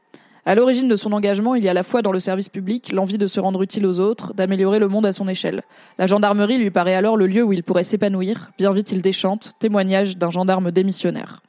à 0.45 0.57
l'origine 0.57 0.89
de 0.89 0.97
son 0.97 1.13
engagement, 1.13 1.55
il 1.55 1.65
y 1.65 1.69
a 1.69 1.71
à 1.71 1.75
la 1.75 1.85
fois 1.85 2.03
dans 2.03 2.11
le 2.11 2.19
service 2.19 2.49
public 2.49 2.91
l'envie 2.93 3.19
de 3.19 3.29
se 3.29 3.39
rendre 3.39 3.63
utile 3.63 3.87
aux 3.87 4.01
autres, 4.01 4.35
d'améliorer 4.35 4.81
le 4.81 4.89
monde 4.89 5.07
à 5.07 5.13
son 5.13 5.29
échelle. 5.29 5.63
La 5.99 6.09
gendarmerie 6.09 6.59
lui 6.59 6.71
paraît 6.71 6.97
alors 6.97 7.17
le 7.17 7.29
lieu 7.29 7.45
où 7.45 7.53
il 7.53 7.63
pourrait 7.63 7.85
s'épanouir. 7.85 8.51
Bien 8.59 8.73
vite, 8.73 8.91
il 8.91 9.03
déchante. 9.03 9.53
Témoignage 9.61 10.17
d'un 10.17 10.31
gendarme 10.31 10.73
démissionnaire. 10.73 11.43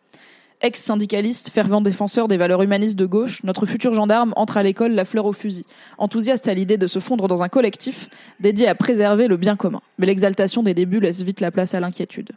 Ex-syndicaliste, 0.61 1.49
fervent 1.49 1.81
défenseur 1.81 2.27
des 2.27 2.37
valeurs 2.37 2.61
humanistes 2.61 2.97
de 2.97 3.07
gauche, 3.07 3.43
notre 3.43 3.65
futur 3.65 3.93
gendarme 3.93 4.31
entre 4.37 4.57
à 4.57 4.63
l'école 4.63 4.93
la 4.93 5.05
fleur 5.05 5.25
au 5.25 5.33
fusil, 5.33 5.65
enthousiaste 5.97 6.47
à 6.47 6.53
l'idée 6.53 6.77
de 6.77 6.87
se 6.87 6.99
fondre 6.99 7.27
dans 7.27 7.43
un 7.43 7.49
collectif 7.49 8.09
dédié 8.39 8.67
à 8.67 8.75
préserver 8.75 9.27
le 9.27 9.37
bien 9.37 9.55
commun. 9.55 9.81
Mais 9.97 10.05
l'exaltation 10.05 10.61
des 10.61 10.73
débuts 10.75 10.99
laisse 10.99 11.21
vite 11.23 11.41
la 11.41 11.51
place 11.51 11.73
à 11.73 11.79
l'inquiétude. 11.79 12.29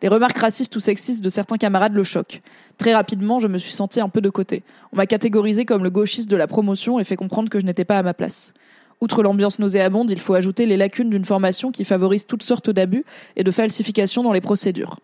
Les 0.00 0.08
remarques 0.08 0.38
racistes 0.38 0.76
ou 0.76 0.80
sexistes 0.80 1.24
de 1.24 1.28
certains 1.28 1.58
camarades 1.58 1.92
le 1.92 2.04
choquent. 2.04 2.40
Très 2.78 2.94
rapidement, 2.94 3.40
je 3.40 3.48
me 3.48 3.58
suis 3.58 3.72
senti 3.72 4.00
un 4.00 4.08
peu 4.08 4.20
de 4.20 4.30
côté. 4.30 4.62
On 4.92 4.96
m'a 4.96 5.06
catégorisé 5.06 5.64
comme 5.64 5.82
le 5.82 5.90
gauchiste 5.90 6.30
de 6.30 6.36
la 6.36 6.46
promotion 6.46 7.00
et 7.00 7.04
fait 7.04 7.16
comprendre 7.16 7.50
que 7.50 7.58
je 7.58 7.66
n'étais 7.66 7.84
pas 7.84 7.98
à 7.98 8.02
ma 8.04 8.14
place. 8.14 8.54
Outre 9.00 9.22
l'ambiance 9.22 9.58
nauséabonde, 9.58 10.10
il 10.10 10.20
faut 10.20 10.34
ajouter 10.34 10.64
les 10.64 10.76
lacunes 10.76 11.10
d'une 11.10 11.24
formation 11.24 11.72
qui 11.72 11.84
favorise 11.84 12.26
toutes 12.26 12.42
sortes 12.42 12.70
d'abus 12.70 13.04
et 13.36 13.44
de 13.44 13.50
falsifications 13.50 14.22
dans 14.22 14.32
les 14.32 14.40
procédures. 14.40 14.98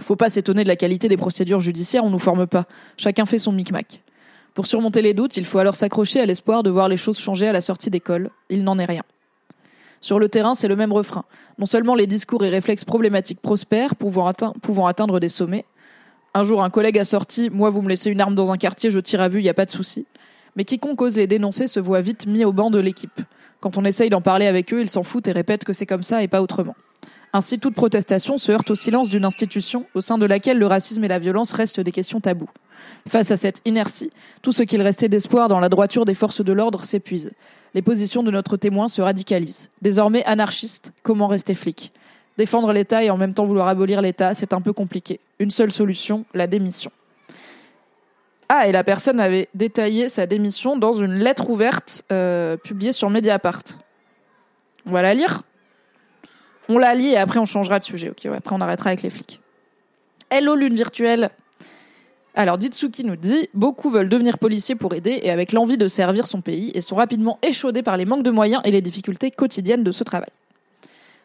Faut 0.00 0.16
pas 0.16 0.30
s'étonner 0.30 0.62
de 0.62 0.68
la 0.68 0.76
qualité 0.76 1.08
des 1.08 1.16
procédures 1.16 1.60
judiciaires, 1.60 2.04
on 2.04 2.10
nous 2.10 2.18
forme 2.18 2.46
pas. 2.46 2.66
Chacun 2.96 3.26
fait 3.26 3.38
son 3.38 3.52
micmac. 3.52 4.02
Pour 4.54 4.66
surmonter 4.66 5.02
les 5.02 5.14
doutes, 5.14 5.36
il 5.36 5.44
faut 5.44 5.58
alors 5.58 5.74
s'accrocher 5.74 6.20
à 6.20 6.26
l'espoir 6.26 6.62
de 6.62 6.70
voir 6.70 6.88
les 6.88 6.96
choses 6.96 7.18
changer 7.18 7.48
à 7.48 7.52
la 7.52 7.60
sortie 7.60 7.90
d'école. 7.90 8.30
Il 8.50 8.62
n'en 8.62 8.78
est 8.78 8.84
rien. 8.84 9.02
Sur 10.00 10.18
le 10.18 10.28
terrain, 10.28 10.54
c'est 10.54 10.68
le 10.68 10.76
même 10.76 10.92
refrain. 10.92 11.24
Non 11.58 11.66
seulement 11.66 11.94
les 11.94 12.06
discours 12.06 12.44
et 12.44 12.50
réflexes 12.50 12.84
problématiques 12.84 13.40
prospèrent, 13.40 13.96
pouvant 13.96 14.86
atteindre 14.86 15.18
des 15.18 15.28
sommets. 15.28 15.64
Un 16.36 16.42
jour, 16.42 16.64
un 16.64 16.70
collègue 16.70 16.98
a 16.98 17.04
sorti 17.04 17.48
Moi, 17.48 17.70
vous 17.70 17.80
me 17.80 17.88
laissez 17.88 18.10
une 18.10 18.20
arme 18.20 18.34
dans 18.34 18.50
un 18.50 18.56
quartier, 18.56 18.90
je 18.90 18.98
tire 18.98 19.20
à 19.20 19.28
vue, 19.28 19.38
il 19.38 19.44
n'y 19.44 19.48
a 19.48 19.54
pas 19.54 19.66
de 19.66 19.70
souci. 19.70 20.04
Mais 20.56 20.64
quiconque 20.64 21.00
ose 21.00 21.16
les 21.16 21.28
dénoncer 21.28 21.68
se 21.68 21.78
voit 21.78 22.00
vite 22.00 22.26
mis 22.26 22.44
au 22.44 22.52
banc 22.52 22.70
de 22.70 22.80
l'équipe. 22.80 23.20
Quand 23.60 23.78
on 23.78 23.84
essaye 23.84 24.10
d'en 24.10 24.20
parler 24.20 24.46
avec 24.46 24.74
eux, 24.74 24.80
ils 24.80 24.90
s'en 24.90 25.04
foutent 25.04 25.28
et 25.28 25.32
répètent 25.32 25.64
que 25.64 25.72
c'est 25.72 25.86
comme 25.86 26.02
ça 26.02 26.24
et 26.24 26.28
pas 26.28 26.42
autrement. 26.42 26.74
Ainsi, 27.32 27.60
toute 27.60 27.76
protestation 27.76 28.36
se 28.36 28.50
heurte 28.50 28.68
au 28.70 28.74
silence 28.74 29.10
d'une 29.10 29.24
institution 29.24 29.86
au 29.94 30.00
sein 30.00 30.18
de 30.18 30.26
laquelle 30.26 30.58
le 30.58 30.66
racisme 30.66 31.04
et 31.04 31.08
la 31.08 31.20
violence 31.20 31.52
restent 31.52 31.80
des 31.80 31.92
questions 31.92 32.20
taboues. 32.20 32.50
Face 33.08 33.30
à 33.30 33.36
cette 33.36 33.62
inertie, 33.64 34.10
tout 34.42 34.52
ce 34.52 34.64
qu'il 34.64 34.82
restait 34.82 35.08
d'espoir 35.08 35.48
dans 35.48 35.60
la 35.60 35.68
droiture 35.68 36.04
des 36.04 36.14
forces 36.14 36.44
de 36.44 36.52
l'ordre 36.52 36.82
s'épuise. 36.82 37.30
Les 37.74 37.82
positions 37.82 38.24
de 38.24 38.32
notre 38.32 38.56
témoin 38.56 38.88
se 38.88 39.02
radicalisent. 39.02 39.70
Désormais 39.82 40.24
anarchiste, 40.24 40.92
comment 41.04 41.28
rester 41.28 41.54
flic 41.54 41.92
Défendre 42.36 42.72
l'État 42.72 43.04
et 43.04 43.10
en 43.10 43.16
même 43.16 43.32
temps 43.32 43.44
vouloir 43.44 43.68
abolir 43.68 44.02
l'État, 44.02 44.34
c'est 44.34 44.52
un 44.52 44.60
peu 44.60 44.72
compliqué. 44.72 45.20
Une 45.38 45.50
seule 45.50 45.70
solution, 45.70 46.24
la 46.34 46.46
démission. 46.46 46.90
Ah, 48.48 48.68
et 48.68 48.72
la 48.72 48.84
personne 48.84 49.20
avait 49.20 49.48
détaillé 49.54 50.08
sa 50.08 50.26
démission 50.26 50.76
dans 50.76 50.92
une 50.92 51.14
lettre 51.14 51.48
ouverte 51.48 52.02
euh, 52.12 52.56
publiée 52.56 52.92
sur 52.92 53.08
Mediapart. 53.08 53.62
On 54.86 54.92
va 54.92 55.02
la 55.02 55.14
lire? 55.14 55.42
On 56.68 56.78
la 56.78 56.94
lit 56.94 57.08
et 57.08 57.16
après 57.16 57.38
on 57.38 57.44
changera 57.44 57.78
de 57.78 57.84
sujet. 57.84 58.10
Ok, 58.10 58.26
après 58.26 58.54
on 58.54 58.60
arrêtera 58.60 58.90
avec 58.90 59.02
les 59.02 59.10
flics. 59.10 59.40
Hello 60.30 60.54
lune 60.54 60.74
virtuelle. 60.74 61.30
Alors 62.34 62.56
Ditsuki 62.56 63.04
nous 63.04 63.16
dit 63.16 63.48
beaucoup 63.54 63.90
veulent 63.90 64.08
devenir 64.08 64.38
policiers 64.38 64.74
pour 64.74 64.94
aider 64.94 65.20
et 65.22 65.30
avec 65.30 65.52
l'envie 65.52 65.76
de 65.76 65.86
servir 65.86 66.26
son 66.26 66.40
pays 66.40 66.72
et 66.74 66.80
sont 66.80 66.96
rapidement 66.96 67.38
échaudés 67.42 67.82
par 67.82 67.96
les 67.96 68.04
manques 68.04 68.24
de 68.24 68.30
moyens 68.30 68.60
et 68.64 68.72
les 68.72 68.80
difficultés 68.80 69.30
quotidiennes 69.30 69.84
de 69.84 69.92
ce 69.92 70.02
travail. 70.02 70.30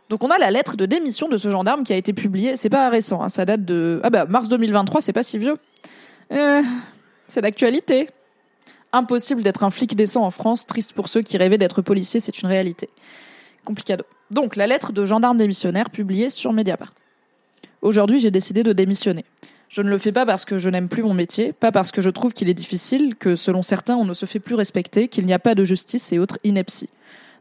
Donc 0.09 0.23
on 0.23 0.29
a 0.29 0.37
la 0.39 0.49
lettre 0.49 0.75
de 0.75 0.85
démission 0.85 1.29
de 1.29 1.37
ce 1.37 1.51
gendarme 1.51 1.83
qui 1.83 1.93
a 1.93 1.95
été 1.95 2.13
publiée, 2.13 2.55
c'est 2.55 2.69
pas 2.69 2.89
récent, 2.89 3.21
hein, 3.21 3.29
ça 3.29 3.45
date 3.45 3.63
de 3.63 4.01
ah 4.03 4.09
bah 4.09 4.25
mars 4.25 4.49
2023, 4.49 5.01
c'est 5.01 5.13
pas 5.13 5.23
si 5.23 5.37
vieux. 5.37 5.55
Euh, 6.31 6.61
c'est 7.27 7.41
d'actualité. 7.41 8.09
Impossible 8.91 9.43
d'être 9.43 9.63
un 9.63 9.69
flic 9.69 9.95
décent 9.95 10.23
en 10.23 10.31
France, 10.31 10.65
triste 10.65 10.93
pour 10.93 11.09
ceux 11.09 11.21
qui 11.21 11.37
rêvaient 11.37 11.59
d'être 11.59 11.83
policiers, 11.83 12.19
c'est 12.19 12.41
une 12.41 12.47
réalité. 12.47 12.89
Complicado. 13.63 14.03
Donc, 14.31 14.55
la 14.55 14.65
lettre 14.65 14.91
de 14.91 15.05
gendarme 15.05 15.37
démissionnaire 15.37 15.91
publiée 15.91 16.31
sur 16.31 16.53
Mediapart. 16.53 16.93
Aujourd'hui, 17.83 18.19
j'ai 18.19 18.31
décidé 18.31 18.63
de 18.63 18.73
démissionner. 18.73 19.25
Je 19.69 19.83
ne 19.83 19.89
le 19.89 19.99
fais 19.99 20.11
pas 20.11 20.25
parce 20.25 20.43
que 20.43 20.57
je 20.57 20.69
n'aime 20.69 20.89
plus 20.89 21.03
mon 21.03 21.13
métier, 21.13 21.53
pas 21.53 21.71
parce 21.71 21.91
que 21.91 22.01
je 22.01 22.09
trouve 22.09 22.33
qu'il 22.33 22.49
est 22.49 22.55
difficile, 22.55 23.15
que 23.15 23.35
selon 23.35 23.61
certains, 23.61 23.95
on 23.95 24.05
ne 24.05 24.15
se 24.15 24.25
fait 24.25 24.39
plus 24.39 24.55
respecter, 24.55 25.07
qu'il 25.07 25.27
n'y 25.27 25.33
a 25.33 25.39
pas 25.39 25.53
de 25.53 25.63
justice 25.63 26.11
et 26.11 26.17
autres 26.17 26.39
inepties. 26.43 26.89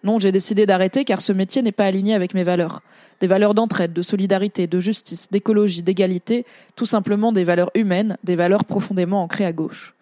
Non, 0.05 0.19
j'ai 0.19 0.33
décidé 0.33 0.67
d'arrêter 0.67 1.05
car 1.05 1.21
ce 1.21 1.33
métier 1.33 1.63
n'est 1.63 1.73
pas 1.73 1.87
aligné 1.87 2.15
avec 2.15 2.35
mes 2.35 2.43
valeurs. 2.43 2.83
Des 3.21 3.27
valeurs 3.27 3.55
d'entraide, 3.55 3.93
de 3.93 4.03
solidarité, 4.03 4.67
de 4.67 4.81
justice, 4.81 5.29
d'écologie, 5.31 5.83
d'égalité, 5.83 6.47
tout 6.77 6.87
simplement 6.87 7.33
des 7.33 7.45
valeurs 7.45 7.71
humaines, 7.75 8.17
des 8.23 8.37
valeurs 8.37 8.65
profondément 8.65 9.23
ancrées 9.23 9.47
à 9.47 9.53
gauche. 9.53 9.95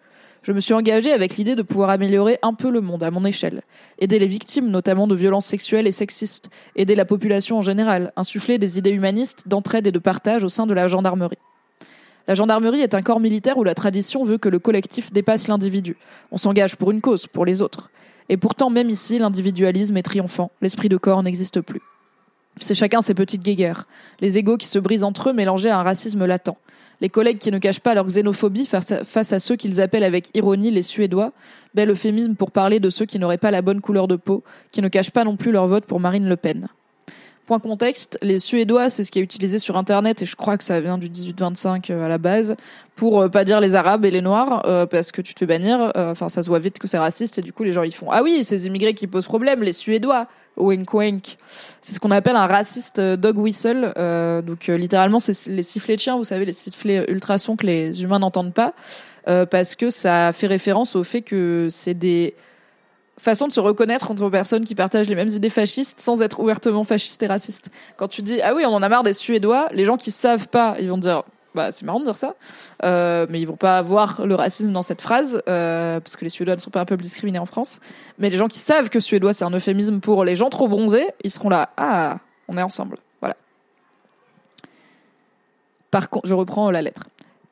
Je 0.43 0.53
me 0.53 0.59
suis 0.59 0.73
engagée 0.73 1.11
avec 1.11 1.35
l'idée 1.35 1.55
de 1.55 1.61
pouvoir 1.61 1.89
améliorer 1.89 2.39
un 2.41 2.53
peu 2.53 2.69
le 2.69 2.79
monde 2.79 3.03
à 3.03 3.11
mon 3.11 3.25
échelle, 3.25 3.63
aider 3.99 4.17
les 4.17 4.27
victimes 4.27 4.69
notamment 4.69 5.07
de 5.07 5.15
violences 5.15 5.45
sexuelles 5.45 5.87
et 5.87 5.91
sexistes, 5.91 6.49
aider 6.75 6.95
la 6.95 7.03
population 7.03 7.57
en 7.57 7.61
général, 7.61 8.13
insuffler 8.15 8.57
des 8.57 8.77
idées 8.77 8.91
humanistes, 8.91 9.47
d'entraide 9.47 9.87
et 9.87 9.91
de 9.91 9.99
partage 9.99 10.43
au 10.43 10.49
sein 10.49 10.65
de 10.65 10.73
la 10.73 10.87
gendarmerie. 10.87 11.39
La 12.27 12.35
gendarmerie 12.35 12.81
est 12.81 12.93
un 12.93 13.01
corps 13.01 13.19
militaire 13.19 13.57
où 13.57 13.63
la 13.63 13.73
tradition 13.73 14.23
veut 14.23 14.37
que 14.37 14.49
le 14.49 14.59
collectif 14.59 15.11
dépasse 15.11 15.47
l'individu. 15.47 15.97
On 16.31 16.37
s'engage 16.37 16.75
pour 16.75 16.91
une 16.91 17.01
cause, 17.01 17.25
pour 17.25 17.45
les 17.45 17.61
autres. 17.61 17.89
Et 18.29 18.37
pourtant, 18.37 18.69
même 18.69 18.89
ici, 18.89 19.19
l'individualisme 19.19 19.95
est 19.97 20.03
triomphant. 20.03 20.51
L'esprit 20.61 20.89
de 20.89 20.97
corps 20.97 21.23
n'existe 21.23 21.61
plus. 21.61 21.81
C'est 22.59 22.75
chacun 22.75 23.01
ses 23.01 23.13
petites 23.13 23.43
guéguerres. 23.43 23.87
Les 24.19 24.37
égaux 24.37 24.57
qui 24.57 24.67
se 24.67 24.79
brisent 24.79 25.03
entre 25.03 25.29
eux 25.29 25.33
mélangés 25.33 25.69
à 25.69 25.79
un 25.79 25.83
racisme 25.83 26.25
latent. 26.25 26.57
Les 26.99 27.09
collègues 27.09 27.37
qui 27.37 27.51
ne 27.51 27.59
cachent 27.59 27.79
pas 27.79 27.93
leur 27.93 28.05
xénophobie 28.05 28.65
face 28.65 28.91
à, 28.91 29.03
face 29.03 29.31
à 29.31 29.39
ceux 29.39 29.55
qu'ils 29.55 29.79
appellent 29.81 30.03
avec 30.03 30.35
ironie 30.35 30.71
les 30.71 30.81
Suédois, 30.81 31.31
bel 31.75 31.91
euphémisme 31.91 32.33
pour 32.33 32.51
parler 32.51 32.79
de 32.79 32.89
ceux 32.89 33.05
qui 33.05 33.19
n'auraient 33.19 33.37
pas 33.37 33.51
la 33.51 33.61
bonne 33.61 33.81
couleur 33.81 34.07
de 34.07 34.15
peau, 34.15 34.43
qui 34.71 34.81
ne 34.81 34.87
cachent 34.87 35.11
pas 35.11 35.23
non 35.23 35.35
plus 35.35 35.51
leur 35.51 35.67
vote 35.67 35.85
pour 35.85 35.99
Marine 35.99 36.27
Le 36.27 36.35
Pen. 36.35 36.67
Point 37.47 37.59
contexte, 37.59 38.19
les 38.21 38.39
Suédois, 38.39 38.89
c'est 38.89 39.05
ce 39.05 39.09
qui 39.09 39.19
est 39.19 39.21
utilisé 39.21 39.57
sur 39.57 39.77
Internet, 39.77 40.21
et 40.21 40.25
je 40.25 40.35
crois 40.35 40.57
que 40.57 40.65
ça 40.65 40.81
vient 40.81 40.97
du 40.97 41.07
18-25 41.07 41.93
euh, 41.93 42.05
à 42.05 42.09
la 42.09 42.17
base, 42.17 42.55
pour 42.97 43.21
euh, 43.21 43.29
pas 43.29 43.45
dire 43.45 43.61
les 43.61 43.73
Arabes 43.73 44.03
et 44.03 44.11
les 44.11 44.19
Noirs, 44.19 44.63
euh, 44.65 44.85
parce 44.85 45.13
que 45.13 45.21
tu 45.21 45.33
te 45.33 45.39
fais 45.39 45.45
bannir, 45.45 45.93
enfin 45.95 46.27
ça 46.27 46.43
se 46.43 46.49
voit 46.49 46.59
vite 46.59 46.77
que 46.77 46.87
c'est 46.87 46.97
raciste, 46.97 47.37
et 47.37 47.41
du 47.41 47.53
coup 47.53 47.63
les 47.63 47.71
gens 47.71 47.83
ils 47.83 47.93
font 47.93 48.07
«Ah 48.11 48.21
oui, 48.21 48.43
ces 48.43 48.67
immigrés 48.67 48.93
qui 48.93 49.07
posent 49.07 49.25
problème, 49.25 49.63
les 49.63 49.71
Suédois!» 49.71 50.27
Wink 50.57 50.91
wink. 50.93 51.37
C'est 51.81 51.93
ce 51.93 51.99
qu'on 52.01 52.11
appelle 52.11 52.35
un 52.35 52.47
raciste 52.47 52.99
dog 52.99 53.37
whistle. 53.37 53.93
donc 54.43 54.65
littéralement, 54.67 55.19
c'est 55.19 55.47
les 55.47 55.63
sifflets 55.63 55.95
de 55.95 56.01
chien, 56.01 56.17
vous 56.17 56.23
savez, 56.25 56.45
les 56.45 56.51
sifflets 56.51 57.05
ultrasons 57.09 57.55
que 57.55 57.65
les 57.65 58.03
humains 58.03 58.19
n'entendent 58.19 58.55
pas, 58.55 58.73
parce 59.25 59.75
que 59.75 59.89
ça 59.89 60.33
fait 60.33 60.47
référence 60.47 60.97
au 60.97 61.03
fait 61.05 61.21
que 61.21 61.67
c'est 61.69 61.93
des 61.93 62.33
façon 63.19 63.47
de 63.47 63.51
se 63.51 63.59
reconnaître 63.59 64.11
entre 64.11 64.29
personnes 64.29 64.65
qui 64.65 64.75
partagent 64.75 65.09
les 65.09 65.15
mêmes 65.15 65.29
idées 65.29 65.49
fascistes 65.49 65.99
sans 65.99 66.21
être 66.21 66.39
ouvertement 66.39 66.83
fascistes 66.83 67.21
et 67.23 67.27
racistes. 67.27 67.69
Quand 67.97 68.07
tu 68.07 68.21
dis 68.21 68.41
ah 68.41 68.53
oui 68.55 68.63
on 68.65 68.73
en 68.73 68.83
a 68.83 68.89
marre 68.89 69.03
des 69.03 69.13
Suédois, 69.13 69.69
les 69.73 69.85
gens 69.85 69.97
qui 69.97 70.11
savent 70.11 70.47
pas 70.47 70.75
ils 70.79 70.89
vont 70.89 70.97
dire 70.97 71.23
bah 71.55 71.71
c'est 71.71 71.85
marrant 71.85 71.99
de 71.99 72.05
dire 72.05 72.15
ça, 72.15 72.35
euh, 72.83 73.25
mais 73.29 73.41
ils 73.41 73.45
vont 73.45 73.55
pas 73.55 73.81
voir 73.81 74.25
le 74.25 74.35
racisme 74.35 74.71
dans 74.71 74.83
cette 74.83 75.01
phrase 75.01 75.41
euh, 75.49 75.99
parce 75.99 76.15
que 76.15 76.23
les 76.23 76.29
Suédois 76.29 76.55
ne 76.55 76.59
sont 76.59 76.69
pas 76.69 76.81
un 76.81 76.85
peuple 76.85 77.01
discriminé 77.01 77.39
en 77.39 77.47
France. 77.47 77.79
Mais 78.19 78.29
les 78.29 78.37
gens 78.37 78.47
qui 78.47 78.59
savent 78.59 78.89
que 78.89 78.99
Suédois 78.99 79.33
c'est 79.33 79.45
un 79.45 79.51
euphémisme 79.51 79.99
pour 79.99 80.23
les 80.23 80.35
gens 80.35 80.49
trop 80.49 80.67
bronzés, 80.67 81.07
ils 81.23 81.31
seront 81.31 81.49
là 81.49 81.69
ah 81.77 82.19
on 82.47 82.57
est 82.57 82.61
ensemble 82.61 82.97
voilà. 83.19 83.35
Par 85.89 86.09
contre 86.09 86.27
je 86.27 86.35
reprends 86.35 86.69
la 86.69 86.81
lettre. 86.81 87.03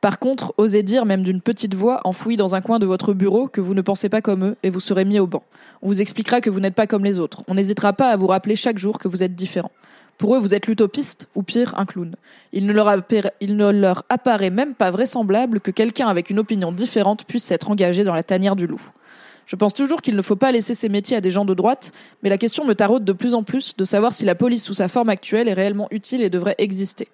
Par 0.06 0.20
contre, 0.20 0.54
osez 0.60 0.84
dire, 0.84 1.04
même 1.04 1.24
d'une 1.24 1.42
petite 1.42 1.74
voix, 1.74 2.02
enfouie 2.04 2.38
dans 2.38 2.54
un 2.54 2.62
coin 2.62 2.78
de 2.78 2.86
votre 2.86 3.16
bureau, 3.16 3.48
que 3.48 3.60
vous 3.60 3.74
ne 3.74 3.82
pensez 3.82 4.08
pas 4.08 4.22
comme 4.22 4.46
eux 4.46 4.56
et 4.62 4.70
vous 4.70 4.80
serez 4.80 5.04
mis 5.04 5.18
au 5.18 5.26
banc. 5.26 5.42
On 5.82 5.88
vous 5.88 6.00
expliquera 6.00 6.42
que 6.42 6.52
vous 6.52 6.60
n'êtes 6.60 6.76
pas 6.76 6.86
comme 6.86 7.04
les 7.04 7.18
autres. 7.18 7.42
On 7.48 7.56
n'hésitera 7.56 7.92
pas 7.92 8.10
à 8.10 8.16
vous 8.16 8.28
rappeler 8.28 8.56
chaque 8.56 8.78
jour 8.78 9.00
que 9.00 9.08
vous 9.08 9.24
êtes 9.24 9.34
différent. 9.34 9.72
Pour 10.20 10.36
eux, 10.36 10.38
vous 10.38 10.54
êtes 10.54 10.68
l'utopiste, 10.68 11.28
ou 11.34 11.42
pire, 11.42 11.74
un 11.80 11.86
clown. 11.86 12.16
Il 12.54 12.68
ne, 12.68 13.72
leur 13.72 14.04
apparaît 14.10 14.52
même 14.52 14.76
pas 14.76 14.92
vraisemblable 14.92 15.60
que 15.60 15.72
quelqu'un 15.72 16.08
avec 16.08 16.30
une 16.30 16.38
opinion 16.38 16.72
différente 16.72 17.26
puisse 17.26 17.50
être 17.50 17.72
engagé 17.72 18.04
dans 18.04 18.14
la 18.14 18.22
tanière 18.22 18.56
du 18.56 18.68
loup. 18.68 18.92
Je 19.48 19.56
pense 19.56 19.74
toujours 19.74 20.04
qu'il 20.04 20.16
ne 20.16 20.22
faut 20.22 20.36
pas 20.36 20.52
laisser 20.52 20.76
ces 20.76 20.88
métiers 20.88 21.18
à 21.18 21.22
des 21.22 21.32
gens 21.32 21.46
de 21.46 21.56
droite, 21.56 21.94
mais 22.22 22.30
la 22.30 22.38
question 22.38 22.64
me 22.64 22.76
taraude 22.76 23.06
de 23.06 23.14
plus 23.14 23.34
en 23.34 23.42
plus 23.42 23.76
de 23.76 23.86
savoir 23.86 24.14
si 24.14 24.24
la 24.24 24.36
police 24.36 24.66
sous 24.66 24.76
sa 24.76 24.88
forme 24.88 25.10
actuelle 25.10 25.48
est 25.48 25.54
réellement 25.54 25.88
utile 25.90 26.22
et 26.22 26.30
devrait 26.30 26.56
exister. 26.60 27.08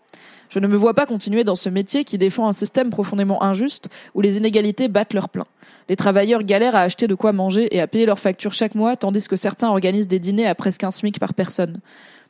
Je 0.51 0.59
ne 0.59 0.67
me 0.67 0.75
vois 0.75 0.93
pas 0.93 1.05
continuer 1.05 1.45
dans 1.45 1.55
ce 1.55 1.69
métier 1.69 2.03
qui 2.03 2.17
défend 2.17 2.45
un 2.45 2.51
système 2.51 2.89
profondément 2.89 3.41
injuste 3.41 3.87
où 4.13 4.19
les 4.19 4.35
inégalités 4.35 4.89
battent 4.89 5.13
leur 5.13 5.29
plein. 5.29 5.45
Les 5.87 5.95
travailleurs 5.95 6.43
galèrent 6.43 6.75
à 6.75 6.81
acheter 6.81 7.07
de 7.07 7.15
quoi 7.15 7.31
manger 7.31 7.73
et 7.73 7.79
à 7.79 7.87
payer 7.87 8.05
leurs 8.05 8.19
factures 8.19 8.51
chaque 8.51 8.75
mois, 8.75 8.97
tandis 8.97 9.29
que 9.29 9.37
certains 9.37 9.69
organisent 9.69 10.09
des 10.09 10.19
dîners 10.19 10.47
à 10.47 10.53
presque 10.53 10.83
un 10.83 10.91
SMIC 10.91 11.21
par 11.21 11.33
personne. 11.33 11.79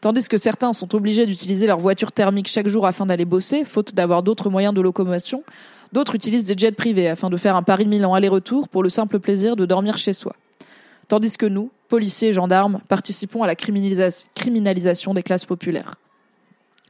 Tandis 0.01 0.27
que 0.27 0.37
certains 0.37 0.71
sont 0.73 0.93
obligés 0.93 1.25
d'utiliser 1.25 1.65
leur 1.65 1.79
voiture 1.79 2.11
thermique 2.11 2.47
chaque 2.47 2.67
jour 2.67 2.85
afin 2.85 3.07
d'aller 3.07 3.25
bosser, 3.25 3.65
faute 3.65 3.95
d'avoir 3.95 4.21
d'autres 4.21 4.51
moyens 4.51 4.75
de 4.75 4.81
locomotion, 4.81 5.43
d'autres 5.91 6.13
utilisent 6.13 6.45
des 6.45 6.55
jets 6.55 6.73
privés 6.73 7.07
afin 7.07 7.31
de 7.31 7.37
faire 7.37 7.55
un 7.55 7.63
Paris-Milan 7.63 8.13
aller-retour 8.13 8.69
pour 8.69 8.83
le 8.83 8.89
simple 8.89 9.17
plaisir 9.17 9.55
de 9.55 9.65
dormir 9.65 9.97
chez 9.97 10.13
soi. 10.13 10.35
Tandis 11.07 11.37
que 11.37 11.47
nous, 11.47 11.71
policiers 11.89 12.29
et 12.29 12.33
gendarmes, 12.33 12.81
participons 12.87 13.41
à 13.41 13.47
la 13.47 13.55
criminalisation 13.55 15.15
des 15.15 15.23
classes 15.23 15.45
populaires. 15.45 15.95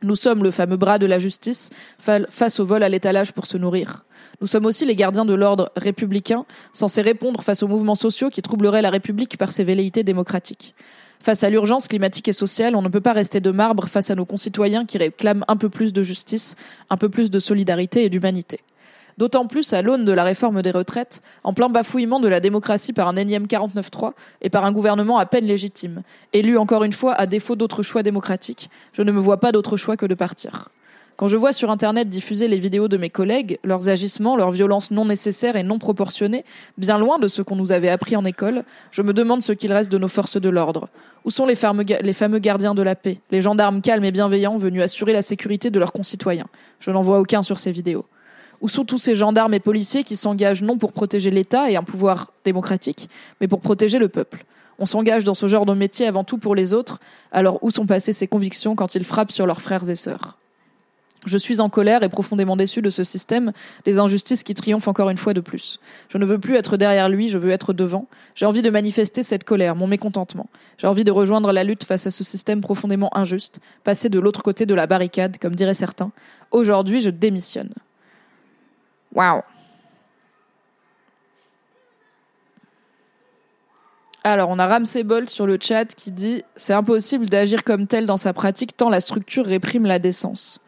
Nous 0.03 0.15
sommes 0.15 0.43
le 0.43 0.49
fameux 0.49 0.77
bras 0.77 0.97
de 0.97 1.05
la 1.05 1.19
justice 1.19 1.69
face 1.99 2.59
au 2.59 2.65
vol 2.65 2.81
à 2.81 2.89
l'étalage 2.89 3.33
pour 3.33 3.45
se 3.45 3.57
nourrir. 3.57 4.05
Nous 4.41 4.47
sommes 4.47 4.65
aussi 4.65 4.85
les 4.85 4.95
gardiens 4.95 5.25
de 5.25 5.35
l'ordre 5.35 5.71
républicain, 5.75 6.45
censés 6.73 7.03
répondre 7.03 7.43
face 7.43 7.61
aux 7.61 7.67
mouvements 7.67 7.95
sociaux 7.95 8.31
qui 8.31 8.41
troubleraient 8.41 8.81
la 8.81 8.89
République 8.89 9.37
par 9.37 9.51
ses 9.51 9.63
velléités 9.63 10.03
démocratiques. 10.03 10.73
Face 11.21 11.43
à 11.43 11.51
l'urgence 11.51 11.87
climatique 11.87 12.27
et 12.27 12.33
sociale, 12.33 12.75
on 12.75 12.81
ne 12.81 12.89
peut 12.89 13.01
pas 13.01 13.13
rester 13.13 13.41
de 13.41 13.51
marbre 13.51 13.87
face 13.87 14.09
à 14.09 14.15
nos 14.15 14.25
concitoyens 14.25 14.85
qui 14.85 14.97
réclament 14.97 15.45
un 15.47 15.55
peu 15.55 15.69
plus 15.69 15.93
de 15.93 16.01
justice, 16.01 16.55
un 16.89 16.97
peu 16.97 17.09
plus 17.09 17.29
de 17.29 17.39
solidarité 17.39 18.03
et 18.03 18.09
d'humanité. 18.09 18.61
D'autant 19.21 19.45
plus 19.45 19.71
à 19.73 19.83
l'aune 19.83 20.03
de 20.03 20.13
la 20.13 20.23
réforme 20.23 20.63
des 20.63 20.71
retraites, 20.71 21.21
en 21.43 21.53
plein 21.53 21.69
bafouillement 21.69 22.19
de 22.19 22.27
la 22.27 22.39
démocratie 22.39 22.91
par 22.91 23.07
un 23.07 23.15
énième 23.15 23.45
49-3 23.45 24.13
et 24.41 24.49
par 24.49 24.65
un 24.65 24.71
gouvernement 24.71 25.19
à 25.19 25.27
peine 25.27 25.45
légitime, 25.45 26.01
élu 26.33 26.57
encore 26.57 26.83
une 26.83 26.91
fois 26.91 27.13
à 27.13 27.27
défaut 27.27 27.55
d'autres 27.55 27.83
choix 27.83 28.01
démocratiques, 28.01 28.71
je 28.93 29.03
ne 29.03 29.11
me 29.11 29.19
vois 29.19 29.39
pas 29.39 29.51
d'autre 29.51 29.77
choix 29.77 29.95
que 29.95 30.07
de 30.07 30.15
partir. 30.15 30.69
Quand 31.17 31.27
je 31.27 31.37
vois 31.37 31.53
sur 31.53 31.69
Internet 31.69 32.09
diffuser 32.09 32.47
les 32.47 32.57
vidéos 32.57 32.87
de 32.87 32.97
mes 32.97 33.11
collègues, 33.11 33.59
leurs 33.63 33.89
agissements, 33.89 34.35
leurs 34.35 34.49
violences 34.49 34.89
non 34.89 35.05
nécessaires 35.05 35.55
et 35.55 35.61
non 35.61 35.77
proportionnées, 35.77 36.43
bien 36.79 36.97
loin 36.97 37.19
de 37.19 37.27
ce 37.27 37.43
qu'on 37.43 37.55
nous 37.55 37.71
avait 37.71 37.89
appris 37.89 38.15
en 38.15 38.25
école, 38.25 38.63
je 38.89 39.03
me 39.03 39.13
demande 39.13 39.43
ce 39.43 39.53
qu'il 39.53 39.71
reste 39.71 39.91
de 39.91 39.99
nos 39.99 40.07
forces 40.07 40.41
de 40.41 40.49
l'ordre. 40.49 40.89
Où 41.25 41.29
sont 41.29 41.45
les, 41.45 41.53
les 42.01 42.13
fameux 42.13 42.39
gardiens 42.39 42.73
de 42.73 42.81
la 42.81 42.95
paix, 42.95 43.19
les 43.29 43.43
gendarmes 43.43 43.81
calmes 43.81 44.03
et 44.03 44.11
bienveillants 44.11 44.57
venus 44.57 44.81
assurer 44.81 45.13
la 45.13 45.21
sécurité 45.21 45.69
de 45.69 45.77
leurs 45.77 45.93
concitoyens? 45.93 46.47
Je 46.79 46.89
n'en 46.89 47.03
vois 47.03 47.19
aucun 47.19 47.43
sur 47.43 47.59
ces 47.59 47.71
vidéos. 47.71 48.07
Où 48.61 48.69
sont 48.69 48.85
tous 48.85 48.99
ces 48.99 49.15
gendarmes 49.15 49.55
et 49.55 49.59
policiers 49.59 50.03
qui 50.03 50.15
s'engagent 50.15 50.61
non 50.61 50.77
pour 50.77 50.93
protéger 50.93 51.31
l'État 51.31 51.69
et 51.69 51.75
un 51.75 51.83
pouvoir 51.83 52.31
démocratique, 52.45 53.09
mais 53.41 53.47
pour 53.47 53.59
protéger 53.59 53.97
le 53.99 54.07
peuple 54.07 54.45
On 54.79 54.85
s'engage 54.85 55.23
dans 55.23 55.33
ce 55.33 55.47
genre 55.47 55.65
de 55.65 55.73
métier 55.73 56.07
avant 56.07 56.23
tout 56.23 56.37
pour 56.37 56.55
les 56.55 56.73
autres, 56.73 56.99
alors 57.31 57.59
où 57.63 57.71
sont 57.71 57.85
passées 57.85 58.13
ses 58.13 58.27
convictions 58.27 58.75
quand 58.75 58.95
il 58.95 59.03
frappe 59.03 59.31
sur 59.31 59.45
leurs 59.47 59.61
frères 59.61 59.89
et 59.89 59.95
sœurs? 59.95 60.37
Je 61.27 61.37
suis 61.37 61.61
en 61.61 61.69
colère 61.69 62.01
et 62.01 62.09
profondément 62.09 62.55
déçu 62.55 62.81
de 62.81 62.89
ce 62.89 63.03
système, 63.03 63.51
des 63.85 63.99
injustices 63.99 64.43
qui 64.43 64.55
triomphent 64.55 64.87
encore 64.87 65.11
une 65.11 65.19
fois 65.19 65.35
de 65.35 65.41
plus. 65.41 65.79
Je 66.09 66.17
ne 66.17 66.25
veux 66.25 66.39
plus 66.39 66.55
être 66.55 66.77
derrière 66.77 67.09
lui, 67.09 67.29
je 67.29 67.37
veux 67.37 67.51
être 67.51 67.73
devant. 67.73 68.07
J'ai 68.33 68.47
envie 68.47 68.63
de 68.63 68.71
manifester 68.71 69.21
cette 69.21 69.43
colère, 69.43 69.75
mon 69.75 69.85
mécontentement. 69.85 70.49
J'ai 70.79 70.87
envie 70.87 71.03
de 71.03 71.11
rejoindre 71.11 71.51
la 71.51 71.63
lutte 71.63 71.83
face 71.83 72.07
à 72.07 72.11
ce 72.11 72.23
système 72.23 72.61
profondément 72.61 73.15
injuste, 73.15 73.59
passer 73.83 74.09
de 74.09 74.19
l'autre 74.19 74.41
côté 74.41 74.65
de 74.65 74.73
la 74.73 74.87
barricade, 74.87 75.37
comme 75.37 75.53
diraient 75.53 75.75
certains. 75.75 76.11
Aujourd'hui, 76.49 77.01
je 77.01 77.11
démissionne. 77.11 77.69
Waouh. 79.13 79.41
Alors, 84.23 84.49
on 84.49 84.59
a 84.59 84.67
Ramsey 84.67 85.03
Bolt 85.03 85.29
sur 85.29 85.47
le 85.47 85.57
chat 85.59 85.85
qui 85.95 86.11
dit 86.11 86.43
C'est 86.55 86.73
impossible 86.73 87.27
d'agir 87.27 87.63
comme 87.63 87.87
tel 87.87 88.05
dans 88.05 88.17
sa 88.17 88.33
pratique 88.33 88.77
tant 88.77 88.89
la 88.89 89.01
structure 89.01 89.45
réprime 89.45 89.85
la 89.85 89.97
décence. 89.97 90.59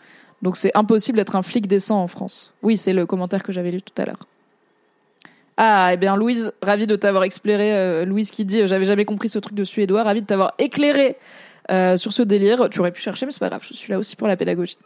Donc 0.42 0.58
c'est 0.58 0.72
impossible 0.76 1.18
d'être 1.18 1.36
un 1.36 1.42
flic 1.42 1.68
décent 1.68 2.02
en 2.02 2.08
France. 2.08 2.54
Oui, 2.64 2.78
c'est 2.78 2.94
le 2.94 3.06
commentaire 3.06 3.44
que 3.44 3.52
j'avais 3.52 3.72
lu 3.72 3.82
tout 3.82 3.94
à 4.02 4.06
l'heure. 4.06 4.20
Ah, 5.56 5.92
eh 5.94 5.98
bien 5.98 6.18
Louise, 6.18 6.52
ravi 6.62 6.88
de 6.88 6.96
t'avoir 6.96 7.24
éclairé. 7.24 7.74
Euh, 7.74 8.06
Louise 8.06 8.32
qui 8.32 8.44
dit, 8.44 8.68
j'avais 8.68 8.86
jamais 8.86 9.06
compris 9.06 9.30
ce 9.30 9.40
truc 9.40 9.54
de 9.54 9.64
suédois, 9.64 10.04
ravi 10.04 10.22
de 10.22 10.26
t'avoir 10.26 10.54
éclairé 10.58 11.16
euh, 11.72 11.96
sur 11.96 12.12
ce 12.12 12.24
délire. 12.24 12.70
Tu 12.72 12.80
aurais 12.80 12.92
pu 12.92 13.02
chercher, 13.02 13.26
mais 13.26 13.32
c'est 13.32 13.40
pas 13.40 13.50
grave, 13.50 13.64
je 13.66 13.74
suis 13.74 13.92
là 13.92 14.00
aussi 14.00 14.16
pour 14.16 14.28
la 14.28 14.36
pédagogie. 14.36 14.78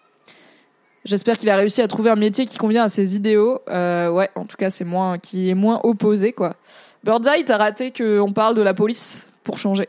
J'espère 1.06 1.38
qu'il 1.38 1.50
a 1.50 1.56
réussi 1.56 1.82
à 1.82 1.88
trouver 1.88 2.10
un 2.10 2.16
métier 2.16 2.46
qui 2.46 2.58
convient 2.58 2.84
à 2.84 2.90
ses 2.90 3.16
idéaux. 3.16 3.62
Euh, 3.70 4.10
ouais, 4.10 4.30
en 4.36 4.46
tout 4.46 4.58
cas, 4.58 4.70
c'est 4.70 4.84
moins, 4.84 5.18
qui 5.18 5.50
est 5.50 5.54
moins 5.54 5.80
opposé, 5.84 6.34
quoi. 6.34 6.56
Birdseye, 7.04 7.46
t'as 7.46 7.58
raté 7.58 7.92
qu'on 7.92 8.34
parle 8.34 8.56
de 8.56 8.62
la 8.62 8.74
police 8.74 9.26
pour 9.44 9.58
changer. 9.58 9.88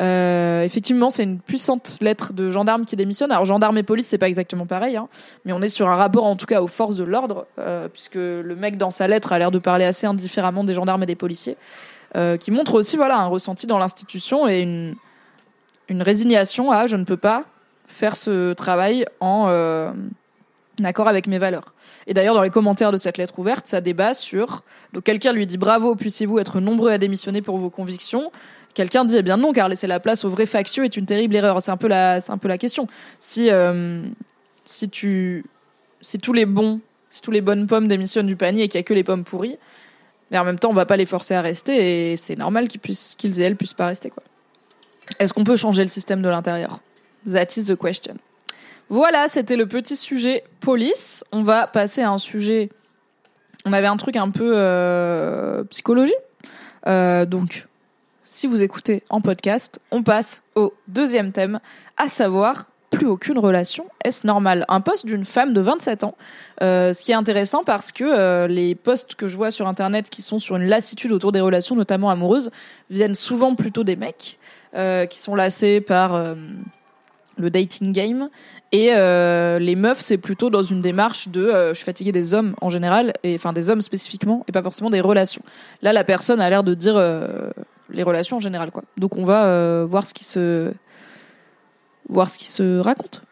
Euh, 0.00 0.62
effectivement, 0.62 1.10
c'est 1.10 1.24
une 1.24 1.38
puissante 1.38 1.98
lettre 2.00 2.32
de 2.32 2.50
gendarme 2.50 2.84
qui 2.86 2.96
démissionne. 2.96 3.30
Alors, 3.32 3.44
gendarme 3.44 3.76
et 3.78 3.82
police, 3.82 4.06
c'est 4.06 4.18
pas 4.18 4.28
exactement 4.28 4.66
pareil, 4.66 4.96
hein, 4.96 5.08
mais 5.44 5.52
on 5.52 5.60
est 5.60 5.68
sur 5.68 5.88
un 5.88 5.96
rapport, 5.96 6.24
en 6.24 6.36
tout 6.36 6.46
cas, 6.46 6.62
aux 6.62 6.68
forces 6.68 6.96
de 6.96 7.04
l'ordre, 7.04 7.46
euh, 7.58 7.88
puisque 7.88 8.14
le 8.14 8.56
mec 8.56 8.78
dans 8.78 8.90
sa 8.90 9.06
lettre 9.06 9.32
a 9.32 9.38
l'air 9.38 9.50
de 9.50 9.58
parler 9.58 9.84
assez 9.84 10.06
indifféremment 10.06 10.64
des 10.64 10.74
gendarmes 10.74 11.02
et 11.02 11.06
des 11.06 11.16
policiers, 11.16 11.56
qui 12.38 12.52
montre 12.52 12.74
aussi, 12.74 12.96
voilà, 12.96 13.18
un 13.18 13.26
ressenti 13.26 13.66
dans 13.66 13.78
l'institution 13.78 14.48
et 14.48 14.60
une, 14.60 14.94
une 15.88 16.00
résignation 16.00 16.70
à 16.70 16.86
je 16.86 16.94
ne 16.94 17.02
peux 17.02 17.16
pas 17.16 17.44
faire 17.86 18.16
ce 18.16 18.52
travail 18.52 19.06
en 19.20 19.46
euh, 19.48 19.92
accord 20.82 21.08
avec 21.08 21.26
mes 21.26 21.38
valeurs. 21.38 21.74
Et 22.06 22.14
d'ailleurs, 22.14 22.34
dans 22.34 22.42
les 22.42 22.50
commentaires 22.50 22.92
de 22.92 22.96
cette 22.96 23.18
lettre 23.18 23.38
ouverte, 23.38 23.66
ça 23.66 23.80
débat 23.80 24.14
sur. 24.14 24.62
Donc, 24.92 25.04
quelqu'un 25.04 25.32
lui 25.32 25.46
dit 25.46 25.58
bravo, 25.58 25.94
puissiez-vous 25.94 26.38
être 26.38 26.60
nombreux 26.60 26.90
à 26.90 26.98
démissionner 26.98 27.42
pour 27.42 27.58
vos 27.58 27.70
convictions. 27.70 28.30
Quelqu'un 28.74 29.04
dit 29.04 29.16
eh 29.16 29.22
bien 29.22 29.36
non, 29.36 29.52
car 29.52 29.68
laisser 29.68 29.86
la 29.86 30.00
place 30.00 30.24
aux 30.24 30.30
vrais 30.30 30.46
factieux 30.46 30.84
est 30.84 30.96
une 30.96 31.06
terrible 31.06 31.36
erreur. 31.36 31.62
C'est 31.62 31.70
un 31.70 31.76
peu 31.76 31.86
la, 31.86 32.20
c'est 32.20 32.32
un 32.32 32.38
peu 32.38 32.48
la 32.48 32.58
question. 32.58 32.88
Si 33.20 33.50
euh, 33.50 34.02
si 34.64 34.90
tu 34.90 35.44
si 36.00 36.18
tous 36.18 36.32
les 36.32 36.44
bons, 36.44 36.80
si 37.08 37.22
tous 37.22 37.30
les 37.30 37.40
bonnes 37.40 37.68
pommes 37.68 37.86
démissionnent 37.86 38.26
du 38.26 38.36
panier 38.36 38.64
et 38.64 38.68
qu'il 38.68 38.78
y 38.78 38.80
a 38.80 38.82
que 38.82 38.92
les 38.92 39.04
pommes 39.04 39.22
pourries, 39.22 39.58
mais 40.30 40.38
en 40.38 40.44
même 40.44 40.58
temps 40.58 40.70
on 40.70 40.74
va 40.74 40.86
pas 40.86 40.96
les 40.96 41.06
forcer 41.06 41.34
à 41.34 41.40
rester 41.40 42.10
et 42.10 42.16
c'est 42.16 42.36
normal 42.36 42.66
qu'ils 42.66 42.80
puissent 42.80 43.14
qu'ils 43.16 43.40
et 43.40 43.44
elles 43.44 43.56
puissent 43.56 43.74
pas 43.74 43.86
rester 43.86 44.10
quoi. 44.10 44.24
Est-ce 45.20 45.32
qu'on 45.32 45.44
peut 45.44 45.56
changer 45.56 45.82
le 45.82 45.88
système 45.88 46.20
de 46.20 46.28
l'intérieur? 46.28 46.80
That 47.26 47.56
is 47.56 47.64
the 47.64 47.76
question. 47.76 48.16
Voilà, 48.90 49.28
c'était 49.28 49.56
le 49.56 49.66
petit 49.66 49.96
sujet 49.96 50.44
police. 50.60 51.24
On 51.32 51.42
va 51.42 51.66
passer 51.66 52.02
à 52.02 52.10
un 52.10 52.18
sujet. 52.18 52.68
On 53.64 53.72
avait 53.72 53.86
un 53.86 53.96
truc 53.96 54.16
un 54.16 54.30
peu 54.30 54.52
euh, 54.54 55.64
psychologie. 55.64 56.12
Euh, 56.86 57.24
donc, 57.24 57.66
si 58.22 58.46
vous 58.46 58.62
écoutez 58.62 59.02
en 59.08 59.22
podcast, 59.22 59.80
on 59.90 60.02
passe 60.02 60.42
au 60.54 60.74
deuxième 60.86 61.32
thème, 61.32 61.60
à 61.96 62.08
savoir 62.08 62.66
plus 62.90 63.06
aucune 63.06 63.38
relation, 63.38 63.86
est-ce 64.04 64.26
normal 64.26 64.66
Un 64.68 64.80
poste 64.82 65.06
d'une 65.06 65.24
femme 65.24 65.54
de 65.54 65.60
27 65.60 66.04
ans, 66.04 66.14
euh, 66.62 66.92
ce 66.92 67.02
qui 67.02 67.10
est 67.10 67.16
intéressant 67.16 67.64
parce 67.64 67.90
que 67.90 68.46
les 68.46 68.74
posts 68.74 69.16
que 69.16 69.26
je 69.26 69.36
vois 69.36 69.50
sur 69.50 69.66
Internet 69.66 70.10
qui 70.10 70.22
sont 70.22 70.38
sur 70.38 70.56
une 70.56 70.66
lassitude 70.66 71.10
autour 71.10 71.32
des 71.32 71.40
relations, 71.40 71.74
notamment 71.74 72.10
amoureuses, 72.10 72.50
viennent 72.90 73.14
souvent 73.14 73.54
plutôt 73.54 73.82
des 73.82 73.96
mecs 73.96 74.38
qui 74.74 75.18
sont 75.18 75.34
lassés 75.34 75.80
par 75.80 76.36
le 77.36 77.50
dating 77.50 77.92
game 77.92 78.28
et 78.72 78.90
les 78.90 79.76
meufs 79.76 80.00
c'est 80.00 80.18
plutôt 80.18 80.50
dans 80.50 80.62
une 80.62 80.80
démarche 80.80 81.28
de 81.28 81.50
je 81.68 81.74
suis 81.74 81.84
fatiguée 81.84 82.12
des 82.12 82.34
hommes 82.34 82.54
en 82.60 82.70
général 82.70 83.12
et 83.22 83.34
enfin 83.34 83.52
des 83.52 83.70
hommes 83.70 83.82
spécifiquement 83.82 84.44
et 84.48 84.52
pas 84.52 84.62
forcément 84.62 84.90
des 84.90 85.00
relations 85.00 85.42
là 85.82 85.92
la 85.92 86.04
personne 86.04 86.40
a 86.40 86.48
l'air 86.48 86.64
de 86.64 86.74
dire 86.74 86.96
les 87.90 88.02
relations 88.02 88.36
en 88.36 88.40
général 88.40 88.70
quoi. 88.70 88.82
Donc 88.96 89.16
on 89.16 89.24
va 89.24 89.46
euh, 89.46 89.86
voir 89.88 90.06
ce 90.06 90.14
qui 90.14 90.24
se 90.24 90.72
voir 92.08 92.28
ce 92.28 92.38
qui 92.38 92.46
se 92.46 92.78
raconte. 92.78 93.22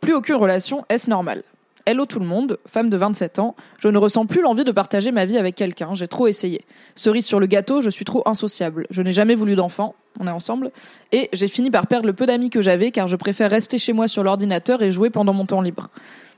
Plus 0.00 0.14
aucune 0.14 0.36
relation, 0.36 0.84
est-ce 0.88 1.10
normal? 1.10 1.42
Hello 1.90 2.04
tout 2.04 2.18
le 2.20 2.26
monde, 2.26 2.58
femme 2.66 2.90
de 2.90 2.98
27 2.98 3.38
ans, 3.38 3.56
je 3.78 3.88
ne 3.88 3.96
ressens 3.96 4.26
plus 4.26 4.42
l'envie 4.42 4.64
de 4.64 4.72
partager 4.72 5.10
ma 5.10 5.24
vie 5.24 5.38
avec 5.38 5.54
quelqu'un, 5.54 5.94
j'ai 5.94 6.06
trop 6.06 6.26
essayé. 6.26 6.66
Cerise 6.94 7.24
sur 7.24 7.40
le 7.40 7.46
gâteau, 7.46 7.80
je 7.80 7.88
suis 7.88 8.04
trop 8.04 8.22
insociable. 8.28 8.86
Je 8.90 9.00
n'ai 9.00 9.10
jamais 9.10 9.34
voulu 9.34 9.54
d'enfant, 9.54 9.94
on 10.20 10.26
est 10.26 10.30
ensemble, 10.30 10.70
et 11.12 11.30
j'ai 11.32 11.48
fini 11.48 11.70
par 11.70 11.86
perdre 11.86 12.06
le 12.06 12.12
peu 12.12 12.26
d'amis 12.26 12.50
que 12.50 12.60
j'avais 12.60 12.90
car 12.90 13.08
je 13.08 13.16
préfère 13.16 13.50
rester 13.50 13.78
chez 13.78 13.94
moi 13.94 14.06
sur 14.06 14.22
l'ordinateur 14.22 14.82
et 14.82 14.92
jouer 14.92 15.08
pendant 15.08 15.32
mon 15.32 15.46
temps 15.46 15.62
libre. 15.62 15.88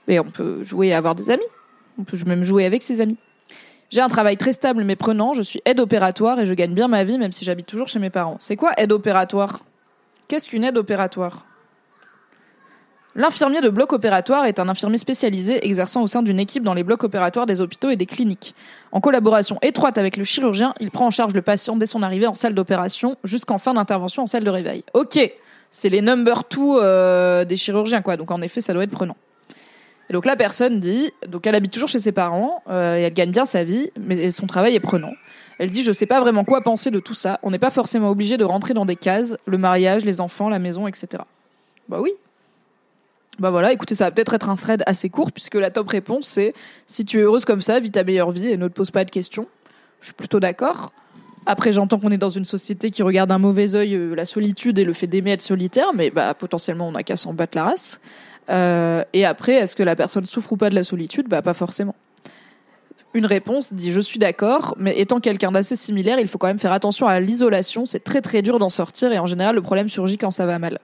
Mais 0.06 0.20
on 0.20 0.30
peut 0.30 0.62
jouer 0.62 0.86
et 0.86 0.94
avoir 0.94 1.16
des 1.16 1.32
amis, 1.32 1.42
on 1.98 2.04
peut 2.04 2.16
même 2.26 2.44
jouer 2.44 2.64
avec 2.64 2.84
ses 2.84 3.00
amis. 3.00 3.18
J'ai 3.88 4.02
un 4.02 4.06
travail 4.06 4.36
très 4.36 4.52
stable 4.52 4.84
mais 4.84 4.94
prenant, 4.94 5.32
je 5.32 5.42
suis 5.42 5.60
aide 5.64 5.80
opératoire 5.80 6.38
et 6.38 6.46
je 6.46 6.54
gagne 6.54 6.74
bien 6.74 6.86
ma 6.86 7.02
vie 7.02 7.18
même 7.18 7.32
si 7.32 7.44
j'habite 7.44 7.66
toujours 7.66 7.88
chez 7.88 7.98
mes 7.98 8.10
parents. 8.10 8.36
C'est 8.38 8.54
quoi 8.54 8.70
aide 8.76 8.92
opératoire? 8.92 9.64
Qu'est-ce 10.28 10.46
qu'une 10.46 10.62
aide 10.62 10.78
opératoire? 10.78 11.44
L'infirmier 13.16 13.60
de 13.60 13.68
bloc 13.68 13.92
opératoire 13.92 14.44
est 14.44 14.60
un 14.60 14.68
infirmier 14.68 14.98
spécialisé 14.98 15.66
exerçant 15.66 16.00
au 16.02 16.06
sein 16.06 16.22
d'une 16.22 16.38
équipe 16.38 16.62
dans 16.62 16.74
les 16.74 16.84
blocs 16.84 17.02
opératoires 17.02 17.44
des 17.44 17.60
hôpitaux 17.60 17.90
et 17.90 17.96
des 17.96 18.06
cliniques. 18.06 18.54
En 18.92 19.00
collaboration 19.00 19.58
étroite 19.62 19.98
avec 19.98 20.16
le 20.16 20.22
chirurgien, 20.22 20.74
il 20.78 20.92
prend 20.92 21.08
en 21.08 21.10
charge 21.10 21.34
le 21.34 21.42
patient 21.42 21.76
dès 21.76 21.86
son 21.86 22.04
arrivée 22.04 22.28
en 22.28 22.34
salle 22.34 22.54
d'opération 22.54 23.16
jusqu'en 23.24 23.58
fin 23.58 23.74
d'intervention 23.74 24.22
en 24.22 24.26
salle 24.26 24.44
de 24.44 24.50
réveil. 24.50 24.84
Ok, 24.94 25.18
c'est 25.72 25.88
les 25.88 26.02
number 26.02 26.44
two 26.44 26.78
euh, 26.78 27.44
des 27.44 27.56
chirurgiens 27.56 28.00
quoi, 28.00 28.16
donc 28.16 28.30
en 28.30 28.42
effet 28.42 28.60
ça 28.60 28.72
doit 28.72 28.84
être 28.84 28.92
prenant. 28.92 29.16
Et 30.08 30.12
donc 30.12 30.24
la 30.24 30.36
personne 30.36 30.78
dit, 30.78 31.10
donc 31.26 31.48
elle 31.48 31.56
habite 31.56 31.72
toujours 31.72 31.88
chez 31.88 31.98
ses 31.98 32.12
parents, 32.12 32.62
euh, 32.68 32.96
et 32.96 33.02
elle 33.02 33.14
gagne 33.14 33.32
bien 33.32 33.44
sa 33.44 33.64
vie, 33.64 33.90
mais 33.98 34.30
son 34.30 34.46
travail 34.46 34.76
est 34.76 34.80
prenant. 34.80 35.12
Elle 35.58 35.70
dit, 35.70 35.82
je 35.82 35.92
sais 35.92 36.06
pas 36.06 36.20
vraiment 36.20 36.44
quoi 36.44 36.62
penser 36.62 36.90
de 36.90 37.00
tout 37.00 37.14
ça. 37.14 37.38
On 37.42 37.50
n'est 37.50 37.58
pas 37.58 37.70
forcément 37.70 38.08
obligé 38.08 38.36
de 38.36 38.44
rentrer 38.44 38.72
dans 38.72 38.86
des 38.86 38.96
cases, 38.96 39.36
le 39.46 39.58
mariage, 39.58 40.04
les 40.04 40.20
enfants, 40.20 40.48
la 40.48 40.58
maison, 40.58 40.86
etc. 40.86 41.22
Bah 41.88 41.98
oui. 42.00 42.12
Bah 43.40 43.50
voilà, 43.50 43.72
écoutez, 43.72 43.94
ça 43.94 44.04
va 44.04 44.10
peut-être 44.10 44.34
être 44.34 44.50
un 44.50 44.56
thread 44.56 44.82
assez 44.84 45.08
court, 45.08 45.32
puisque 45.32 45.54
la 45.54 45.70
top 45.70 45.88
réponse 45.88 46.26
c'est, 46.26 46.52
si 46.86 47.06
tu 47.06 47.18
es 47.18 47.22
heureuse 47.22 47.46
comme 47.46 47.62
ça, 47.62 47.80
vis 47.80 47.90
ta 47.90 48.04
meilleure 48.04 48.32
vie 48.32 48.48
et 48.48 48.58
ne 48.58 48.68
te 48.68 48.74
pose 48.74 48.90
pas 48.90 49.06
de 49.06 49.10
questions. 49.10 49.46
Je 50.00 50.06
suis 50.06 50.14
plutôt 50.14 50.40
d'accord. 50.40 50.92
Après, 51.46 51.72
j'entends 51.72 51.98
qu'on 51.98 52.10
est 52.10 52.18
dans 52.18 52.28
une 52.28 52.44
société 52.44 52.90
qui 52.90 53.02
regarde 53.02 53.32
un 53.32 53.38
mauvais 53.38 53.74
œil 53.74 53.94
euh, 53.94 54.14
la 54.14 54.26
solitude 54.26 54.78
et 54.78 54.84
le 54.84 54.92
fait 54.92 55.06
d'aimer 55.06 55.32
être 55.32 55.42
solitaire, 55.42 55.94
mais 55.94 56.10
bah 56.10 56.34
potentiellement 56.34 56.88
on 56.88 56.92
n'a 56.92 57.02
qu'à 57.02 57.16
s'en 57.16 57.32
battre 57.32 57.56
la 57.56 57.64
race. 57.64 58.02
Euh, 58.50 59.04
et 59.14 59.24
après, 59.24 59.54
est-ce 59.54 59.74
que 59.74 59.82
la 59.82 59.96
personne 59.96 60.26
souffre 60.26 60.52
ou 60.52 60.58
pas 60.58 60.68
de 60.68 60.74
la 60.74 60.84
solitude? 60.84 61.26
Bah 61.26 61.40
pas 61.40 61.54
forcément. 61.54 61.94
Une 63.14 63.24
réponse 63.24 63.72
dit 63.72 63.90
je 63.90 64.02
suis 64.02 64.18
d'accord, 64.18 64.74
mais 64.78 65.00
étant 65.00 65.18
quelqu'un 65.18 65.50
d'assez 65.50 65.76
similaire, 65.76 66.20
il 66.20 66.28
faut 66.28 66.36
quand 66.36 66.46
même 66.46 66.58
faire 66.58 66.72
attention 66.72 67.06
à 67.06 67.18
l'isolation. 67.20 67.86
C'est 67.86 68.04
très 68.04 68.20
très 68.20 68.42
dur 68.42 68.58
d'en 68.58 68.68
sortir 68.68 69.12
et 69.12 69.18
en 69.18 69.26
général 69.26 69.54
le 69.54 69.62
problème 69.62 69.88
surgit 69.88 70.18
quand 70.18 70.30
ça 70.30 70.44
va 70.44 70.58
mal. 70.58 70.78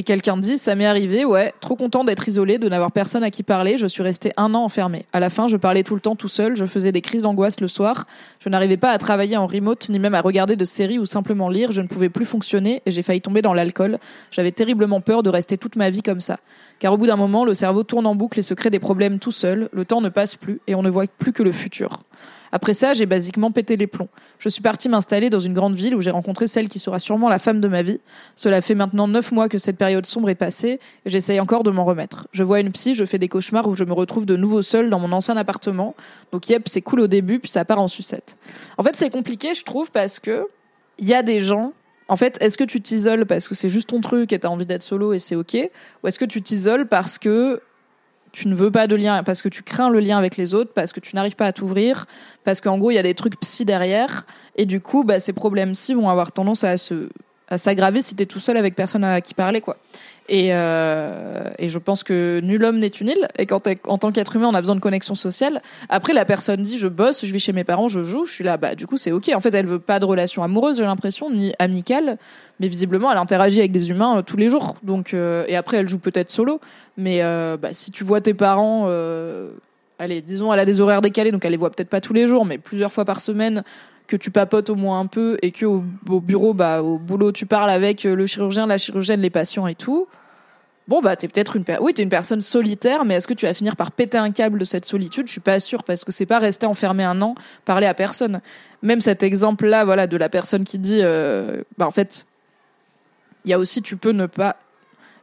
Et 0.00 0.02
quelqu'un 0.02 0.38
dit, 0.38 0.56
ça 0.56 0.76
m'est 0.76 0.86
arrivé, 0.86 1.26
ouais, 1.26 1.52
trop 1.60 1.76
content 1.76 2.04
d'être 2.04 2.26
isolé, 2.26 2.56
de 2.56 2.70
n'avoir 2.70 2.90
personne 2.90 3.22
à 3.22 3.30
qui 3.30 3.42
parler, 3.42 3.76
je 3.76 3.86
suis 3.86 4.02
resté 4.02 4.32
un 4.38 4.54
an 4.54 4.64
enfermé. 4.64 5.04
À 5.12 5.20
la 5.20 5.28
fin, 5.28 5.46
je 5.46 5.58
parlais 5.58 5.82
tout 5.82 5.94
le 5.94 6.00
temps 6.00 6.16
tout 6.16 6.26
seul, 6.26 6.56
je 6.56 6.64
faisais 6.64 6.90
des 6.90 7.02
crises 7.02 7.24
d'angoisse 7.24 7.60
le 7.60 7.68
soir, 7.68 8.06
je 8.38 8.48
n'arrivais 8.48 8.78
pas 8.78 8.92
à 8.92 8.96
travailler 8.96 9.36
en 9.36 9.46
remote, 9.46 9.90
ni 9.90 9.98
même 9.98 10.14
à 10.14 10.22
regarder 10.22 10.56
de 10.56 10.64
séries 10.64 10.98
ou 10.98 11.04
simplement 11.04 11.50
lire, 11.50 11.70
je 11.70 11.82
ne 11.82 11.86
pouvais 11.86 12.08
plus 12.08 12.24
fonctionner 12.24 12.80
et 12.86 12.90
j'ai 12.90 13.02
failli 13.02 13.20
tomber 13.20 13.42
dans 13.42 13.52
l'alcool. 13.52 13.98
J'avais 14.30 14.52
terriblement 14.52 15.02
peur 15.02 15.22
de 15.22 15.28
rester 15.28 15.58
toute 15.58 15.76
ma 15.76 15.90
vie 15.90 16.02
comme 16.02 16.22
ça. 16.22 16.38
Car 16.78 16.94
au 16.94 16.96
bout 16.96 17.06
d'un 17.06 17.16
moment, 17.16 17.44
le 17.44 17.52
cerveau 17.52 17.82
tourne 17.82 18.06
en 18.06 18.14
boucle 18.14 18.38
et 18.38 18.42
se 18.42 18.54
crée 18.54 18.70
des 18.70 18.78
problèmes 18.78 19.18
tout 19.18 19.32
seul, 19.32 19.68
le 19.70 19.84
temps 19.84 20.00
ne 20.00 20.08
passe 20.08 20.34
plus 20.34 20.62
et 20.66 20.74
on 20.74 20.82
ne 20.82 20.88
voit 20.88 21.08
plus 21.18 21.34
que 21.34 21.42
le 21.42 21.52
futur. 21.52 21.98
Après 22.52 22.74
ça, 22.74 22.94
j'ai 22.94 23.06
basiquement 23.06 23.50
pété 23.50 23.76
les 23.76 23.86
plombs. 23.86 24.08
Je 24.38 24.48
suis 24.48 24.62
partie 24.62 24.88
m'installer 24.88 25.30
dans 25.30 25.38
une 25.38 25.54
grande 25.54 25.74
ville 25.74 25.94
où 25.94 26.00
j'ai 26.00 26.10
rencontré 26.10 26.46
celle 26.46 26.68
qui 26.68 26.78
sera 26.78 26.98
sûrement 26.98 27.28
la 27.28 27.38
femme 27.38 27.60
de 27.60 27.68
ma 27.68 27.82
vie. 27.82 28.00
Cela 28.36 28.60
fait 28.60 28.74
maintenant 28.74 29.08
neuf 29.08 29.32
mois 29.32 29.48
que 29.48 29.58
cette 29.58 29.76
période 29.76 30.06
sombre 30.06 30.30
est 30.30 30.34
passée 30.34 30.80
et 31.04 31.10
j'essaye 31.10 31.40
encore 31.40 31.62
de 31.62 31.70
m'en 31.70 31.84
remettre. 31.84 32.28
Je 32.32 32.42
vois 32.42 32.60
une 32.60 32.72
psy, 32.72 32.94
je 32.94 33.04
fais 33.04 33.18
des 33.18 33.28
cauchemars 33.28 33.68
où 33.68 33.74
je 33.74 33.84
me 33.84 33.92
retrouve 33.92 34.26
de 34.26 34.36
nouveau 34.36 34.62
seule 34.62 34.90
dans 34.90 34.98
mon 34.98 35.12
ancien 35.12 35.36
appartement. 35.36 35.94
Donc 36.32 36.48
yep, 36.48 36.68
c'est 36.68 36.82
cool 36.82 37.00
au 37.00 37.06
début, 37.06 37.38
puis 37.38 37.50
ça 37.50 37.64
part 37.64 37.80
en 37.80 37.88
sucette. 37.88 38.36
En 38.78 38.82
fait, 38.82 38.96
c'est 38.96 39.10
compliqué, 39.10 39.54
je 39.54 39.64
trouve, 39.64 39.90
parce 39.90 40.18
que 40.18 40.46
il 40.98 41.08
y 41.08 41.14
a 41.14 41.22
des 41.22 41.40
gens 41.40 41.72
en 42.10 42.16
fait, 42.16 42.36
est-ce 42.40 42.58
que 42.58 42.64
tu 42.64 42.80
t'isoles 42.80 43.24
parce 43.24 43.46
que 43.46 43.54
c'est 43.54 43.68
juste 43.68 43.90
ton 43.90 44.00
truc 44.00 44.32
et 44.32 44.40
t'as 44.40 44.48
envie 44.48 44.66
d'être 44.66 44.82
solo 44.82 45.12
et 45.12 45.20
c'est 45.20 45.36
ok? 45.36 45.56
Ou 46.02 46.08
est-ce 46.08 46.18
que 46.18 46.24
tu 46.24 46.42
t'isoles 46.42 46.88
parce 46.88 47.18
que 47.18 47.62
tu 48.32 48.48
ne 48.48 48.54
veux 48.54 48.70
pas 48.70 48.86
de 48.86 48.96
lien, 48.96 49.22
parce 49.22 49.42
que 49.42 49.48
tu 49.48 49.62
crains 49.62 49.90
le 49.90 50.00
lien 50.00 50.18
avec 50.18 50.36
les 50.36 50.54
autres, 50.54 50.72
parce 50.74 50.92
que 50.92 51.00
tu 51.00 51.16
n'arrives 51.16 51.36
pas 51.36 51.46
à 51.46 51.52
t'ouvrir, 51.52 52.06
parce 52.44 52.60
qu'en 52.60 52.78
gros 52.78 52.90
il 52.90 52.94
y 52.94 52.98
a 52.98 53.02
des 53.02 53.14
trucs 53.14 53.38
psy 53.40 53.64
derrière, 53.64 54.26
et 54.56 54.66
du 54.66 54.80
coup 54.80 55.04
bah, 55.04 55.20
ces 55.20 55.32
problèmes 55.32 55.72
psy 55.72 55.94
vont 55.94 56.08
avoir 56.08 56.32
tendance 56.32 56.64
à 56.64 56.74
à 57.52 57.58
s'aggraver 57.58 58.00
si 58.00 58.14
t'es 58.14 58.26
tout 58.26 58.38
seul 58.38 58.56
avec 58.56 58.76
personne 58.76 59.02
à 59.02 59.20
qui 59.20 59.34
parler 59.34 59.60
quoi. 59.60 59.76
Et, 60.32 60.50
euh, 60.52 61.50
et 61.58 61.68
je 61.68 61.78
pense 61.80 62.04
que 62.04 62.40
nul 62.40 62.62
homme 62.62 62.78
n'est 62.78 62.86
une 62.86 63.08
île. 63.08 63.28
Et 63.36 63.46
quand 63.46 63.68
en 63.88 63.98
tant 63.98 64.12
qu'être 64.12 64.36
humain, 64.36 64.46
on 64.46 64.54
a 64.54 64.60
besoin 64.60 64.76
de 64.76 64.80
connexion 64.80 65.16
sociale. 65.16 65.60
Après, 65.88 66.12
la 66.12 66.24
personne 66.24 66.62
dit 66.62 66.78
je 66.78 66.86
bosse, 66.86 67.26
je 67.26 67.32
vais 67.32 67.40
chez 67.40 67.52
mes 67.52 67.64
parents, 67.64 67.88
je 67.88 68.02
joue, 68.02 68.26
je 68.26 68.32
suis 68.32 68.44
là. 68.44 68.56
Bah 68.56 68.76
du 68.76 68.86
coup, 68.86 68.96
c'est 68.96 69.10
ok. 69.10 69.32
En 69.34 69.40
fait, 69.40 69.52
elle 69.54 69.66
veut 69.66 69.80
pas 69.80 69.98
de 69.98 70.04
relation 70.04 70.44
amoureuse, 70.44 70.78
j'ai 70.78 70.84
l'impression, 70.84 71.30
ni 71.30 71.52
amicale. 71.58 72.16
Mais 72.60 72.68
visiblement, 72.68 73.10
elle 73.10 73.18
interagit 73.18 73.58
avec 73.58 73.72
des 73.72 73.90
humains 73.90 74.18
euh, 74.18 74.22
tous 74.22 74.36
les 74.36 74.48
jours. 74.48 74.76
Donc 74.84 75.14
euh, 75.14 75.44
et 75.48 75.56
après, 75.56 75.78
elle 75.78 75.88
joue 75.88 75.98
peut-être 75.98 76.30
solo. 76.30 76.60
Mais 76.96 77.22
bah, 77.60 77.72
si 77.72 77.90
tu 77.90 78.04
vois 78.04 78.20
tes 78.20 78.34
parents 78.34 78.88
allez, 79.98 80.22
disons, 80.22 80.52
elle 80.52 80.60
a 80.60 80.64
des 80.64 80.80
horaires 80.80 81.00
décalés, 81.00 81.32
donc 81.32 81.44
elle 81.44 81.50
les 81.50 81.56
voit 81.58 81.70
peut-être 81.70 81.88
pas 81.88 82.00
tous 82.00 82.12
les 82.12 82.26
jours, 82.26 82.46
mais 82.46 82.56
plusieurs 82.56 82.92
fois 82.92 83.04
par 83.04 83.20
semaine, 83.20 83.64
que 84.06 84.16
tu 84.16 84.30
papotes 84.30 84.70
au 84.70 84.74
moins 84.74 85.00
un 85.00 85.06
peu 85.06 85.38
et 85.42 85.50
que 85.50 85.66
au, 85.66 85.84
au 86.08 86.20
bureau, 86.20 86.54
bah, 86.54 86.82
au 86.82 86.98
boulot, 86.98 87.32
tu 87.32 87.46
parles 87.46 87.70
avec 87.70 88.04
le 88.04 88.26
chirurgien, 88.26 88.66
la 88.66 88.78
chirurgienne, 88.78 89.20
les 89.20 89.30
patients 89.30 89.66
et 89.66 89.74
tout. 89.74 90.06
Bon, 90.90 91.00
bah, 91.00 91.14
t'es 91.14 91.28
peut-être 91.28 91.54
une, 91.54 91.62
t'es 91.64 92.02
une 92.02 92.08
personne 92.08 92.40
solitaire, 92.40 93.04
mais 93.04 93.14
est-ce 93.14 93.28
que 93.28 93.32
tu 93.32 93.46
vas 93.46 93.54
finir 93.54 93.76
par 93.76 93.92
péter 93.92 94.18
un 94.18 94.32
câble 94.32 94.58
de 94.58 94.64
cette 94.64 94.84
solitude? 94.84 95.28
Je 95.28 95.30
suis 95.30 95.40
pas 95.40 95.60
sûre, 95.60 95.84
parce 95.84 96.02
que 96.02 96.10
c'est 96.10 96.26
pas 96.26 96.40
rester 96.40 96.66
enfermé 96.66 97.04
un 97.04 97.22
an, 97.22 97.36
parler 97.64 97.86
à 97.86 97.94
personne. 97.94 98.40
Même 98.82 99.00
cet 99.00 99.22
exemple-là, 99.22 99.84
voilà, 99.84 100.08
de 100.08 100.16
la 100.16 100.28
personne 100.28 100.64
qui 100.64 100.80
dit, 100.80 100.98
euh, 101.00 101.62
bah, 101.78 101.86
en 101.86 101.92
fait, 101.92 102.26
il 103.44 103.52
y 103.52 103.54
a 103.54 103.58
aussi, 103.60 103.82
tu 103.82 103.96
peux 103.96 104.10
ne 104.10 104.26
pas, 104.26 104.56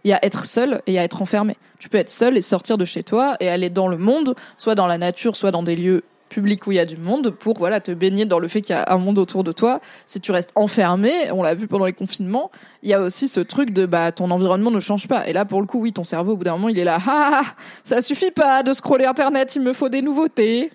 il 0.06 0.10
y 0.10 0.14
a 0.14 0.24
être 0.26 0.46
seul 0.46 0.82
et 0.88 0.92
il 0.92 0.94
y 0.94 1.00
a 1.00 1.04
être 1.04 1.22
enfermé. 1.22 1.58
Tu 1.80 1.90
peux 1.90 1.98
être 1.98 2.10
seul 2.10 2.38
et 2.38 2.42
sortir 2.42 2.78
de 2.78 2.86
chez 2.86 3.04
toi 3.04 3.36
et 3.42 3.50
aller 3.50 3.70
dans 3.70 3.90
le 3.90 3.98
monde, 3.98 4.36
soit 4.58 4.76
dans 4.76 4.88
la 4.88 4.98
nature, 4.98 5.36
soit 5.36 5.52
dans 5.52 5.64
des 5.64 5.76
lieux 5.76 6.06
publics 6.28 6.68
où 6.68 6.72
il 6.72 6.76
y 6.76 6.80
a 6.80 6.86
du 6.86 6.98
monde 6.98 7.30
pour 7.32 7.58
voilà 7.58 7.80
te 7.80 7.92
baigner 7.92 8.26
dans 8.26 8.40
le 8.40 8.48
fait 8.48 8.62
qu'il 8.62 8.76
y 8.76 8.78
a 8.78 8.86
un 8.92 8.98
monde 8.98 9.18
autour 9.18 9.44
de 9.44 9.52
toi. 9.52 9.82
Si 10.06 10.20
tu 10.20 10.32
restes 10.32 10.52
enfermé, 10.56 11.32
on 11.32 11.44
l'a 11.44 11.56
vu 11.56 11.68
pendant 11.68 11.86
les 11.86 11.94
confinements, 11.94 12.52
il 12.84 12.90
y 12.90 12.94
a 12.94 13.02
aussi 13.02 13.28
ce 13.28 13.40
truc 13.40 13.72
de 13.72 13.86
bah 13.86 14.12
ton 14.12 14.32
environnement 14.32 14.72
ne 14.72 14.80
change 14.80 15.08
pas. 15.08 15.28
Et 15.28 15.34
là 15.34 15.46
pour 15.46 15.62
le 15.62 15.68
coup 15.68 15.80
oui, 15.80 15.94
ton 15.94 16.04
cerveau 16.04 16.34
au 16.34 16.38
bout 16.38 16.44
d'un 16.44 16.54
moment 16.54 16.70
il 16.70 16.80
est 16.80 16.84
là, 16.84 17.00
ah, 17.08 17.44
ça 17.84 18.02
suffit 18.02 18.32
pas 18.32 18.64
de 18.64 18.74
scroller 18.74 19.06
internet, 19.06 19.56
il 19.56 19.62
me 19.62 19.74
faut 19.74 19.90
des 19.90 20.02
nouveautés. 20.02 20.72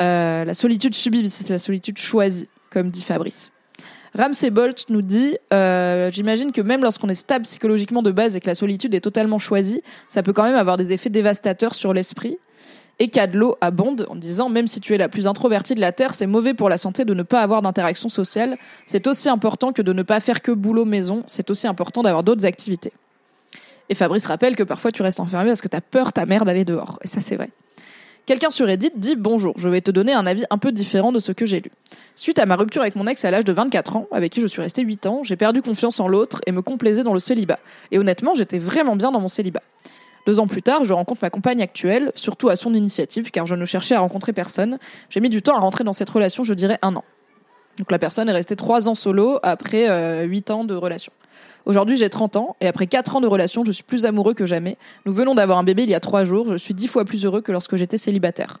Euh, 0.00 0.44
la 0.44 0.54
solitude 0.54 0.94
subie, 0.94 1.28
c'est 1.28 1.50
la 1.50 1.58
solitude 1.58 1.98
choisie, 1.98 2.48
comme 2.70 2.90
dit 2.90 3.02
Fabrice. 3.02 3.50
Ramsey 4.14 4.50
Bolt 4.50 4.86
nous 4.88 5.02
dit 5.02 5.36
euh, 5.52 6.10
J'imagine 6.12 6.52
que 6.52 6.60
même 6.60 6.82
lorsqu'on 6.82 7.08
est 7.08 7.14
stable 7.14 7.44
psychologiquement 7.44 8.02
de 8.02 8.10
base 8.10 8.36
et 8.36 8.40
que 8.40 8.46
la 8.46 8.54
solitude 8.54 8.94
est 8.94 9.00
totalement 9.00 9.38
choisie, 9.38 9.82
ça 10.08 10.22
peut 10.22 10.32
quand 10.32 10.44
même 10.44 10.54
avoir 10.54 10.76
des 10.76 10.92
effets 10.92 11.10
dévastateurs 11.10 11.74
sur 11.74 11.92
l'esprit. 11.92 12.38
Et 13.00 13.08
Cadlo 13.08 13.56
abonde 13.60 14.06
en 14.08 14.16
disant 14.16 14.48
Même 14.48 14.66
si 14.66 14.80
tu 14.80 14.94
es 14.94 14.98
la 14.98 15.08
plus 15.08 15.26
introvertie 15.26 15.74
de 15.74 15.80
la 15.80 15.92
Terre, 15.92 16.14
c'est 16.14 16.26
mauvais 16.26 16.54
pour 16.54 16.68
la 16.68 16.76
santé 16.76 17.04
de 17.04 17.14
ne 17.14 17.22
pas 17.22 17.42
avoir 17.42 17.62
d'interaction 17.62 18.08
sociale. 18.08 18.56
C'est 18.86 19.06
aussi 19.06 19.28
important 19.28 19.72
que 19.72 19.82
de 19.82 19.92
ne 19.92 20.02
pas 20.02 20.20
faire 20.20 20.42
que 20.42 20.50
boulot-maison. 20.50 21.22
C'est 21.26 21.50
aussi 21.50 21.66
important 21.66 22.02
d'avoir 22.02 22.24
d'autres 22.24 22.46
activités. 22.46 22.92
Et 23.88 23.94
Fabrice 23.94 24.26
rappelle 24.26 24.56
que 24.56 24.62
parfois 24.62 24.92
tu 24.92 25.02
restes 25.02 25.20
enfermé 25.20 25.50
parce 25.50 25.62
que 25.62 25.68
t'as 25.68 25.80
peur 25.80 26.12
ta 26.12 26.26
mère 26.26 26.44
d'aller 26.44 26.64
dehors. 26.64 26.98
Et 27.02 27.08
ça, 27.08 27.20
c'est 27.20 27.36
vrai. 27.36 27.50
Quelqu'un 28.26 28.50
sur 28.50 28.66
Reddit 28.66 28.90
dit 28.94 29.16
Bonjour, 29.16 29.54
je 29.56 29.70
vais 29.70 29.80
te 29.80 29.90
donner 29.90 30.12
un 30.12 30.26
avis 30.26 30.44
un 30.50 30.58
peu 30.58 30.70
différent 30.70 31.12
de 31.12 31.18
ce 31.18 31.32
que 31.32 31.46
j'ai 31.46 31.60
lu. 31.60 31.70
Suite 32.14 32.38
à 32.38 32.44
ma 32.44 32.56
rupture 32.56 32.82
avec 32.82 32.94
mon 32.94 33.06
ex 33.06 33.24
à 33.24 33.30
l'âge 33.30 33.44
de 33.44 33.52
24 33.52 33.96
ans, 33.96 34.06
avec 34.12 34.32
qui 34.32 34.42
je 34.42 34.46
suis 34.46 34.60
restée 34.60 34.82
8 34.82 35.06
ans, 35.06 35.22
j'ai 35.22 35.36
perdu 35.36 35.62
confiance 35.62 35.98
en 35.98 36.08
l'autre 36.08 36.40
et 36.46 36.52
me 36.52 36.60
complaisais 36.60 37.04
dans 37.04 37.14
le 37.14 37.20
célibat. 37.20 37.58
Et 37.90 37.98
honnêtement, 37.98 38.34
j'étais 38.34 38.58
vraiment 38.58 38.96
bien 38.96 39.12
dans 39.12 39.20
mon 39.20 39.28
célibat. 39.28 39.62
Deux 40.28 40.40
ans 40.40 40.46
plus 40.46 40.60
tard, 40.60 40.84
je 40.84 40.92
rencontre 40.92 41.20
ma 41.22 41.30
compagne 41.30 41.62
actuelle, 41.62 42.12
surtout 42.14 42.50
à 42.50 42.56
son 42.56 42.74
initiative, 42.74 43.30
car 43.30 43.46
je 43.46 43.54
ne 43.54 43.64
cherchais 43.64 43.94
à 43.94 44.00
rencontrer 44.00 44.34
personne. 44.34 44.78
J'ai 45.08 45.20
mis 45.20 45.30
du 45.30 45.40
temps 45.40 45.56
à 45.56 45.58
rentrer 45.58 45.84
dans 45.84 45.94
cette 45.94 46.10
relation, 46.10 46.44
je 46.44 46.52
dirais 46.52 46.78
un 46.82 46.96
an. 46.96 47.04
Donc 47.78 47.90
la 47.90 47.98
personne 47.98 48.28
est 48.28 48.32
restée 48.32 48.54
trois 48.54 48.90
ans 48.90 48.94
solo 48.94 49.38
après 49.42 49.88
euh, 49.88 50.24
huit 50.24 50.50
ans 50.50 50.64
de 50.64 50.74
relation. 50.74 51.14
Aujourd'hui, 51.64 51.96
j'ai 51.96 52.10
30 52.10 52.36
ans 52.36 52.56
et 52.60 52.66
après 52.66 52.86
4 52.86 53.16
ans 53.16 53.20
de 53.22 53.26
relation, 53.26 53.64
je 53.64 53.72
suis 53.72 53.84
plus 53.84 54.04
amoureux 54.04 54.34
que 54.34 54.44
jamais. 54.44 54.76
Nous 55.06 55.14
venons 55.14 55.34
d'avoir 55.34 55.56
un 55.56 55.64
bébé 55.64 55.84
il 55.84 55.88
y 55.88 55.94
a 55.94 56.00
3 56.00 56.24
jours. 56.24 56.52
Je 56.52 56.58
suis 56.58 56.74
10 56.74 56.88
fois 56.88 57.06
plus 57.06 57.24
heureux 57.24 57.40
que 57.40 57.50
lorsque 57.50 57.76
j'étais 57.76 57.96
célibataire. 57.96 58.60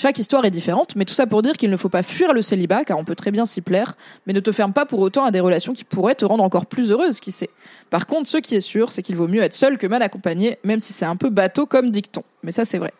Chaque 0.00 0.18
histoire 0.18 0.44
est 0.44 0.50
différente, 0.50 0.94
mais 0.94 1.04
tout 1.04 1.12
ça 1.12 1.26
pour 1.26 1.42
dire 1.42 1.56
qu'il 1.56 1.70
ne 1.70 1.76
faut 1.76 1.88
pas 1.88 2.04
fuir 2.04 2.32
le 2.32 2.40
célibat, 2.40 2.84
car 2.84 2.98
on 2.98 3.04
peut 3.04 3.16
très 3.16 3.32
bien 3.32 3.44
s'y 3.44 3.60
plaire, 3.60 3.96
mais 4.26 4.32
ne 4.32 4.38
te 4.38 4.52
ferme 4.52 4.72
pas 4.72 4.86
pour 4.86 5.00
autant 5.00 5.24
à 5.24 5.32
des 5.32 5.40
relations 5.40 5.72
qui 5.74 5.82
pourraient 5.82 6.14
te 6.14 6.24
rendre 6.24 6.44
encore 6.44 6.66
plus 6.66 6.92
heureuse, 6.92 7.18
qui 7.18 7.32
sait. 7.32 7.50
Par 7.90 8.06
contre, 8.06 8.28
ce 8.28 8.38
qui 8.38 8.54
est 8.54 8.60
sûr, 8.60 8.92
c'est 8.92 9.02
qu'il 9.02 9.16
vaut 9.16 9.26
mieux 9.26 9.42
être 9.42 9.54
seul 9.54 9.76
que 9.76 9.88
mal 9.88 10.00
accompagné, 10.00 10.58
même 10.62 10.78
si 10.78 10.92
c'est 10.92 11.04
un 11.04 11.16
peu 11.16 11.30
bateau 11.30 11.66
comme 11.66 11.90
dicton. 11.90 12.22
Mais 12.44 12.52
ça, 12.52 12.64
c'est 12.64 12.78
vrai. 12.78 12.92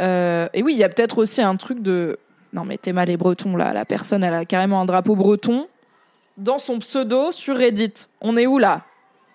Euh, 0.00 0.48
et 0.52 0.62
oui, 0.62 0.74
il 0.74 0.78
y 0.78 0.84
a 0.84 0.90
peut-être 0.90 1.16
aussi 1.16 1.40
un 1.40 1.56
truc 1.56 1.80
de... 1.82 2.18
Non 2.52 2.64
mais 2.66 2.76
t'es 2.76 2.92
mal 2.92 3.08
les 3.08 3.16
bretons 3.16 3.56
là, 3.56 3.72
la 3.72 3.86
personne 3.86 4.22
elle 4.22 4.34
a 4.34 4.44
carrément 4.44 4.82
un 4.82 4.84
drapeau 4.84 5.16
breton 5.16 5.68
dans 6.36 6.58
son 6.58 6.78
pseudo 6.78 7.32
sur 7.32 7.56
Reddit. 7.56 7.94
On 8.20 8.36
est 8.36 8.46
où 8.46 8.58
là? 8.58 8.84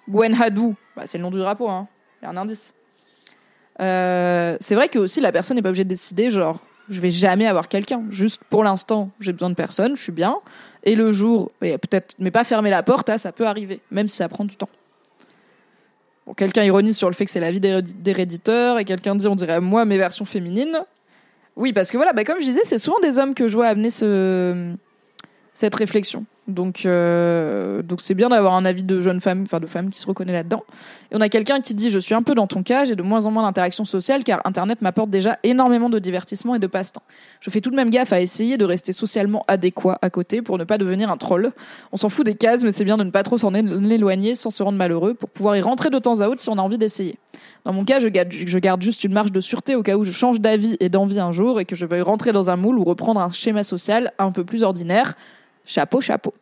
Gwen 0.07 0.39
Hadou. 0.39 0.75
Bah, 0.95 1.03
c'est 1.07 1.17
le 1.17 1.23
nom 1.23 1.31
du 1.31 1.39
drapeau, 1.39 1.67
hein. 1.67 1.87
Il 2.21 2.25
y 2.25 2.27
a 2.27 2.31
un 2.31 2.37
indice. 2.37 2.73
Euh, 3.79 4.57
c'est 4.59 4.75
vrai 4.75 4.89
que 4.89 4.99
aussi 4.99 5.21
la 5.21 5.31
personne 5.31 5.55
n'est 5.55 5.61
pas 5.61 5.69
obligée 5.69 5.83
de 5.83 5.89
décider, 5.89 6.29
genre, 6.29 6.59
je 6.89 6.99
vais 7.01 7.11
jamais 7.11 7.45
avoir 7.47 7.67
quelqu'un. 7.67 8.03
Juste 8.09 8.41
pour 8.49 8.63
l'instant, 8.63 9.09
j'ai 9.19 9.33
besoin 9.33 9.49
de 9.49 9.55
personne, 9.55 9.95
je 9.95 10.03
suis 10.03 10.11
bien. 10.11 10.37
Et 10.83 10.95
le 10.95 11.11
jour, 11.11 11.51
peut-être, 11.59 12.15
mais 12.19 12.31
pas 12.31 12.43
fermer 12.43 12.69
la 12.69 12.83
porte, 12.83 13.09
hein, 13.09 13.17
ça 13.17 13.31
peut 13.31 13.45
arriver, 13.45 13.81
même 13.91 14.07
si 14.07 14.17
ça 14.17 14.29
prend 14.29 14.45
du 14.45 14.55
temps. 14.55 14.69
Quelqu'un 16.35 16.63
ironise 16.63 16.97
sur 16.97 17.09
le 17.09 17.13
fait 17.13 17.25
que 17.25 17.31
c'est 17.31 17.39
la 17.39 17.51
vie 17.51 17.61
des 17.61 18.13
réditeurs, 18.13 18.79
et 18.79 18.85
quelqu'un 18.85 19.15
dit, 19.15 19.27
on 19.27 19.35
dirait 19.35 19.61
moi, 19.61 19.85
mes 19.85 19.97
versions 19.97 20.25
féminines. 20.25 20.79
Oui, 21.55 21.73
parce 21.73 21.89
que 21.89 21.97
voilà, 21.97 22.13
bah, 22.13 22.23
comme 22.23 22.39
je 22.39 22.45
disais, 22.45 22.61
c'est 22.63 22.77
souvent 22.77 22.99
des 22.99 23.17
hommes 23.17 23.33
que 23.33 23.47
je 23.47 23.53
vois 23.53 23.67
amener 23.67 23.89
ce, 23.89 24.73
cette 25.53 25.75
réflexion. 25.75 26.25
Donc, 26.47 26.85
euh, 26.85 27.81
donc 27.81 27.99
c'est 27.99 28.13
bien 28.13 28.29
d'avoir 28.29 28.53
un 28.53 28.63
avis 28.63 28.83
de 28.83 29.01
jeune 29.01 29.19
femme, 29.19 29.43
enfin 29.43 29.59
de 29.59 29.65
femme 29.65 29.89
qui 29.89 29.99
se 29.99 30.07
reconnaît 30.07 30.31
là-dedans. 30.31 30.63
Et 31.11 31.15
on 31.15 31.21
a 31.21 31.27
quelqu'un 31.27 31.59
qui 31.59 31.75
dit 31.75 31.89
je 31.89 31.99
suis 31.99 32.15
un 32.15 32.23
peu 32.23 32.35
dans 32.35 32.47
ton 32.47 32.63
cas, 32.63 32.85
j'ai 32.85 32.95
de 32.95 33.03
moins 33.03 33.25
en 33.25 33.31
moins 33.31 33.43
d'interaction 33.43 33.83
sociale 33.83 34.23
car 34.23 34.41
Internet 34.45 34.81
m'apporte 34.81 35.09
déjà 35.09 35.39
énormément 35.43 35.89
de 35.89 35.99
divertissement 35.99 36.55
et 36.55 36.59
de 36.59 36.67
passe-temps. 36.67 37.03
Je 37.41 37.49
fais 37.49 37.59
tout 37.59 37.69
de 37.69 37.75
même 37.75 37.89
gaffe 37.89 38.13
à 38.13 38.21
essayer 38.21 38.57
de 38.57 38.63
rester 38.63 38.93
socialement 38.93 39.43
adéquat 39.49 39.99
à 40.01 40.09
côté 40.09 40.41
pour 40.41 40.57
ne 40.57 40.63
pas 40.63 40.77
devenir 40.77 41.11
un 41.11 41.17
troll. 41.17 41.51
On 41.91 41.97
s'en 41.97 42.07
fout 42.07 42.25
des 42.25 42.35
cases, 42.35 42.63
mais 42.63 42.71
c'est 42.71 42.85
bien 42.85 42.95
de 42.95 43.03
ne 43.03 43.11
pas 43.11 43.23
trop 43.23 43.37
s'en 43.37 43.53
éloigner 43.53 44.33
sans 44.33 44.49
se 44.49 44.63
rendre 44.63 44.77
malheureux 44.77 45.15
pour 45.15 45.29
pouvoir 45.29 45.57
y 45.57 45.61
rentrer 45.61 45.89
de 45.89 45.99
temps 45.99 46.21
à 46.21 46.29
autre 46.29 46.39
si 46.39 46.49
on 46.49 46.57
a 46.57 46.61
envie 46.61 46.77
d'essayer. 46.77 47.19
Dans 47.65 47.73
mon 47.73 47.83
cas, 47.83 47.99
je 47.99 48.07
garde, 48.07 48.31
je 48.31 48.57
garde 48.57 48.81
juste 48.81 49.03
une 49.03 49.11
marge 49.11 49.33
de 49.33 49.41
sûreté 49.41 49.75
au 49.75 49.83
cas 49.83 49.97
où 49.97 50.05
je 50.05 50.11
change 50.11 50.39
d'avis 50.39 50.77
et 50.79 50.87
d'envie 50.87 51.19
un 51.19 51.33
jour 51.33 51.59
et 51.59 51.65
que 51.65 51.75
je 51.75 51.85
veuille 51.85 52.01
rentrer 52.01 52.31
dans 52.31 52.49
un 52.49 52.55
moule 52.55 52.79
ou 52.79 52.85
reprendre 52.85 53.19
un 53.19 53.29
schéma 53.29 53.63
social 53.63 54.13
un 54.17 54.31
peu 54.31 54.45
plus 54.45 54.63
ordinaire. 54.63 55.15
Chapeau, 55.67 55.99
chapeau. 56.01 56.33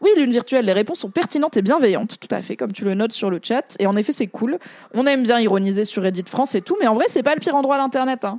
Oui, 0.00 0.10
lune 0.16 0.30
virtuelle, 0.30 0.64
les 0.64 0.72
réponses 0.72 1.00
sont 1.00 1.10
pertinentes 1.10 1.56
et 1.58 1.62
bienveillantes, 1.62 2.18
tout 2.18 2.34
à 2.34 2.40
fait, 2.40 2.56
comme 2.56 2.72
tu 2.72 2.84
le 2.84 2.94
notes 2.94 3.12
sur 3.12 3.28
le 3.28 3.38
chat. 3.42 3.76
Et 3.80 3.86
en 3.86 3.96
effet, 3.96 4.12
c'est 4.12 4.28
cool. 4.28 4.58
On 4.94 5.04
aime 5.06 5.24
bien 5.24 5.40
ironiser 5.40 5.84
sur 5.84 6.02
Reddit 6.02 6.24
France 6.26 6.54
et 6.54 6.62
tout, 6.62 6.76
mais 6.80 6.86
en 6.86 6.94
vrai, 6.94 7.04
c'est 7.08 7.22
pas 7.22 7.34
le 7.34 7.40
pire 7.40 7.54
endroit 7.54 7.76
d'Internet. 7.76 8.24
Hein. 8.24 8.38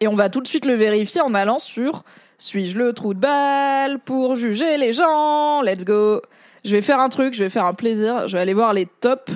Et 0.00 0.08
on 0.08 0.14
va 0.14 0.30
tout 0.30 0.40
de 0.40 0.46
suite 0.46 0.64
le 0.64 0.74
vérifier 0.74 1.20
en 1.20 1.34
allant 1.34 1.58
sur 1.58 2.04
Suis-je 2.38 2.78
le 2.78 2.92
trou 2.94 3.14
de 3.14 3.18
balle 3.18 3.98
pour 3.98 4.36
juger 4.36 4.78
les 4.78 4.92
gens? 4.92 5.60
Let's 5.62 5.84
go 5.84 6.22
Je 6.64 6.74
vais 6.74 6.82
faire 6.82 7.00
un 7.00 7.08
truc, 7.08 7.34
je 7.34 7.42
vais 7.42 7.50
faire 7.50 7.66
un 7.66 7.74
plaisir. 7.74 8.28
Je 8.28 8.36
vais 8.36 8.40
aller 8.40 8.54
voir 8.54 8.72
les 8.72 8.86
top 8.86 9.28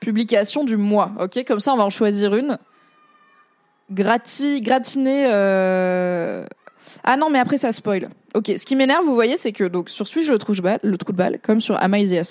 publications 0.00 0.64
du 0.64 0.76
mois, 0.76 1.10
ok? 1.20 1.44
Comme 1.44 1.60
ça, 1.60 1.72
on 1.74 1.76
va 1.76 1.84
en 1.84 1.90
choisir 1.90 2.34
une. 2.36 2.58
Grati, 3.90 4.60
gratiner... 4.62 5.26
Euh... 5.26 6.46
Ah 7.06 7.18
non, 7.18 7.28
mais 7.28 7.38
après, 7.38 7.58
ça 7.58 7.70
spoil. 7.70 8.08
Ok, 8.34 8.50
ce 8.56 8.64
qui 8.64 8.76
m'énerve, 8.76 9.04
vous 9.04 9.14
voyez, 9.14 9.36
c'est 9.36 9.52
que 9.52 9.62
donc 9.62 9.90
sur 9.90 10.08
Suis-je 10.08 10.32
le 10.32 10.38
trou 10.38 10.54
de 10.54 10.60
balle, 10.62 10.80
le 10.82 10.96
trou 10.96 11.12
de 11.12 11.16
balle, 11.16 11.38
comme 11.40 11.60
sur 11.60 11.80
Am 11.80 11.94
I 11.94 12.04
the 12.08 12.26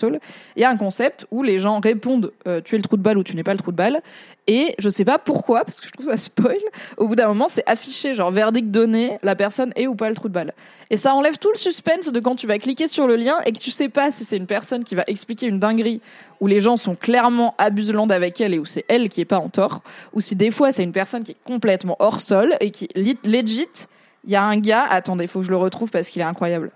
il 0.55 0.61
y 0.61 0.63
a 0.65 0.69
un 0.69 0.75
concept 0.75 1.27
où 1.31 1.43
les 1.43 1.59
gens 1.59 1.79
répondent 1.79 2.33
euh, 2.47 2.59
tu 2.59 2.75
es 2.75 2.77
le 2.77 2.83
trou 2.83 2.97
de 2.97 3.01
balle 3.03 3.17
ou 3.17 3.23
tu 3.23 3.35
n'es 3.35 3.43
pas 3.43 3.53
le 3.53 3.59
trou 3.59 3.71
de 3.71 3.77
balle, 3.77 4.01
et 4.47 4.73
je 4.79 4.89
sais 4.89 5.05
pas 5.05 5.19
pourquoi, 5.19 5.63
parce 5.63 5.79
que 5.79 5.87
je 5.87 5.93
trouve 5.93 6.07
ça 6.07 6.17
spoil. 6.17 6.57
Au 6.97 7.07
bout 7.07 7.15
d'un 7.15 7.27
moment, 7.27 7.47
c'est 7.47 7.63
affiché 7.67 8.15
genre 8.15 8.31
verdict 8.31 8.69
donné, 8.69 9.19
la 9.21 9.35
personne 9.35 9.71
est 9.75 9.85
ou 9.85 9.95
pas 9.95 10.09
le 10.09 10.15
trou 10.15 10.27
de 10.27 10.33
balle, 10.33 10.53
et 10.89 10.97
ça 10.97 11.13
enlève 11.13 11.37
tout 11.37 11.51
le 11.53 11.57
suspense 11.57 12.11
de 12.11 12.19
quand 12.19 12.35
tu 12.35 12.47
vas 12.47 12.57
cliquer 12.57 12.87
sur 12.87 13.05
le 13.07 13.15
lien 13.15 13.37
et 13.45 13.51
que 13.53 13.59
tu 13.59 13.71
sais 13.71 13.89
pas 13.89 14.11
si 14.11 14.25
c'est 14.25 14.37
une 14.37 14.47
personne 14.47 14.83
qui 14.83 14.95
va 14.95 15.03
expliquer 15.05 15.45
une 15.45 15.59
dinguerie 15.59 16.01
où 16.41 16.47
les 16.47 16.59
gens 16.59 16.75
sont 16.75 16.95
clairement 16.95 17.53
abuselants 17.59 18.07
avec 18.07 18.41
elle 18.41 18.53
et 18.55 18.59
où 18.59 18.65
c'est 18.65 18.83
elle 18.89 19.07
qui 19.07 19.21
est 19.21 19.25
pas 19.25 19.39
en 19.39 19.49
tort, 19.49 19.83
ou 20.13 20.19
si 20.19 20.35
des 20.35 20.51
fois 20.51 20.71
c'est 20.73 20.83
une 20.83 20.91
personne 20.91 21.23
qui 21.23 21.31
est 21.31 21.43
complètement 21.45 21.95
hors 21.99 22.19
sol 22.19 22.55
et 22.59 22.71
qui 22.71 22.89
legit 23.23 23.87
il 24.23 24.31
y 24.31 24.35
a 24.35 24.43
un 24.43 24.57
gars, 24.59 24.83
attendez, 24.83 25.27
faut 25.27 25.39
que 25.39 25.45
je 25.45 25.51
le 25.51 25.57
retrouve 25.57 25.89
parce 25.89 26.09
qu'il 26.09 26.21
est 26.21 26.25
incroyable. 26.25 26.71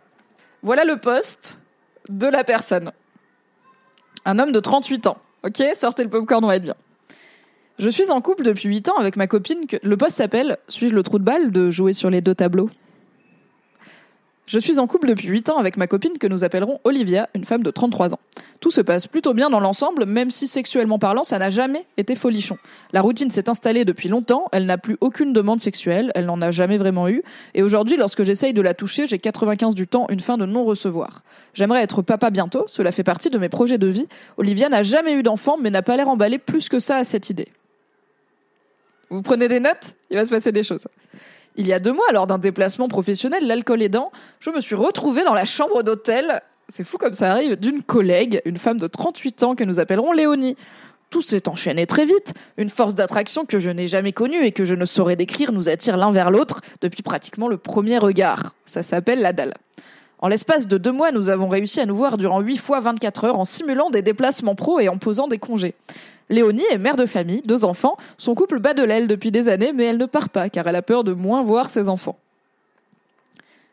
Voilà 0.63 0.83
le 0.83 0.97
poste 0.97 1.61
de 2.09 2.27
la 2.27 2.43
personne. 2.43 2.91
Un 4.25 4.39
homme 4.39 4.51
de 4.51 4.59
38 4.59 5.07
ans. 5.07 5.17
Ok, 5.43 5.63
sortez 5.75 6.03
le 6.03 6.09
popcorn, 6.09 6.43
on 6.43 6.47
va 6.47 6.57
être 6.57 6.63
bien. 6.63 6.75
Je 7.79 7.89
suis 7.89 8.09
en 8.09 8.21
couple 8.21 8.43
depuis 8.43 8.69
8 8.69 8.89
ans 8.89 8.97
avec 8.97 9.15
ma 9.15 9.27
copine. 9.27 9.65
Le 9.83 9.97
poste 9.97 10.17
s'appelle 10.17 10.57
Suis-je 10.67 10.95
le 10.95 11.03
trou 11.03 11.19
de 11.19 11.23
balle 11.23 11.51
de 11.51 11.69
jouer 11.69 11.93
sur 11.93 12.09
les 12.09 12.21
deux 12.21 12.35
tableaux? 12.35 12.69
Je 14.47 14.59
suis 14.59 14.79
en 14.79 14.87
couple 14.87 15.09
depuis 15.09 15.27
8 15.27 15.49
ans 15.49 15.57
avec 15.57 15.75
ma 15.75 15.87
copine 15.87 16.17
que 16.17 16.25
nous 16.25 16.45
appellerons 16.45 16.79
Olivia, 16.85 17.27
une 17.35 17.43
femme 17.43 17.63
de 17.63 17.69
33 17.69 18.13
ans. 18.13 18.19
Tout 18.61 18.71
se 18.71 18.79
passe 18.79 19.05
plutôt 19.05 19.33
bien 19.33 19.49
dans 19.49 19.59
l'ensemble, 19.59 20.05
même 20.05 20.31
si 20.31 20.47
sexuellement 20.47 20.99
parlant, 20.99 21.23
ça 21.23 21.37
n'a 21.37 21.49
jamais 21.49 21.85
été 21.97 22.15
folichon. 22.15 22.57
La 22.93 23.01
routine 23.01 23.29
s'est 23.29 23.49
installée 23.49 23.83
depuis 23.83 24.07
longtemps, 24.07 24.45
elle 24.53 24.65
n'a 24.65 24.77
plus 24.77 24.95
aucune 25.01 25.33
demande 25.33 25.59
sexuelle, 25.59 26.13
elle 26.15 26.27
n'en 26.27 26.41
a 26.41 26.49
jamais 26.51 26.77
vraiment 26.77 27.09
eu, 27.09 27.23
et 27.55 27.61
aujourd'hui, 27.61 27.97
lorsque 27.97 28.23
j'essaye 28.23 28.53
de 28.53 28.61
la 28.61 28.73
toucher, 28.73 29.05
j'ai 29.05 29.19
95 29.19 29.75
du 29.75 29.85
temps 29.85 30.07
une 30.09 30.21
fin 30.21 30.37
de 30.37 30.45
non-recevoir. 30.45 31.23
J'aimerais 31.53 31.83
être 31.83 32.01
papa 32.01 32.29
bientôt, 32.29 32.63
cela 32.67 32.93
fait 32.93 33.03
partie 33.03 33.29
de 33.29 33.37
mes 33.37 33.49
projets 33.49 33.77
de 33.77 33.87
vie. 33.87 34.07
Olivia 34.37 34.69
n'a 34.69 34.81
jamais 34.81 35.13
eu 35.15 35.23
d'enfant, 35.23 35.57
mais 35.61 35.71
n'a 35.71 35.81
pas 35.81 35.97
l'air 35.97 36.07
emballée 36.07 36.37
plus 36.37 36.69
que 36.69 36.79
ça 36.79 36.95
à 36.95 37.03
cette 37.03 37.29
idée. 37.29 37.49
Vous 39.09 39.21
prenez 39.21 39.49
des 39.49 39.59
notes 39.59 39.95
Il 40.09 40.15
va 40.15 40.23
se 40.23 40.29
passer 40.29 40.53
des 40.53 40.63
choses. 40.63 40.87
Il 41.57 41.67
y 41.67 41.73
a 41.73 41.79
deux 41.79 41.91
mois, 41.91 42.05
lors 42.13 42.27
d'un 42.27 42.37
déplacement 42.37 42.87
professionnel, 42.87 43.47
l'alcool 43.47 43.81
aidant, 43.81 44.11
je 44.39 44.51
me 44.51 44.61
suis 44.61 44.75
retrouvée 44.75 45.23
dans 45.23 45.33
la 45.33 45.45
chambre 45.45 45.81
d'hôtel, 45.81 46.41
c'est 46.69 46.83
fou 46.83 46.97
comme 46.97 47.13
ça 47.13 47.31
arrive, 47.31 47.55
d'une 47.55 47.81
collègue, 47.81 48.41
une 48.45 48.57
femme 48.57 48.77
de 48.77 48.85
38 48.85 49.43
ans 49.43 49.55
que 49.55 49.63
nous 49.63 49.79
appellerons 49.79 50.11
Léonie. 50.11 50.55
Tout 51.09 51.23
s'est 51.23 51.47
enchaîné 51.47 51.87
très 51.87 52.05
vite. 52.05 52.33
Une 52.57 52.69
force 52.69 52.93
d'attraction 52.93 53.45
que 53.45 53.59
je 53.59 53.69
n'ai 53.69 53.87
jamais 53.87 54.11
connue 54.11 54.43
et 54.43 54.51
que 54.51 54.65
je 54.65 54.75
ne 54.75 54.85
saurais 54.85 55.15
décrire 55.15 55.51
nous 55.51 55.67
attire 55.67 55.97
l'un 55.97 56.11
vers 56.11 56.29
l'autre 56.29 56.61
depuis 56.81 57.01
pratiquement 57.01 57.47
le 57.47 57.57
premier 57.57 57.97
regard. 57.97 58.53
Ça 58.65 58.83
s'appelle 58.83 59.21
la 59.21 59.33
dalle. 59.33 59.53
En 60.19 60.27
l'espace 60.27 60.67
de 60.67 60.77
deux 60.77 60.91
mois, 60.91 61.11
nous 61.11 61.29
avons 61.29 61.47
réussi 61.47 61.79
à 61.79 61.85
nous 61.85 61.95
voir 61.95 62.17
durant 62.17 62.41
huit 62.41 62.57
fois 62.57 62.81
24 62.81 63.23
heures 63.23 63.39
en 63.39 63.45
simulant 63.45 63.89
des 63.89 64.01
déplacements 64.01 64.55
pro 64.55 64.79
et 64.79 64.89
en 64.89 64.97
posant 64.97 65.27
des 65.27 65.37
congés. 65.37 65.75
Léonie 66.30 66.65
est 66.71 66.78
mère 66.78 66.95
de 66.95 67.05
famille, 67.05 67.41
deux 67.45 67.63
enfants. 67.65 67.97
Son 68.17 68.36
couple 68.36 68.59
bat 68.59 68.73
de 68.73 68.84
l'aile 68.84 69.07
depuis 69.07 69.32
des 69.32 69.49
années, 69.49 69.71
mais 69.73 69.86
elle 69.86 69.97
ne 69.97 70.05
part 70.05 70.30
pas 70.30 70.49
car 70.49 70.67
elle 70.67 70.75
a 70.75 70.82
peur 70.82 71.03
de 71.03 71.13
moins 71.13 71.41
voir 71.41 71.69
ses 71.69 71.89
enfants. 71.89 72.17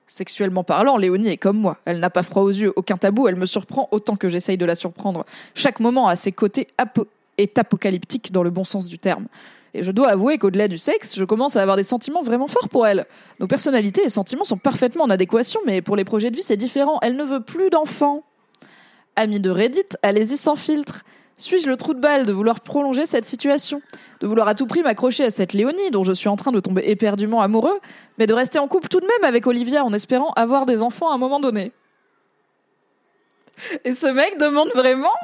Sexuellement 0.07 0.65
parlant, 0.65 0.97
Léonie 0.97 1.29
est 1.29 1.39
comme 1.39 1.59
moi. 1.59 1.79
Elle 1.87 1.99
n'a 1.99 2.11
pas 2.11 2.23
froid 2.23 2.43
aux 2.43 2.51
yeux, 2.51 2.73
aucun 2.77 2.97
tabou, 2.97 3.27
elle 3.27 3.37
me 3.37 3.47
surprend 3.47 3.89
autant 3.91 4.17
que 4.17 4.29
j'essaye 4.29 4.59
de 4.59 4.67
la 4.67 4.75
surprendre. 4.75 5.25
Chaque 5.55 5.81
moment 5.81 6.09
à 6.09 6.17
ses 6.17 6.31
côtés 6.31 6.69
est 7.39 7.59
apocalyptique 7.59 8.31
dans 8.31 8.43
le 8.43 8.51
bon 8.51 8.65
sens 8.65 8.87
du 8.87 8.99
terme. 8.99 9.27
Et 9.73 9.83
je 9.83 9.91
dois 9.91 10.09
avouer 10.09 10.39
qu'au-delà 10.39 10.69
du 10.69 10.79
sexe, 10.79 11.17
je 11.17 11.25
commence 11.25 11.57
à 11.57 11.63
avoir 11.63 11.77
des 11.77 11.83
sentiments 11.83 12.23
vraiment 12.23 12.47
forts 12.47 12.69
pour 12.69 12.87
elle. 12.87 13.07
Nos 13.41 13.49
personnalités 13.49 14.05
et 14.05 14.11
sentiments 14.11 14.45
sont 14.45 14.59
parfaitement 14.59 15.05
en 15.05 15.11
adéquation, 15.11 15.59
mais 15.67 15.83
pour 15.83 15.97
les 15.97 16.05
projets 16.05 16.31
de 16.31 16.37
vie, 16.37 16.43
c'est 16.43 16.57
différent. 16.57 16.99
Elle 17.03 17.17
ne 17.17 17.25
veut 17.25 17.41
plus 17.41 17.71
d'enfants. 17.71 18.23
Amie 19.17 19.41
de 19.41 19.51
Reddit, 19.51 19.81
allez-y 20.03 20.37
sans 20.37 20.55
filtre. 20.55 21.03
Suis-je 21.37 21.69
le 21.69 21.77
trou 21.77 21.95
de 21.95 22.01
balle 22.01 22.27
de 22.27 22.33
vouloir 22.33 22.61
prolonger 22.61 23.07
cette 23.07 23.25
situation 23.25 23.83
De 24.21 24.27
vouloir 24.27 24.47
à 24.47 24.55
tout 24.55 24.67
prix 24.67 24.83
m'accrocher 24.83 25.25
à 25.25 25.31
cette 25.31 25.53
Léonie 25.53 25.91
dont 25.91 26.05
je 26.05 26.13
suis 26.13 26.29
en 26.29 26.37
train 26.37 26.53
de 26.53 26.61
tomber 26.61 26.83
éperdument 26.87 27.41
amoureux, 27.41 27.81
mais 28.19 28.27
de 28.27 28.35
rester 28.35 28.61
en 28.61 28.69
couple 28.69 28.89
tout 28.89 29.01
de 29.01 29.07
même 29.07 29.25
avec 29.25 29.47
Olivia 29.47 29.85
en 29.85 29.93
espérant 29.93 30.33
avoir 30.35 30.65
des 30.65 30.83
enfants 30.83 31.11
à 31.11 31.15
un 31.15 31.19
moment 31.19 31.41
donné? 31.41 31.73
Et 33.85 33.93
ce 33.93 34.07
mec 34.07 34.39
demande 34.39 34.71
vraiment 34.71 35.15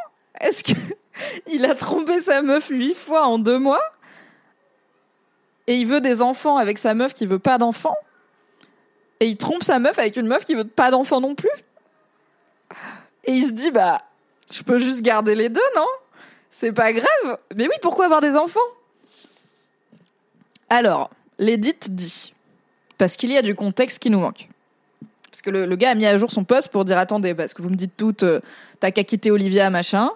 Est-ce 0.41 0.65
que 0.65 0.79
il 1.53 1.65
a 1.65 1.75
trompé 1.75 2.19
sa 2.19 2.43
meuf 2.43 2.69
huit 2.69 2.97
fois 2.97 3.27
en 3.27 3.39
deux 3.39 3.59
mois? 3.59 3.83
Et 5.69 5.77
il 5.77 5.87
veut 5.87 6.01
des 6.01 6.23
enfants 6.23 6.57
avec 6.57 6.79
sa 6.79 6.95
meuf 6.95 7.15
qui 7.15 7.27
veut 7.27 7.39
pas 7.39 7.59
d'enfants? 7.59 7.97
Et 9.21 9.27
il 9.27 9.39
trompe 9.39 9.63
sa 9.63 9.79
meuf 9.79 9.99
avec 9.99 10.17
une 10.17 10.27
meuf 10.27 10.45
qui 10.45 10.57
veut 10.57 10.65
pas 10.65 10.91
d'enfants 10.91 11.21
non 11.21 11.37
plus? 11.37 11.51
Et 13.27 13.33
il 13.33 13.47
se 13.47 13.53
dit 13.53 13.71
bah 13.71 14.03
je 14.51 14.63
peux 14.63 14.79
juste 14.79 15.03
garder 15.03 15.35
les 15.35 15.49
deux, 15.49 15.61
non? 15.77 15.87
C'est 16.51 16.73
pas 16.73 16.93
grave. 16.93 17.39
Mais 17.55 17.67
oui, 17.67 17.75
pourquoi 17.81 18.07
avoir 18.07 18.21
des 18.21 18.37
enfants? 18.37 18.61
Alors, 20.69 21.11
l'édite 21.39 21.95
dit. 21.95 22.33
Parce 22.99 23.17
qu'il 23.17 23.33
y 23.33 23.37
a 23.37 23.43
du 23.43 23.55
contexte 23.55 23.99
qui 23.99 24.11
nous 24.11 24.21
manque. 24.21 24.49
Parce 25.31 25.43
que 25.43 25.51
le, 25.51 25.77
gars 25.77 25.91
a 25.91 25.95
mis 25.95 26.07
à 26.07 26.17
jour 26.17 26.31
son 26.31 26.45
poste 26.45 26.69
pour 26.69 26.85
dire 26.85 26.99
attendez, 26.99 27.35
parce 27.35 27.55
que 27.55 27.63
vous 27.63 27.71
me 27.71 27.77
dites 27.77 27.97
toutes, 27.97 28.25
euh, 28.25 28.41
t'as 28.81 28.91
qu'à 28.91 29.05
quitter 29.05 29.31
Olivia, 29.31 29.71
machin. 29.71 30.11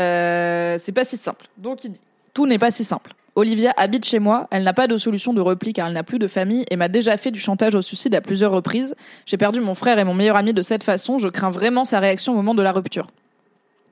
Euh, 0.00 0.76
c'est 0.78 0.92
pas 0.92 1.04
si 1.04 1.18
simple. 1.18 1.46
Donc 1.58 1.84
il 1.84 1.92
dit 1.92 2.00
tout 2.32 2.46
n'est 2.46 2.58
pas 2.58 2.70
si 2.70 2.84
simple. 2.84 3.12
Olivia 3.36 3.72
habite 3.76 4.04
chez 4.04 4.18
moi, 4.18 4.48
elle 4.50 4.64
n'a 4.64 4.72
pas 4.72 4.86
de 4.86 4.96
solution 4.96 5.32
de 5.32 5.40
repli 5.40 5.72
car 5.72 5.88
elle 5.88 5.94
n'a 5.94 6.02
plus 6.02 6.18
de 6.18 6.26
famille 6.26 6.64
et 6.70 6.76
m'a 6.76 6.88
déjà 6.88 7.16
fait 7.16 7.30
du 7.30 7.38
chantage 7.38 7.74
au 7.74 7.82
suicide 7.82 8.14
à 8.14 8.20
plusieurs 8.20 8.50
reprises. 8.50 8.94
J'ai 9.26 9.36
perdu 9.36 9.60
mon 9.60 9.74
frère 9.74 9.98
et 9.98 10.04
mon 10.04 10.14
meilleur 10.14 10.36
ami 10.36 10.52
de 10.52 10.62
cette 10.62 10.82
façon, 10.82 11.18
je 11.18 11.28
crains 11.28 11.50
vraiment 11.50 11.84
sa 11.84 12.00
réaction 12.00 12.32
au 12.32 12.36
moment 12.36 12.54
de 12.54 12.62
la 12.62 12.72
rupture. 12.72 13.08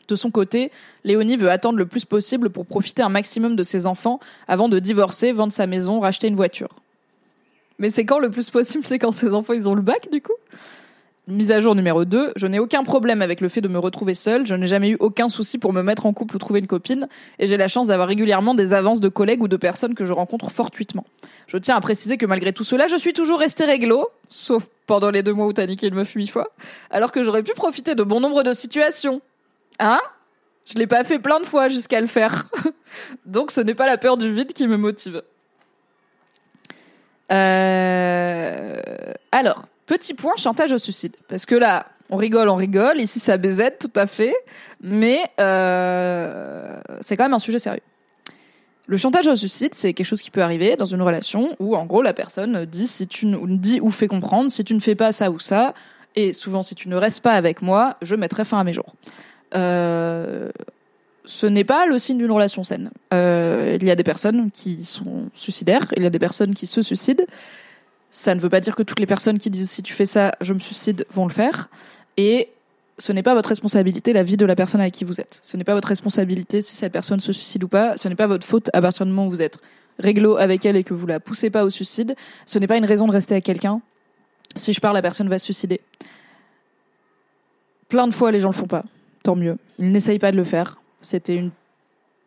De 0.09 0.17
son 0.17 0.31
côté, 0.31 0.73
Léonie 1.05 1.37
veut 1.37 1.51
attendre 1.51 1.79
le 1.79 1.87
plus 1.87 2.07
possible 2.07 2.49
pour 2.51 2.67
profiter 2.67 3.03
un 3.03 3.11
maximum 3.11 3.57
de 3.57 3.63
ses 3.63 3.87
enfants 3.87 4.21
avant 4.49 4.69
de 4.69 4.79
divorcer, 4.79 5.33
vendre 5.33 5.53
sa 5.53 5.67
maison, 5.67 6.01
racheter 6.01 6.29
une 6.29 6.35
voiture. 6.35 6.71
Mais 7.79 7.91
c'est 7.91 8.07
quand 8.07 8.19
le 8.19 8.31
plus 8.31 8.51
possible? 8.51 8.85
C'est 8.87 8.99
quand 8.99 9.13
ses 9.13 9.35
enfants 9.35 9.53
ils 9.53 9.69
ont 9.69 9.75
le 9.75 9.83
bac 9.83 10.11
du 10.11 10.23
coup? 10.23 10.33
Mise 11.29 11.53
à 11.53 11.61
jour 11.61 11.75
numéro 11.75 12.07
2, 12.07 12.33
je 12.37 12.47
n'ai 12.47 12.59
aucun 12.59 12.85
problème 12.85 13.21
avec 13.21 13.43
le 13.43 13.51
fait 13.51 13.61
de 13.61 13.69
me 13.69 13.79
retrouver 13.79 14.15
seule, 14.15 14.47
je 14.47 14.55
n'ai 14.55 14.67
jamais 14.67 14.89
eu 14.89 14.97
aucun 14.99 15.29
souci 15.29 15.59
pour 15.59 15.75
me 15.75 15.83
mettre 15.83 16.07
en 16.07 16.15
couple 16.15 16.37
ou 16.37 16.39
trouver 16.39 16.61
une 16.61 16.67
copine, 16.67 17.07
et 17.39 17.47
j'ai 17.47 17.59
la 17.59 17.69
chance 17.69 17.89
d'avoir 17.89 18.09
régulièrement 18.09 18.55
des 18.55 18.73
avances 18.73 19.01
de 19.01 19.11
collègues 19.11 19.43
ou 19.43 19.49
de 19.49 19.59
personnes 19.59 19.95
que 19.95 20.07
je 20.07 20.15
rencontre 20.15 20.51
fortuitement. 20.51 21.05
Je 21.47 21.59
tiens 21.59 21.77
à 21.77 21.83
préciser 21.83 22.17
que 22.17 22.25
malgré 22.25 22.55
tout 22.55 22.65
cela, 22.65 22.87
je 22.87 22.97
suis 22.97 23.13
toujours 23.13 23.41
restée 23.41 23.67
réglo, 23.67 24.09
sauf 24.31 24.69
pendant 24.87 25.11
les 25.11 25.23
deux 25.23 25.35
mois 25.35 25.47
où 25.47 25.53
t'as 25.53 25.67
niqué 25.67 25.91
le 25.91 25.97
meuf 25.97 26.13
huit 26.15 26.29
fois, 26.29 26.51
alors 26.91 27.13
que 27.13 27.23
j'aurais 27.23 27.43
pu 27.43 27.53
profiter 27.53 27.95
de 27.95 28.03
bon 28.03 28.21
nombre 28.21 28.43
de 28.43 28.55
situations, 28.55 29.21
Hein? 29.79 30.01
Je 30.65 30.75
l'ai 30.75 30.87
pas 30.87 31.05
fait 31.05 31.19
plein 31.19 31.41
de 31.41 31.47
fois 31.47 31.69
jusqu'à 31.69 32.01
le 32.01 32.07
faire. 32.07 32.47
Donc 33.27 33.51
ce 33.51 33.61
n'est 33.61 33.75
pas 33.75 33.87
la 33.87 33.99
peur 33.99 34.17
du 34.17 34.33
vide 34.33 34.53
qui 34.53 34.67
me 34.67 34.77
motive. 34.77 35.23
Euh, 37.31 38.75
alors, 39.33 39.67
petit 39.87 40.15
point 40.15 40.35
chantage 40.37 40.73
au 40.73 40.79
suicide. 40.79 41.17
Parce 41.29 41.47
que 41.47 41.55
là, 41.55 41.87
on 42.11 42.17
rigole, 42.17 42.49
on 42.49 42.57
rigole. 42.57 43.01
Ici, 43.01 43.21
ça 43.21 43.37
BZ, 43.37 43.79
tout 43.81 43.91
à 43.95 44.07
fait. 44.07 44.35
Mais 44.81 45.21
euh, 45.41 46.81
c'est 47.01 47.17
quand 47.17 47.25
même 47.25 47.35
un 47.35 47.39
sujet 47.39 47.59
sérieux. 47.59 47.83
Le 48.87 48.97
chantage 48.97 49.27
au 49.27 49.37
suicide, 49.37 49.75
c'est 49.75 49.93
quelque 49.93 50.07
chose 50.07 50.23
qui 50.23 50.31
peut 50.31 50.43
arriver 50.43 50.77
dans 50.77 50.87
une 50.87 51.03
relation 51.03 51.55
où, 51.59 51.77
en 51.77 51.85
gros, 51.85 52.01
la 52.01 52.15
personne 52.15 52.65
dit, 52.65 52.87
si 52.87 53.07
tu 53.07 53.27
dit 53.47 53.81
ou 53.83 53.91
fait 53.91 54.09
comprendre, 54.09 54.51
si 54.51 54.65
tu 54.65 54.73
ne 54.75 54.81
fais 54.81 54.95
pas 54.95 55.13
ça 55.13 55.31
ou 55.31 55.39
ça, 55.39 55.75
et 56.17 56.33
souvent 56.33 56.63
si 56.63 56.75
tu 56.75 56.89
ne 56.89 56.97
restes 56.97 57.23
pas 57.23 57.33
avec 57.33 57.61
moi, 57.61 57.97
je 58.01 58.17
mettrai 58.17 58.45
fin 58.45 58.59
à 58.59 58.65
mes 58.65 58.73
jours. 58.73 58.95
Euh, 59.55 60.51
ce 61.25 61.47
n'est 61.47 61.65
pas 61.65 61.87
le 61.87 61.99
signe 61.99 62.19
d'une 62.19 62.31
relation 62.31 62.65
saine. 62.65 62.91
Euh, 63.13 63.77
il 63.81 63.87
y 63.87 63.91
a 63.91 63.97
des 63.97 64.03
personnes 64.03 64.51
qui 64.51 64.85
sont 64.85 65.29
suicidaires, 65.35 65.93
il 65.97 66.03
y 66.03 66.07
a 66.07 66.11
des 66.11 66.19
personnes 66.19 66.55
qui 66.55 66.67
se 66.67 66.81
suicident. 66.81 67.25
Ça 68.09 68.35
ne 68.35 68.41
veut 68.41 68.49
pas 68.49 68.61
dire 68.61 68.75
que 68.75 68.83
toutes 68.83 68.99
les 68.99 69.07
personnes 69.07 69.39
qui 69.39 69.51
disent 69.51 69.71
si 69.71 69.83
tu 69.83 69.93
fais 69.93 70.07
ça, 70.07 70.33
je 70.41 70.55
me 70.55 70.59
suicide, 70.59 71.05
vont 71.13 71.27
le 71.27 71.33
faire. 71.33 71.69
Et 72.17 72.49
ce 72.97 73.13
n'est 73.13 73.23
pas 73.23 73.35
votre 73.35 73.51
responsabilité 73.51 74.15
la 74.15 74.23
vie 74.23 74.39
de 74.39 74.47
la 74.47 74.57
personne 74.57 74.81
avec 74.81 74.95
qui 74.95 75.05
vous 75.05 75.21
êtes. 75.21 75.41
Ce 75.43 75.59
n'est 75.59 75.65
pas 75.65 75.75
votre 75.75 75.89
responsabilité 75.89 76.63
si 76.63 76.77
cette 76.77 76.93
personne 76.93 77.21
se 77.21 77.33
suicide 77.33 77.63
ou 77.65 77.69
pas. 77.69 77.99
Ce 77.99 78.09
n'est 78.09 78.15
pas 78.15 78.27
votre 78.27 78.47
faute 78.47 78.71
à 78.73 78.81
partir 78.81 79.05
du 79.05 79.13
moment 79.13 79.27
où 79.27 79.31
vous 79.31 79.43
êtes 79.43 79.59
réglo 79.99 80.39
avec 80.39 80.65
elle 80.65 80.77
et 80.77 80.85
que 80.85 80.95
vous 80.95 81.07
la 81.07 81.21
poussez 81.21 81.51
pas 81.51 81.65
au 81.65 81.71
suicide. 81.71 82.17
Ce 82.47 82.59
n'est 82.59 82.67
pas 82.67 82.79
une 82.79 82.87
raison 82.87 83.07
de 83.07 83.13
rester 83.13 83.35
avec 83.35 83.45
quelqu'un. 83.45 83.83
Si 84.57 84.73
je 84.73 84.81
parle, 84.81 84.95
la 84.95 85.03
personne 85.03 85.29
va 85.29 85.39
se 85.39 85.45
suicider. 85.45 85.83
Plein 87.89 88.09
de 88.09 88.15
fois, 88.15 88.33
les 88.33 88.41
gens 88.41 88.49
le 88.49 88.55
font 88.55 88.67
pas 88.67 88.85
tant 89.23 89.37
mieux. 89.37 89.57
Il 89.79 89.91
n'essaye 89.91 90.19
pas 90.19 90.33
de 90.33 90.37
le 90.37 90.45
faire. 90.45 90.81
C'était 91.01 91.37
une 91.37 91.51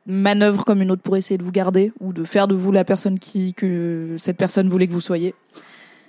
manœuvre 0.05 0.65
comme 0.65 0.81
une 0.81 0.91
autre 0.91 1.01
pour 1.01 1.17
essayer 1.17 1.37
de 1.37 1.43
vous 1.43 1.51
garder 1.51 1.91
ou 1.99 2.13
de 2.13 2.23
faire 2.23 2.47
de 2.47 2.55
vous 2.55 2.71
la 2.71 2.83
personne 2.83 3.19
qui 3.19 3.53
que 3.53 4.15
cette 4.17 4.37
personne 4.37 4.69
voulait 4.69 4.87
que 4.87 4.93
vous 4.93 5.01
soyez. 5.01 5.35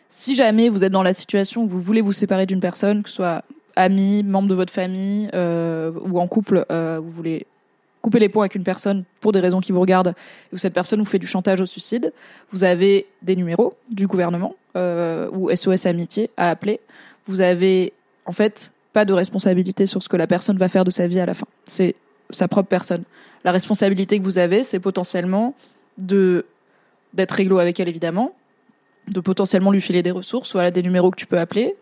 Si 0.08 0.34
jamais 0.34 0.68
vous 0.68 0.84
êtes 0.84 0.92
dans 0.92 1.02
la 1.02 1.12
situation 1.12 1.64
où 1.64 1.68
vous 1.68 1.80
voulez 1.80 2.00
vous 2.00 2.12
séparer 2.12 2.46
d'une 2.46 2.60
personne, 2.60 3.02
que 3.02 3.08
ce 3.08 3.16
soit 3.16 3.42
ami, 3.76 4.22
membre 4.22 4.48
de 4.48 4.54
votre 4.54 4.72
famille 4.72 5.28
euh, 5.34 5.90
ou 6.04 6.20
en 6.20 6.26
couple, 6.26 6.66
euh, 6.70 7.00
vous 7.02 7.10
voulez 7.10 7.46
couper 8.02 8.18
les 8.18 8.28
ponts 8.28 8.40
avec 8.40 8.54
une 8.54 8.64
personne 8.64 9.04
pour 9.20 9.32
des 9.32 9.40
raisons 9.40 9.60
qui 9.60 9.72
vous 9.72 9.80
regardent 9.80 10.14
où 10.52 10.58
cette 10.58 10.74
personne 10.74 10.98
vous 10.98 11.06
fait 11.06 11.18
du 11.18 11.26
chantage 11.26 11.60
au 11.60 11.66
suicide, 11.66 12.12
vous 12.50 12.64
avez 12.64 13.06
des 13.22 13.36
numéros 13.36 13.74
du 13.90 14.06
gouvernement 14.06 14.56
euh, 14.76 15.30
ou 15.32 15.54
SOS 15.54 15.86
Amitié 15.86 16.28
à 16.36 16.50
appeler. 16.50 16.80
Vous 17.26 17.40
avez 17.40 17.92
en 18.26 18.32
fait 18.32 18.72
pas 18.92 19.04
de 19.04 19.12
responsabilité 19.12 19.86
sur 19.86 20.02
ce 20.02 20.08
que 20.08 20.16
la 20.16 20.26
personne 20.26 20.56
va 20.56 20.68
faire 20.68 20.84
de 20.84 20.90
sa 20.90 21.06
vie 21.06 21.20
à 21.20 21.26
la 21.26 21.34
fin. 21.34 21.46
C'est 21.66 21.94
sa 22.30 22.48
propre 22.48 22.68
personne. 22.68 23.04
La 23.44 23.52
responsabilité 23.52 24.18
que 24.18 24.24
vous 24.24 24.38
avez, 24.38 24.62
c'est 24.62 24.80
potentiellement 24.80 25.54
de 25.98 26.46
d'être 27.12 27.32
réglo 27.32 27.58
avec 27.58 27.78
elle 27.78 27.88
évidemment, 27.88 28.34
de 29.08 29.20
potentiellement 29.20 29.70
lui 29.70 29.82
filer 29.82 30.02
des 30.02 30.10
ressources, 30.10 30.52
voilà 30.52 30.70
des 30.70 30.82
numéros 30.82 31.10
que 31.10 31.16
tu 31.16 31.26
peux 31.26 31.38
appeler 31.38 31.76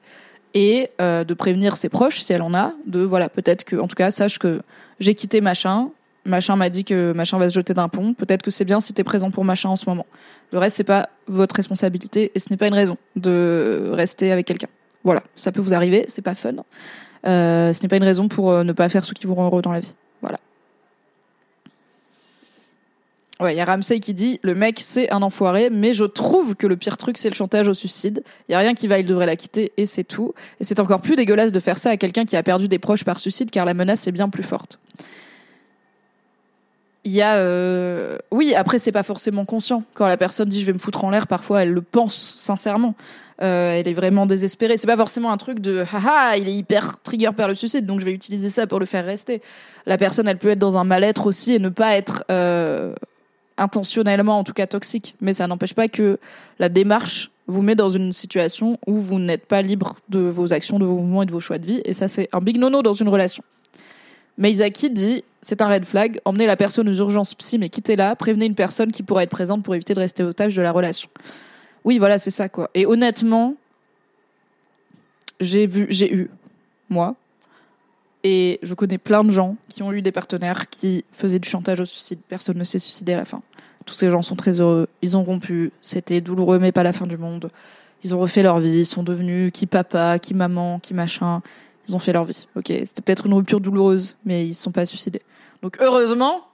et 0.55 0.91
euh, 1.01 1.23
de 1.23 1.35
prévenir 1.35 1.77
ses 1.77 1.89
proches 1.89 2.21
si 2.21 2.33
elle 2.33 2.43
en 2.43 2.53
a, 2.53 2.75
de 2.87 3.01
voilà 3.01 3.29
peut-être 3.29 3.63
que 3.63 3.77
en 3.77 3.87
tout 3.87 3.95
cas 3.95 4.11
sache 4.11 4.41
que 4.41 4.63
j'ai 4.99 5.15
quitté 5.15 5.41
machin, 5.41 5.91
machin 6.25 6.57
m'a 6.57 6.69
dit 6.69 6.85
que 6.85 7.13
machin 7.13 7.39
va 7.39 7.49
se 7.49 7.55
jeter 7.55 7.75
d'un 7.75 7.89
pont, 7.89 8.15
peut-être 8.15 8.43
que 8.43 8.51
c'est 8.51 8.65
bien 8.65 8.81
si 8.81 8.93
tu 8.93 9.01
es 9.01 9.05
présent 9.05 9.31
pour 9.31 9.45
machin 9.45 9.69
en 9.69 9.77
ce 9.77 9.89
moment. 9.89 10.07
Le 10.53 10.59
reste 10.59 10.77
c'est 10.77 10.85
pas 10.85 11.09
votre 11.29 11.55
responsabilité 11.55 12.33
et 12.35 12.39
ce 12.41 12.51
n'est 12.51 12.57
pas 12.57 12.67
une 12.67 12.75
raison 12.75 12.97
de 13.15 13.91
rester 13.93 14.33
avec 14.33 14.47
quelqu'un. 14.47 14.69
Voilà, 15.05 15.23
ça 15.35 15.53
peut 15.53 15.61
vous 15.61 15.75
arriver, 15.75 16.05
c'est 16.09 16.23
pas 16.23 16.35
fun. 16.35 16.57
Euh, 17.27 17.73
ce 17.73 17.83
n'est 17.83 17.89
pas 17.89 17.97
une 17.97 18.05
raison 18.05 18.29
pour 18.29 18.51
euh, 18.51 18.65
ne 18.65 18.73
pas 18.73 18.89
faire 18.89 19.05
ce 19.05 19.13
qui 19.13 19.27
vous 19.27 19.35
rend 19.35 19.47
heureux 19.47 19.63
dans 19.63 19.73
la 19.73 19.81
vie. 19.81 19.95
Voilà. 20.21 20.39
Ouais, 23.41 23.55
il 23.55 23.57
y 23.57 23.61
a 23.61 23.65
Ramsey 23.65 24.01
qui 24.01 24.13
dit 24.13 24.39
le 24.43 24.55
mec 24.55 24.81
c'est 24.81 25.11
un 25.11 25.23
enfoiré, 25.23 25.71
mais 25.71 25.95
je 25.95 26.05
trouve 26.05 26.55
que 26.55 26.67
le 26.67 26.77
pire 26.77 26.99
truc 26.99 27.17
c'est 27.17 27.31
le 27.31 27.35
chantage 27.35 27.69
au 27.69 27.75
suicide. 27.75 28.23
Il 28.49 28.53
y 28.53 28.55
a 28.55 28.59
rien 28.59 28.75
qui 28.75 28.87
va, 28.87 28.99
il 28.99 29.07
devrait 29.07 29.27
la 29.27 29.37
quitter 29.37 29.73
et 29.79 29.87
c'est 29.87 30.05
tout. 30.05 30.35
Et 30.61 30.65
c'est 30.65 30.79
encore 30.79 31.01
plus 31.01 31.17
dégueulasse 31.17 31.53
de 31.53 31.61
faire 31.61 31.79
ça 31.79 31.91
à 31.91 31.97
quelqu'un 31.97 32.27
qui 32.27 32.37
a 32.37 32.43
perdu 32.43 32.69
des 32.69 32.79
proches 32.79 33.05
par 33.05 33.19
suicide 33.19 33.51
car 33.51 33.65
la 33.65 33.73
menace 33.73 34.07
est 34.07 34.13
bien 34.13 34.29
plus 34.29 34.43
forte. 34.43 34.79
Il 37.05 37.13
y 37.13 37.23
a 37.23 37.37
euh... 37.37 38.19
oui, 38.31 38.55
après 38.55 38.79
c'est 38.79 38.93
pas 38.93 39.03
forcément 39.03 39.47
conscient. 39.47 39.85
Quand 39.95 40.07
la 40.07 40.19
personne 40.19 40.51
dit 40.51 40.61
je 40.61 40.67
vais 40.67 40.75
me 40.75 40.79
foutre 40.79 41.03
en 41.05 41.09
l'air, 41.09 41.27
parfois 41.27 41.63
elle 41.63 41.73
le 41.73 41.81
pense 41.81 42.35
sincèrement. 42.37 42.95
Euh, 43.43 43.73
elle 43.73 43.89
est 43.89 43.95
vraiment 43.95 44.27
désespérée. 44.27 44.77
C'est 44.77 44.87
pas 44.87 44.97
forcément 44.97 45.33
un 45.33 45.37
truc 45.39 45.61
de 45.61 45.85
haha, 45.93 46.37
il 46.37 46.49
est 46.49 46.55
hyper 46.55 47.01
trigger 47.03 47.31
par 47.35 47.49
le 47.49 47.55
suicide, 47.55 47.87
donc 47.87 48.01
je 48.01 48.05
vais 48.05 48.13
utiliser 48.13 48.51
ça 48.51 48.67
pour 48.67 48.81
le 48.81 48.87
faire 48.87 49.05
rester. 49.05 49.41
La 49.87 49.97
personne, 49.97 50.29
elle 50.29 50.39
peut 50.39 50.51
être 50.51 50.59
dans 50.59 50.77
un 50.77 50.85
mal-être 50.85 51.27
aussi 51.27 51.55
et 51.55 51.59
ne 51.59 51.71
pas 51.71 51.97
être 51.97 52.25
euh, 52.31 52.95
intentionnellement, 53.57 54.39
en 54.39 54.45
tout 54.45 54.53
cas 54.53 54.67
toxique. 54.67 55.15
Mais 55.21 55.33
ça 55.33 55.47
n'empêche 55.47 55.75
pas 55.75 55.89
que 55.89 56.19
la 56.59 56.69
démarche 56.69 57.31
vous 57.47 57.63
met 57.63 57.75
dans 57.75 57.89
une 57.89 58.13
situation 58.13 58.79
où 58.87 58.99
vous 58.99 59.19
n'êtes 59.19 59.47
pas 59.47 59.63
libre 59.63 59.97
de 60.09 60.21
vos 60.21 60.53
actions, 60.53 60.79
de 60.79 60.85
vos 60.85 60.97
mouvements 60.97 61.23
et 61.23 61.27
de 61.27 61.33
vos 61.33 61.41
choix 61.41 61.59
de 61.59 61.67
vie. 61.67 61.81
Et 61.85 61.95
ça, 61.95 62.09
c'est 62.09 62.29
un 62.33 62.41
big 62.41 62.59
nono 62.59 62.83
dans 62.83 62.93
une 62.93 63.09
relation. 63.09 63.43
Meizaki 64.37 64.91
dit 64.91 65.25
c'est 65.41 65.63
un 65.63 65.69
red 65.69 65.85
flag. 65.85 66.21
Emmenez 66.25 66.47
la 66.47 66.57
personne 66.57 66.89
aux 66.89 66.95
urgences 66.95 67.35
psy, 67.35 67.59
mais 67.59 67.69
quittez-la. 67.71 68.17
Prévenez 68.17 68.47
une 68.47 68.55
personne 68.55 68.93
qui 68.93 69.03
pourra 69.03 69.23
être 69.23 69.31
présente 69.31 69.63
pour 69.63 69.75
éviter 69.75 69.95
de 69.95 70.01
rester 70.01 70.23
otage 70.23 70.55
de 70.55 70.63
la 70.63 70.73
relation. 70.73 71.09
Oui, 71.85 71.99
voilà, 71.99 72.19
c'est 72.19 72.31
ça, 72.31 72.49
quoi. 72.49 72.71
Et 72.75 72.87
honnêtement, 72.87 73.55
j'ai 75.41 75.67
vu, 75.67 75.87
j'ai 75.91 76.13
eu, 76.13 76.31
moi, 76.89 77.17
et 78.23 78.59
je 78.63 78.75
connais 78.75 78.99
plein 78.99 79.25
de 79.25 79.31
gens 79.31 79.57
qui 79.69 79.83
ont 79.83 79.93
eu 79.93 80.03
des 80.03 80.13
partenaires 80.13 80.69
qui 80.69 81.05
faisaient 81.13 81.39
du 81.39 81.49
chantage 81.49 81.81
au 81.81 81.85
suicide. 81.87 82.21
Personne 82.29 82.59
ne 82.59 82.65
s'est 82.65 82.79
suicidé 82.79 83.15
à 83.15 83.17
la 83.17 83.25
fin. 83.25 83.43
Tous 83.87 83.95
ces 83.95 84.11
gens 84.11 84.23
sont 84.23 84.37
très 84.37 84.61
heureux. 84.61 84.89
Ils 85.01 85.17
ont 85.17 85.23
rompu. 85.23 85.73
C'était 85.81 86.21
douloureux, 86.21 86.59
mais 86.59 86.71
pas 86.71 86.83
la 86.83 86.93
fin 86.93 87.07
du 87.07 87.17
monde. 87.17 87.51
Ils 88.05 88.15
ont 88.15 88.19
refait 88.19 88.43
leur 88.43 88.61
vie. 88.61 88.81
Ils 88.81 88.87
sont 88.87 89.03
devenus 89.03 89.51
qui 89.53 89.67
papa, 89.67 90.19
qui 90.19 90.35
maman, 90.35 90.81
qui 90.81 90.93
machin. 90.93 91.41
Ils 91.89 91.97
ont 91.97 91.99
fait 91.99 92.13
leur 92.13 92.25
vie. 92.27 92.47
Ok, 92.57 92.67
c'était 92.67 93.01
peut-être 93.01 93.27
une 93.27 93.35
rupture 93.35 93.61
douloureuse, 93.61 94.17
mais 94.25 94.45
ils 94.45 94.51
ne 94.51 94.55
sont 94.55 94.71
pas 94.71 94.85
suicidés. 94.85 95.23
Donc 95.63 95.79
heureusement 95.81 96.47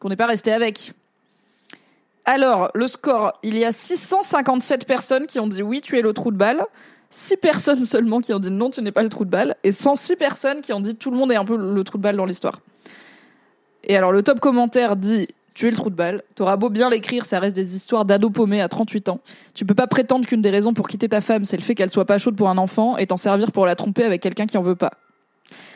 qu'on 0.00 0.08
n'est 0.08 0.16
pas 0.16 0.26
resté 0.26 0.50
avec. 0.52 0.94
Alors, 2.24 2.70
le 2.74 2.86
score, 2.86 3.38
il 3.42 3.58
y 3.58 3.64
a 3.64 3.72
657 3.72 4.86
personnes 4.86 5.26
qui 5.26 5.40
ont 5.40 5.46
dit 5.46 5.62
oui, 5.62 5.80
tu 5.80 5.98
es 5.98 6.02
le 6.02 6.12
trou 6.12 6.30
de 6.30 6.36
balle. 6.36 6.64
6 7.10 7.36
personnes 7.36 7.82
seulement 7.82 8.20
qui 8.20 8.32
ont 8.32 8.38
dit 8.38 8.50
non, 8.50 8.70
tu 8.70 8.80
n'es 8.80 8.92
pas 8.92 9.02
le 9.02 9.08
trou 9.08 9.24
de 9.24 9.30
balle. 9.30 9.56
Et 9.64 9.72
106 9.72 10.16
personnes 10.16 10.60
qui 10.60 10.72
ont 10.72 10.80
dit 10.80 10.94
tout 10.94 11.10
le 11.10 11.16
monde 11.16 11.32
est 11.32 11.36
un 11.36 11.44
peu 11.44 11.56
le 11.56 11.84
trou 11.84 11.98
de 11.98 12.02
balle 12.02 12.16
dans 12.16 12.24
l'histoire. 12.24 12.60
Et 13.84 13.96
alors, 13.96 14.12
le 14.12 14.22
top 14.22 14.40
commentaire 14.40 14.96
dit 14.96 15.28
tu 15.54 15.66
es 15.66 15.70
le 15.70 15.76
trou 15.76 15.90
de 15.90 15.94
balle. 15.94 16.22
T'auras 16.34 16.56
beau 16.56 16.70
bien 16.70 16.88
l'écrire, 16.88 17.26
ça 17.26 17.38
reste 17.38 17.56
des 17.56 17.76
histoires 17.76 18.04
d'ado 18.04 18.30
paumé 18.30 18.60
à 18.62 18.68
38 18.68 19.08
ans. 19.10 19.20
Tu 19.54 19.66
peux 19.66 19.74
pas 19.74 19.86
prétendre 19.86 20.26
qu'une 20.26 20.40
des 20.40 20.50
raisons 20.50 20.72
pour 20.72 20.88
quitter 20.88 21.08
ta 21.08 21.20
femme, 21.20 21.44
c'est 21.44 21.56
le 21.56 21.62
fait 21.62 21.74
qu'elle 21.74 21.90
soit 21.90 22.06
pas 22.06 22.18
chaude 22.18 22.36
pour 22.36 22.48
un 22.48 22.58
enfant 22.58 22.96
et 22.96 23.06
t'en 23.06 23.16
servir 23.16 23.52
pour 23.52 23.66
la 23.66 23.76
tromper 23.76 24.04
avec 24.04 24.22
quelqu'un 24.22 24.46
qui 24.46 24.56
en 24.56 24.62
veut 24.62 24.76
pas. 24.76 24.92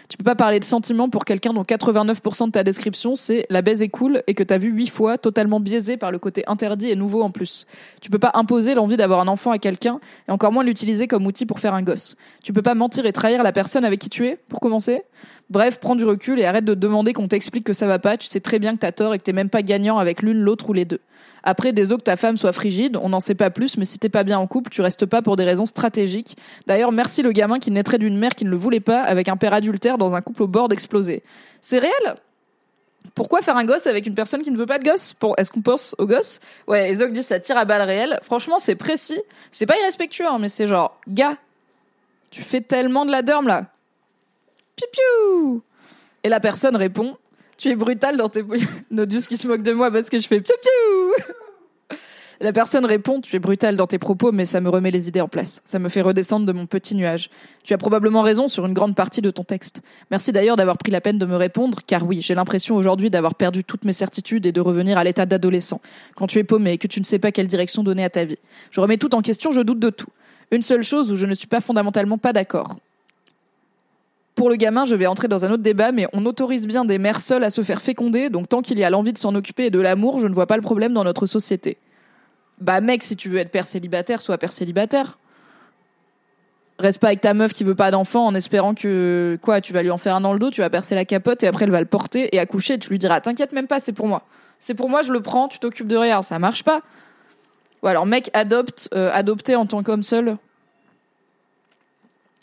Tu 0.09 0.17
peux 0.17 0.25
pas 0.25 0.37
parler 0.37 0.61
de 0.61 0.65
sentiments 0.65 1.09
pour 1.09 1.25
quelqu'un 1.25 1.53
dont 1.53 1.63
89% 1.63 2.47
de 2.47 2.51
ta 2.53 2.63
description 2.63 3.17
c'est 3.17 3.47
la 3.51 3.61
baise 3.63 3.83
est 3.83 3.89
cool 3.89 4.23
et 4.27 4.35
que 4.35 4.43
t'as 4.43 4.59
vu 4.59 4.71
huit 4.71 4.89
fois, 4.89 5.19
totalement 5.19 5.59
biaisé 5.59 5.97
par 5.97 6.13
le 6.13 6.19
côté 6.19 6.45
interdit 6.47 6.91
et 6.91 6.97
nouveau 6.97 7.23
en 7.23 7.31
plus. 7.31 7.67
Tu 8.01 8.11
peux 8.11 8.19
pas 8.19 8.31
imposer 8.35 8.75
l'envie 8.75 8.97
d'avoir 8.97 9.21
un 9.21 9.29
enfant 9.29 9.51
à 9.51 9.59
quelqu'un 9.59 9.99
et 10.29 10.31
encore 10.31 10.53
moins 10.53 10.63
l'utiliser 10.63 11.09
comme 11.09 11.27
outil 11.27 11.45
pour 11.45 11.59
faire 11.59 11.75
un 11.75 11.83
gosse. 11.83 12.17
Tu 12.45 12.53
peux 12.53 12.63
pas 12.63 12.75
mentir 12.75 13.05
et 13.07 13.13
trahir 13.13 13.43
la 13.43 13.53
personne 13.53 13.85
avec 13.85 14.01
qui 14.01 14.09
tu 14.09 14.27
es, 14.27 14.39
pour 14.49 14.61
commencer. 14.61 15.03
Bref, 15.51 15.79
prends 15.81 15.97
du 15.97 16.05
recul 16.05 16.39
et 16.39 16.45
arrête 16.45 16.65
de 16.65 16.75
demander 16.75 17.13
qu'on 17.13 17.29
t'explique 17.29 17.65
que 17.65 17.73
ça 17.73 17.87
va 17.87 17.99
pas. 17.99 18.17
Tu 18.17 18.27
sais 18.27 18.41
très 18.41 18.59
bien 18.59 18.75
que 18.75 18.81
t'as 18.81 18.93
tort 18.93 19.15
et 19.15 19.19
que 19.19 19.25
t'es 19.25 19.33
même 19.33 19.51
pas 19.51 19.63
gagnant 19.63 19.99
avec 19.99 20.23
l'une, 20.23 20.39
l'autre 20.39 20.71
ou 20.71 20.73
les 20.73 20.85
deux. 20.85 21.01
Après, 21.49 21.72
désolé 21.72 22.01
que 22.01 22.05
ta 22.05 22.16
femme 22.16 22.36
soit 22.36 22.53
frigide, 22.53 22.99
on 23.01 23.11
n'en 23.11 23.20
sait 23.20 23.36
pas 23.36 23.51
plus, 23.51 23.76
mais 23.78 23.84
si 23.84 24.01
t'es 24.01 24.09
pas 24.09 24.24
bien 24.24 24.36
en 24.36 24.49
couple, 24.49 24.68
tu 24.68 24.80
restes 24.80 25.07
pas 25.07 25.22
pour 25.22 25.36
des 25.36 25.44
raisons 25.44 25.64
stratégiques. 25.64 26.36
D'ailleurs, 26.66 26.90
merci 26.90 27.22
le 27.22 27.30
gamin 27.30 27.61
qui 27.61 27.70
naîtrait 27.70 27.99
d'une 27.99 28.18
mère 28.18 28.34
qui 28.34 28.44
ne 28.44 28.51
le 28.51 28.57
voulait 28.57 28.80
pas, 28.80 29.03
avec 29.03 29.28
un 29.28 29.36
père 29.36 29.55
adultère 29.55 29.97
dans 29.97 30.16
un 30.16 30.22
couple 30.22 30.42
au 30.42 30.49
bord 30.49 30.66
d'exploser. 30.66 31.22
C'est 31.61 31.78
réel? 31.78 32.16
Pourquoi 33.14 33.42
faire 33.42 33.57
un 33.57 33.64
gosse 33.64 33.86
avec 33.86 34.07
une 34.07 34.16
personne 34.16 34.42
qui 34.42 34.51
ne 34.51 34.57
veut 34.57 34.66
pas 34.66 34.80
de 34.80 34.84
gosse? 34.84 35.14
Est-ce 35.38 35.53
qu'on 35.53 35.62
pense 35.62 35.94
au 35.99 36.07
gosse 36.07 36.40
Ouais, 36.66 36.90
Ezok 36.90 37.12
dit 37.12 37.22
ça 37.22 37.38
tire 37.38 37.57
à 37.57 37.64
balles 37.64 37.82
réelles. 37.82 38.18
Franchement, 38.24 38.59
c'est 38.59 38.74
précis. 38.74 39.22
C'est 39.53 39.66
pas 39.66 39.78
irrespectueux, 39.78 40.26
hein, 40.26 40.38
mais 40.40 40.49
c'est 40.49 40.66
genre, 40.66 40.99
gars, 41.07 41.36
tu 42.30 42.42
fais 42.42 42.61
tellement 42.61 43.07
de 43.07 43.12
la 43.12 43.22
derme 43.22 43.47
là. 43.47 43.66
Piu 44.74 44.86
piou 44.90 45.62
Et 46.24 46.28
la 46.28 46.40
personne 46.40 46.74
répond, 46.74 47.16
tu 47.57 47.69
es 47.69 47.77
brutal 47.77 48.17
dans 48.17 48.29
tes... 48.29 48.45
Nodius 48.91 49.27
qui 49.27 49.37
se 49.37 49.47
moque 49.47 49.63
de 49.63 49.73
moi 49.73 49.91
parce 49.91 50.11
que 50.11 50.19
je 50.19 50.27
fais 50.27 50.41
piou 50.41 50.55
piou 50.61 51.25
la 52.41 52.53
personne 52.53 52.85
répond 52.85 53.21
Tu 53.21 53.35
es 53.37 53.39
brutal 53.39 53.77
dans 53.77 53.87
tes 53.87 53.99
propos, 53.99 54.31
mais 54.31 54.45
ça 54.45 54.61
me 54.61 54.69
remet 54.69 54.91
les 54.91 55.09
idées 55.09 55.21
en 55.21 55.29
place. 55.29 55.63
Ça 55.65 55.79
me 55.79 55.89
fait 55.89 56.03
redescendre 56.03 56.45
de 56.45 56.53
mon 56.53 56.67
petit 56.67 56.95
nuage. 56.95 57.31
Tu 57.65 57.73
as 57.73 57.79
probablement 57.79 58.23
raison 58.23 58.49
sur 58.49 58.67
une 58.67 58.75
grande 58.75 58.95
partie 58.95 59.23
de 59.23 59.31
ton 59.31 59.43
texte. 59.43 59.83
Merci 60.11 60.33
d'ailleurs 60.33 60.57
d'avoir 60.57 60.77
pris 60.77 60.93
la 60.93 61.01
peine 61.01 61.19
de 61.19 61.27
me 61.27 61.37
répondre, 61.37 61.81
car 61.87 62.07
oui, 62.07 62.21
j'ai 62.21 62.35
l'impression 62.35 62.77
aujourd'hui 62.77 63.11
d'avoir 63.11 63.35
perdu 63.35 63.65
toutes 63.65 63.85
mes 63.85 63.93
certitudes 63.93 64.45
et 64.45 64.53
de 64.53 64.61
revenir 64.61 64.99
à 64.99 65.05
l'état 65.05 65.25
d'adolescent. 65.25 65.81
Quand 66.15 66.27
tu 66.27 66.39
es 66.39 66.45
paumé 66.45 66.73
et 66.73 66.79
que 66.79 66.87
tu 66.87 67.01
ne 67.01 67.05
sais 67.05 67.19
pas 67.19 67.33
quelle 67.33 67.47
direction 67.47 67.83
donner 67.83 68.05
à 68.05 68.11
ta 68.11 68.25
vie. 68.25 68.39
Je 68.71 68.81
remets 68.81 68.99
tout 68.99 69.15
en 69.15 69.23
question, 69.23 69.51
je 69.51 69.63
doute 69.63 69.81
de 69.81 69.91
tout. 69.91 70.11
Une 70.51 70.63
seule 70.63 70.83
chose 70.83 71.11
où 71.11 71.17
je 71.17 71.27
ne 71.27 71.35
suis 71.35 71.49
pas 71.49 71.61
fondamentalement 71.61 72.19
pas 72.19 72.33
d'accord. 72.33 72.77
Pour 74.37 74.51
le 74.51 74.57
gamin, 74.57 74.84
je 74.84 74.95
vais 74.95 75.07
entrer 75.07 75.28
dans 75.28 75.47
un 75.47 75.51
autre 75.51 75.62
débat, 75.62 75.93
mais 75.93 76.07
on 76.12 76.26
autorise 76.26 76.66
bien 76.66 76.84
des 76.84 76.99
mères 76.99 77.20
seules 77.20 77.43
à 77.43 77.49
se 77.49 77.62
faire 77.62 77.80
féconder, 77.80 78.28
donc 78.28 78.51
tant 78.51 78.61
qu'il 78.61 78.78
y 78.78 78.84
a 78.84 78.91
l'envie 78.91 79.14
de 79.14 79.18
s'en 79.18 79.34
occuper 79.34 79.64
et 79.64 79.70
de 79.70 79.80
l'amour, 79.80 80.20
je 80.20 80.26
ne 80.26 80.34
vois 80.34 80.47
pas 80.47 80.57
le 80.57 80.62
problème 80.62 80.93
dans 80.93 81.05
notre 81.05 81.24
société. 81.24 81.78
Bah 82.61 82.82
mec, 82.82 83.03
si 83.03 83.16
tu 83.16 83.30
veux 83.30 83.39
être 83.39 83.51
père 83.51 83.64
célibataire, 83.64 84.20
sois 84.20 84.37
père 84.37 84.53
célibataire. 84.53 85.18
Reste 86.78 86.99
pas 86.99 87.07
avec 87.07 87.22
ta 87.22 87.32
meuf 87.32 87.55
qui 87.55 87.64
veut 87.64 87.74
pas 87.74 87.91
d'enfant 87.91 88.26
en 88.26 88.34
espérant 88.34 88.74
que 88.74 89.39
quoi, 89.41 89.62
tu 89.62 89.72
vas 89.72 89.82
lui 89.82 89.91
en 89.91 89.97
faire 89.97 90.14
un 90.14 90.20
dans 90.20 90.34
le 90.34 90.39
dos, 90.39 90.51
tu 90.51 90.61
vas 90.61 90.68
percer 90.68 90.95
la 90.95 91.07
capote 91.07 91.43
et 91.43 91.47
après 91.47 91.64
elle 91.64 91.70
va 91.70 91.80
le 91.80 91.87
porter 91.87 92.28
et 92.37 92.39
accoucher, 92.39 92.78
tu 92.78 92.91
lui 92.91 92.99
diras 92.99 93.22
t'inquiète 93.22 93.53
même 93.53 93.66
pas, 93.66 93.80
c'est 93.80 93.95
pour 93.95 94.07
moi. 94.07 94.22
C'est 94.59 94.74
pour 94.74 94.91
moi, 94.91 95.01
je 95.01 95.14
le 95.14 95.20
prends, 95.20 95.49
tu 95.49 95.59
t'occupes 95.59 95.89
de 95.89 95.97
rien, 95.97 96.20
ça 96.20 96.39
marche 96.39 96.62
pas. 96.62 96.82
Ou 97.82 97.87
alors 97.87 98.05
mec 98.05 98.28
adopte 98.34 98.91
euh, 98.95 99.11
adopter 99.14 99.57
en 99.57 99.64
tant 99.64 99.82
qu'homme 99.82 100.03
seul. 100.03 100.37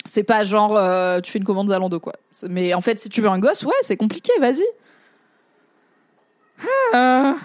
C'est 0.06 0.24
pas 0.24 0.44
genre 0.44 0.76
euh, 0.78 1.20
tu 1.22 1.32
fais 1.32 1.40
une 1.40 1.46
commande 1.46 1.70
Zalando 1.70 2.00
quoi. 2.00 2.14
Mais 2.50 2.74
en 2.74 2.82
fait, 2.82 3.00
si 3.00 3.10
tu 3.10 3.22
veux 3.22 3.30
un 3.30 3.40
gosse, 3.40 3.64
ouais, 3.64 3.74
c'est 3.82 3.98
compliqué, 3.98 4.32
vas-y. 4.40 4.66
Ah. 6.94 7.36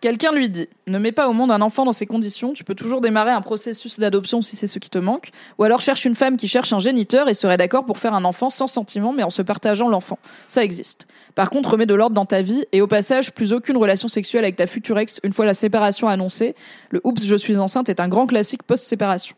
Quelqu'un 0.00 0.32
lui 0.32 0.50
dit 0.50 0.68
Ne 0.86 0.98
mets 0.98 1.12
pas 1.12 1.28
au 1.28 1.32
monde 1.32 1.50
un 1.50 1.60
enfant 1.60 1.84
dans 1.84 1.92
ces 1.92 2.06
conditions, 2.06 2.52
tu 2.52 2.64
peux 2.64 2.74
toujours 2.74 3.00
démarrer 3.00 3.30
un 3.30 3.40
processus 3.40 3.98
d'adoption 3.98 4.42
si 4.42 4.56
c'est 4.56 4.66
ce 4.66 4.78
qui 4.78 4.90
te 4.90 4.98
manque, 4.98 5.30
ou 5.58 5.64
alors 5.64 5.80
cherche 5.80 6.04
une 6.04 6.14
femme 6.14 6.36
qui 6.36 6.48
cherche 6.48 6.72
un 6.72 6.78
géniteur 6.78 7.28
et 7.28 7.34
serait 7.34 7.56
d'accord 7.56 7.84
pour 7.84 7.98
faire 7.98 8.14
un 8.14 8.24
enfant 8.24 8.50
sans 8.50 8.66
sentiment 8.66 9.12
mais 9.12 9.22
en 9.22 9.30
se 9.30 9.42
partageant 9.42 9.88
l'enfant. 9.88 10.18
Ça 10.48 10.62
existe. 10.62 11.06
Par 11.34 11.50
contre, 11.50 11.70
remets 11.70 11.86
de 11.86 11.94
l'ordre 11.94 12.14
dans 12.14 12.26
ta 12.26 12.42
vie 12.42 12.64
et 12.72 12.82
au 12.82 12.86
passage, 12.86 13.32
plus 13.32 13.52
aucune 13.52 13.76
relation 13.76 14.08
sexuelle 14.08 14.44
avec 14.44 14.56
ta 14.56 14.66
future 14.66 14.98
ex 14.98 15.20
une 15.22 15.32
fois 15.32 15.46
la 15.46 15.54
séparation 15.54 16.08
annoncée. 16.08 16.54
Le 16.90 17.00
oups, 17.04 17.24
je 17.24 17.36
suis 17.36 17.58
enceinte 17.58 17.88
est 17.88 18.00
un 18.00 18.08
grand 18.08 18.26
classique 18.26 18.62
post-séparation. 18.62 19.36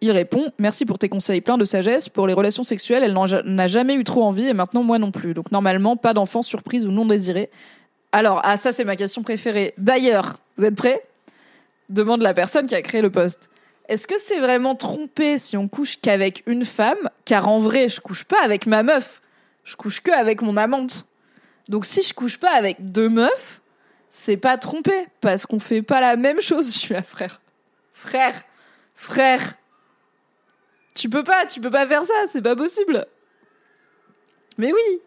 Il 0.00 0.12
répond 0.12 0.52
Merci 0.58 0.84
pour 0.84 0.98
tes 0.98 1.08
conseils 1.08 1.40
pleins 1.40 1.58
de 1.58 1.64
sagesse. 1.64 2.08
Pour 2.08 2.26
les 2.26 2.34
relations 2.34 2.62
sexuelles, 2.62 3.02
elle 3.02 3.12
n'en 3.12 3.26
a 3.26 3.66
jamais 3.66 3.94
eu 3.94 4.04
trop 4.04 4.22
envie 4.22 4.46
et 4.46 4.54
maintenant 4.54 4.84
moi 4.84 4.98
non 4.98 5.10
plus. 5.10 5.34
Donc 5.34 5.50
normalement, 5.50 5.96
pas 5.96 6.14
d'enfant 6.14 6.42
surprise 6.42 6.86
ou 6.86 6.92
non 6.92 7.04
désiré. 7.04 7.50
Alors, 8.12 8.40
ah, 8.44 8.56
ça, 8.56 8.72
c'est 8.72 8.84
ma 8.84 8.96
question 8.96 9.22
préférée. 9.22 9.74
D'ailleurs, 9.76 10.38
vous 10.56 10.64
êtes 10.64 10.74
prêts? 10.74 11.02
Demande 11.88 12.22
la 12.22 12.34
personne 12.34 12.66
qui 12.66 12.74
a 12.74 12.82
créé 12.82 13.02
le 13.02 13.10
poste. 13.10 13.50
Est-ce 13.88 14.06
que 14.06 14.18
c'est 14.18 14.40
vraiment 14.40 14.74
trompé 14.74 15.38
si 15.38 15.56
on 15.56 15.68
couche 15.68 15.98
qu'avec 16.00 16.42
une 16.46 16.64
femme? 16.64 17.10
Car 17.24 17.48
en 17.48 17.58
vrai, 17.58 17.88
je 17.88 18.00
couche 18.00 18.24
pas 18.24 18.42
avec 18.42 18.66
ma 18.66 18.82
meuf. 18.82 19.22
Je 19.64 19.76
couche 19.76 20.00
que 20.00 20.10
avec 20.10 20.42
mon 20.42 20.56
amante. 20.56 21.06
Donc 21.68 21.84
si 21.86 22.02
je 22.02 22.12
couche 22.14 22.38
pas 22.38 22.50
avec 22.50 22.90
deux 22.90 23.08
meufs, 23.08 23.60
c'est 24.10 24.36
pas 24.36 24.58
trompé. 24.58 25.08
Parce 25.20 25.46
qu'on 25.46 25.58
fait 25.58 25.82
pas 25.82 26.00
la 26.00 26.16
même 26.16 26.40
chose. 26.40 26.66
Je 26.72 26.78
suis 26.78 26.96
un 26.96 27.02
frère. 27.02 27.40
Frère. 27.92 28.42
Frère. 28.94 29.54
Tu 30.94 31.08
peux 31.08 31.22
pas, 31.22 31.46
tu 31.46 31.60
peux 31.60 31.70
pas 31.70 31.86
faire 31.86 32.04
ça, 32.04 32.14
c'est 32.28 32.42
pas 32.42 32.56
possible. 32.56 33.06
Mais 34.58 34.72
oui, 34.72 35.00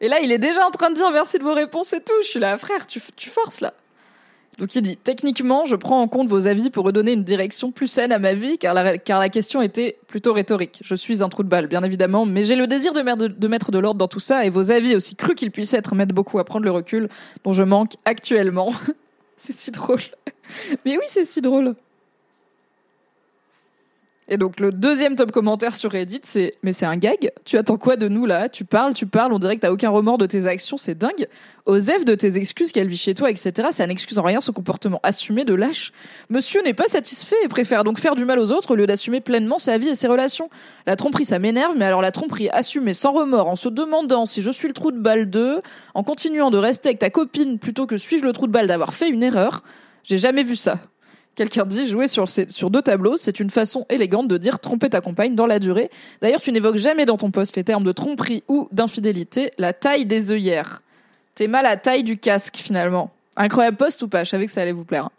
et 0.00 0.08
là, 0.08 0.20
il 0.20 0.32
est 0.32 0.38
déjà 0.38 0.66
en 0.66 0.70
train 0.70 0.90
de 0.90 0.94
dire 0.94 1.10
merci 1.10 1.38
de 1.38 1.44
vos 1.44 1.54
réponses 1.54 1.92
et 1.92 2.00
tout. 2.00 2.14
Je 2.22 2.28
suis 2.28 2.40
là, 2.40 2.56
frère, 2.56 2.86
tu, 2.86 3.00
forces 3.28 3.60
là. 3.60 3.74
Donc 4.58 4.74
il 4.74 4.82
dit, 4.82 4.96
techniquement, 4.96 5.64
je 5.64 5.76
prends 5.76 6.00
en 6.00 6.08
compte 6.08 6.28
vos 6.28 6.46
avis 6.46 6.70
pour 6.70 6.84
redonner 6.84 7.12
une 7.12 7.24
direction 7.24 7.70
plus 7.70 7.86
saine 7.86 8.12
à 8.12 8.18
ma 8.18 8.34
vie, 8.34 8.58
car 8.58 8.74
la, 8.74 8.98
car 8.98 9.20
la 9.20 9.28
question 9.28 9.62
était 9.62 9.98
plutôt 10.06 10.32
rhétorique. 10.32 10.80
Je 10.82 10.94
suis 10.94 11.22
un 11.22 11.28
trou 11.28 11.42
de 11.42 11.48
balle, 11.48 11.66
bien 11.66 11.82
évidemment, 11.82 12.26
mais 12.26 12.42
j'ai 12.42 12.56
le 12.56 12.66
désir 12.66 12.92
de, 12.92 13.28
de 13.28 13.48
mettre 13.48 13.70
de 13.70 13.78
l'ordre 13.78 13.98
dans 13.98 14.08
tout 14.08 14.20
ça, 14.20 14.44
et 14.44 14.50
vos 14.50 14.70
avis, 14.70 14.96
aussi 14.96 15.16
crus 15.16 15.34
qu'ils 15.34 15.50
puissent 15.50 15.74
être, 15.74 15.94
m'aident 15.94 16.12
beaucoup 16.12 16.38
à 16.38 16.44
prendre 16.44 16.64
le 16.64 16.70
recul 16.70 17.08
dont 17.44 17.52
je 17.52 17.62
manque 17.62 17.94
actuellement. 18.04 18.72
c'est 19.36 19.54
si 19.54 19.70
drôle. 19.70 20.00
mais 20.84 20.96
oui, 20.96 21.04
c'est 21.08 21.24
si 21.24 21.40
drôle. 21.40 21.74
Et 24.32 24.36
donc 24.36 24.60
le 24.60 24.70
deuxième 24.70 25.16
top 25.16 25.32
commentaire 25.32 25.74
sur 25.74 25.90
Reddit, 25.90 26.20
c'est 26.22 26.52
mais 26.62 26.72
c'est 26.72 26.86
un 26.86 26.96
gag. 26.96 27.32
Tu 27.44 27.58
attends 27.58 27.78
quoi 27.78 27.96
de 27.96 28.06
nous 28.06 28.26
là? 28.26 28.48
Tu 28.48 28.64
parles, 28.64 28.94
tu 28.94 29.04
parles, 29.04 29.32
on 29.32 29.40
dirait 29.40 29.56
que 29.56 29.60
t'as 29.60 29.72
aucun 29.72 29.90
remords 29.90 30.18
de 30.18 30.26
tes 30.26 30.46
actions, 30.46 30.76
c'est 30.76 30.96
dingue. 30.96 31.26
Osef 31.66 32.04
de 32.04 32.14
tes 32.14 32.36
excuses 32.36 32.70
qu'elle 32.70 32.86
vit 32.86 32.96
chez 32.96 33.14
toi, 33.14 33.28
etc. 33.28 33.70
Ça 33.72 33.88
n'excuse 33.88 34.20
en 34.20 34.22
rien 34.22 34.40
son 34.40 34.52
comportement 34.52 35.00
assumé 35.02 35.44
de 35.44 35.52
lâche. 35.52 35.92
Monsieur 36.28 36.62
n'est 36.62 36.74
pas 36.74 36.86
satisfait 36.86 37.34
et 37.44 37.48
préfère 37.48 37.82
donc 37.82 37.98
faire 37.98 38.14
du 38.14 38.24
mal 38.24 38.38
aux 38.38 38.52
autres 38.52 38.70
au 38.70 38.74
lieu 38.76 38.86
d'assumer 38.86 39.20
pleinement 39.20 39.58
sa 39.58 39.78
vie 39.78 39.88
et 39.88 39.94
ses 39.96 40.06
relations. 40.06 40.48
La 40.86 40.94
tromperie, 40.94 41.24
ça 41.24 41.40
m'énerve, 41.40 41.74
mais 41.76 41.84
alors 41.84 42.00
la 42.00 42.12
tromperie 42.12 42.48
assumée 42.50 42.94
sans 42.94 43.10
remords, 43.10 43.48
en 43.48 43.56
se 43.56 43.68
demandant 43.68 44.26
si 44.26 44.42
je 44.42 44.52
suis 44.52 44.68
le 44.68 44.74
trou 44.74 44.92
de 44.92 45.00
balle 45.00 45.28
d'eux, 45.28 45.60
en 45.94 46.04
continuant 46.04 46.52
de 46.52 46.58
rester 46.58 46.90
avec 46.90 47.00
ta 47.00 47.10
copine 47.10 47.58
plutôt 47.58 47.86
que 47.86 47.96
suis-je 47.96 48.24
le 48.24 48.32
trou 48.32 48.46
de 48.46 48.52
balle 48.52 48.68
d'avoir 48.68 48.94
fait 48.94 49.08
une 49.08 49.24
erreur? 49.24 49.64
J'ai 50.04 50.18
jamais 50.18 50.44
vu 50.44 50.54
ça. 50.54 50.78
Quelqu'un 51.36 51.64
dit 51.64 51.86
jouer 51.86 52.06
sur, 52.08 52.26
deux 52.70 52.82
tableaux, 52.82 53.16
c'est 53.16 53.40
une 53.40 53.50
façon 53.50 53.86
élégante 53.88 54.28
de 54.28 54.36
dire 54.36 54.58
tromper 54.58 54.90
ta 54.90 55.00
compagne 55.00 55.34
dans 55.34 55.46
la 55.46 55.58
durée. 55.58 55.90
D'ailleurs, 56.20 56.40
tu 56.40 56.52
n'évoques 56.52 56.76
jamais 56.76 57.06
dans 57.06 57.16
ton 57.16 57.30
poste 57.30 57.56
les 57.56 57.64
termes 57.64 57.84
de 57.84 57.92
tromperie 57.92 58.42
ou 58.48 58.68
d'infidélité, 58.72 59.52
la 59.58 59.72
taille 59.72 60.06
des 60.06 60.32
œillères. 60.32 60.82
T'es 61.34 61.46
mal 61.46 61.64
à 61.66 61.76
taille 61.76 62.02
du 62.02 62.18
casque 62.18 62.56
finalement. 62.56 63.10
Incroyable 63.36 63.76
poste 63.76 64.02
ou 64.02 64.08
pas? 64.08 64.24
Je 64.24 64.30
savais 64.30 64.46
que 64.46 64.52
ça 64.52 64.62
allait 64.62 64.72
vous 64.72 64.84
plaire. 64.84 65.06
Hein. 65.06 65.12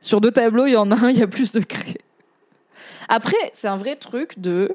Sur 0.00 0.20
deux 0.20 0.30
tableaux, 0.30 0.66
il 0.66 0.72
y 0.72 0.76
en 0.76 0.90
a 0.90 0.96
un, 0.96 1.10
il 1.10 1.18
y 1.18 1.22
a 1.22 1.26
plus 1.26 1.52
de 1.52 1.60
cré. 1.60 1.98
Après, 3.08 3.36
c'est 3.52 3.68
un 3.68 3.76
vrai 3.76 3.96
truc 3.96 4.38
de. 4.38 4.72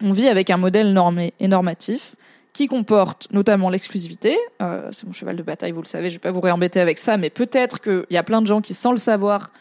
On 0.00 0.12
vit 0.12 0.28
avec 0.28 0.50
un 0.50 0.56
modèle 0.56 0.92
normé 0.92 1.34
et 1.40 1.48
normatif 1.48 2.14
qui 2.58 2.66
comporte 2.66 3.28
notamment 3.32 3.70
l'exclusivité. 3.70 4.36
Euh, 4.62 4.88
c'est 4.90 5.06
mon 5.06 5.12
cheval 5.12 5.36
de 5.36 5.44
bataille, 5.44 5.70
vous 5.70 5.80
le 5.80 5.86
savez, 5.86 6.10
je 6.10 6.16
vais 6.16 6.18
pas 6.18 6.32
vous 6.32 6.40
réembêter 6.40 6.80
avec 6.80 6.98
ça, 6.98 7.16
mais 7.16 7.30
peut-être 7.30 7.80
qu'il 7.80 8.04
y 8.10 8.16
a 8.16 8.24
plein 8.24 8.42
de 8.42 8.48
gens 8.48 8.60
qui, 8.60 8.74
sans 8.74 8.90
le 8.90 8.96
savoir, 8.96 9.52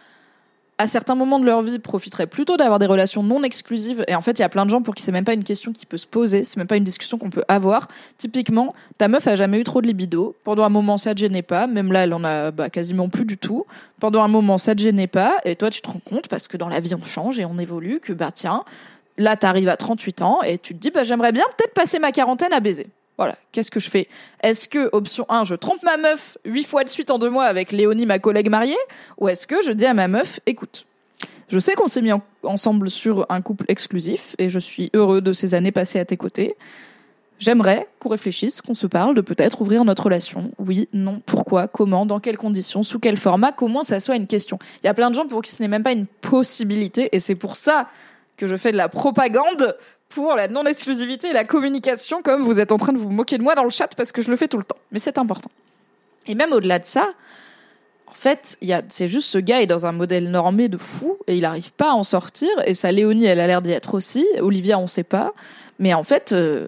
à 0.79 0.87
certains 0.87 1.13
moments 1.13 1.37
de 1.37 1.45
leur 1.45 1.61
vie, 1.61 1.77
profiteraient 1.77 2.25
plutôt 2.25 2.57
d'avoir 2.57 2.79
des 2.79 2.87
relations 2.87 3.21
non 3.21 3.43
exclusives. 3.43 4.03
Et 4.07 4.15
en 4.15 4.23
fait, 4.23 4.39
il 4.39 4.41
y 4.41 4.45
a 4.45 4.49
plein 4.49 4.65
de 4.65 4.71
gens 4.71 4.81
pour 4.81 4.95
qui 4.95 5.03
c'est 5.03 5.11
même 5.11 5.25
pas 5.25 5.35
une 5.35 5.43
question 5.43 5.73
qui 5.73 5.85
peut 5.85 5.97
se 5.97 6.07
poser, 6.07 6.43
c'est 6.43 6.57
même 6.57 6.65
pas 6.65 6.77
une 6.77 6.83
discussion 6.83 7.19
qu'on 7.19 7.29
peut 7.29 7.43
avoir. 7.47 7.87
Typiquement, 8.17 8.73
ta 8.97 9.07
meuf 9.07 9.27
a 9.27 9.35
jamais 9.35 9.59
eu 9.59 9.63
trop 9.63 9.83
de 9.83 9.85
libido. 9.85 10.35
Pendant 10.43 10.63
un 10.63 10.69
moment, 10.69 10.97
ça 10.97 11.13
te 11.13 11.19
gênait 11.19 11.43
pas. 11.43 11.67
Même 11.67 11.91
là, 11.91 12.05
elle 12.05 12.15
en 12.15 12.23
a 12.23 12.49
bah, 12.49 12.71
quasiment 12.71 13.09
plus 13.09 13.25
du 13.25 13.37
tout. 13.37 13.67
Pendant 13.99 14.23
un 14.23 14.27
moment, 14.27 14.57
ça 14.57 14.73
te 14.73 14.81
gênait 14.81 15.05
pas. 15.05 15.37
Et 15.45 15.55
toi, 15.55 15.69
tu 15.69 15.81
te 15.81 15.87
rends 15.87 16.01
compte, 16.03 16.29
parce 16.29 16.47
que 16.47 16.57
dans 16.57 16.67
la 16.67 16.79
vie, 16.79 16.95
on 16.95 17.05
change 17.05 17.39
et 17.39 17.45
on 17.45 17.59
évolue, 17.59 17.99
que 17.99 18.11
bah 18.11 18.31
tiens, 18.33 18.63
là, 19.17 19.35
t'arrives 19.35 19.69
à 19.69 19.77
38 19.77 20.21
ans 20.21 20.41
et 20.43 20.57
tu 20.57 20.73
te 20.73 20.79
dis, 20.79 20.91
bah 20.91 21.03
j'aimerais 21.03 21.31
bien 21.31 21.45
peut-être 21.57 21.73
passer 21.73 21.99
ma 21.99 22.11
quarantaine 22.11 22.53
à 22.53 22.59
baiser. 22.59 22.87
Voilà, 23.17 23.35
qu'est-ce 23.51 23.71
que 23.71 23.79
je 23.79 23.89
fais? 23.89 24.07
Est-ce 24.43 24.67
que, 24.67 24.89
option 24.91 25.25
1, 25.27 25.43
je 25.43 25.55
trompe 25.55 25.81
ma 25.83 25.97
meuf 25.97 26.37
huit 26.45 26.65
fois 26.65 26.83
de 26.83 26.89
suite 26.89 27.09
en 27.09 27.17
deux 27.17 27.31
mois 27.31 27.45
avec 27.45 27.71
Léonie, 27.71 28.05
ma 28.05 28.19
collègue 28.19 28.49
mariée? 28.49 28.77
Ou 29.17 29.27
est-ce 29.27 29.47
que 29.47 29.55
je 29.65 29.71
dis 29.71 29.87
à 29.87 29.95
ma 29.95 30.07
meuf, 30.07 30.39
écoute, 30.45 30.85
je 31.49 31.59
sais 31.59 31.73
qu'on 31.73 31.87
s'est 31.87 32.01
mis 32.01 32.11
ensemble 32.43 32.89
sur 32.89 33.25
un 33.29 33.41
couple 33.41 33.65
exclusif 33.69 34.35
et 34.37 34.49
je 34.49 34.59
suis 34.59 34.91
heureux 34.93 35.21
de 35.21 35.33
ces 35.33 35.55
années 35.55 35.71
passées 35.71 35.99
à 35.99 36.05
tes 36.05 36.17
côtés. 36.17 36.55
J'aimerais 37.39 37.87
qu'on 37.99 38.09
réfléchisse, 38.09 38.61
qu'on 38.61 38.73
se 38.73 38.87
parle 38.87 39.15
de 39.15 39.21
peut-être 39.21 39.61
ouvrir 39.61 39.85
notre 39.85 40.03
relation. 40.03 40.51
Oui, 40.59 40.89
non, 40.93 41.21
pourquoi, 41.25 41.67
comment, 41.67 42.05
dans 42.05 42.19
quelles 42.19 42.37
conditions, 42.37 42.83
sous 42.83 42.99
quel 42.99 43.17
format, 43.17 43.51
comment 43.51 43.83
ça 43.83 43.99
soit 43.99 44.15
une 44.15 44.27
question. 44.27 44.59
Il 44.83 44.87
y 44.87 44.89
a 44.89 44.93
plein 44.93 45.09
de 45.09 45.15
gens 45.15 45.27
pour 45.27 45.41
qui 45.41 45.51
ce 45.51 45.61
n'est 45.61 45.67
même 45.67 45.83
pas 45.83 45.91
une 45.91 46.07
possibilité 46.07 47.09
et 47.13 47.19
c'est 47.19 47.35
pour 47.35 47.55
ça 47.55 47.87
que 48.37 48.47
je 48.47 48.55
fais 48.55 48.71
de 48.71 48.77
la 48.77 48.87
propagande 48.89 49.75
pour 50.09 50.35
la 50.35 50.47
non-exclusivité 50.47 51.29
et 51.29 51.33
la 51.33 51.43
communication, 51.43 52.21
comme 52.21 52.41
vous 52.41 52.59
êtes 52.59 52.71
en 52.71 52.77
train 52.77 52.93
de 52.93 52.97
vous 52.97 53.09
moquer 53.09 53.37
de 53.37 53.43
moi 53.43 53.55
dans 53.55 53.63
le 53.63 53.69
chat 53.69 53.89
parce 53.95 54.11
que 54.11 54.21
je 54.21 54.29
le 54.29 54.37
fais 54.37 54.47
tout 54.47 54.57
le 54.57 54.63
temps. 54.63 54.77
Mais 54.91 54.99
c'est 54.99 55.17
important. 55.17 55.51
Et 56.27 56.35
même 56.35 56.53
au-delà 56.53 56.79
de 56.79 56.85
ça, 56.85 57.09
en 58.07 58.13
fait, 58.13 58.57
c'est 58.89 59.07
juste 59.07 59.29
ce 59.29 59.37
gars 59.37 59.61
est 59.61 59.67
dans 59.67 59.85
un 59.85 59.91
modèle 59.91 60.29
normé 60.31 60.69
de 60.69 60.77
fou 60.77 61.17
et 61.27 61.35
il 61.35 61.41
n'arrive 61.41 61.71
pas 61.73 61.91
à 61.91 61.93
en 61.93 62.03
sortir. 62.03 62.49
Et 62.65 62.73
sa 62.73 62.91
Léonie, 62.91 63.25
elle 63.25 63.39
a 63.39 63.47
l'air 63.47 63.61
d'y 63.61 63.71
être 63.71 63.93
aussi. 63.93 64.25
Olivia, 64.39 64.79
on 64.79 64.87
sait 64.87 65.03
pas. 65.03 65.33
Mais 65.79 65.93
en 65.93 66.03
fait, 66.03 66.31
euh, 66.31 66.67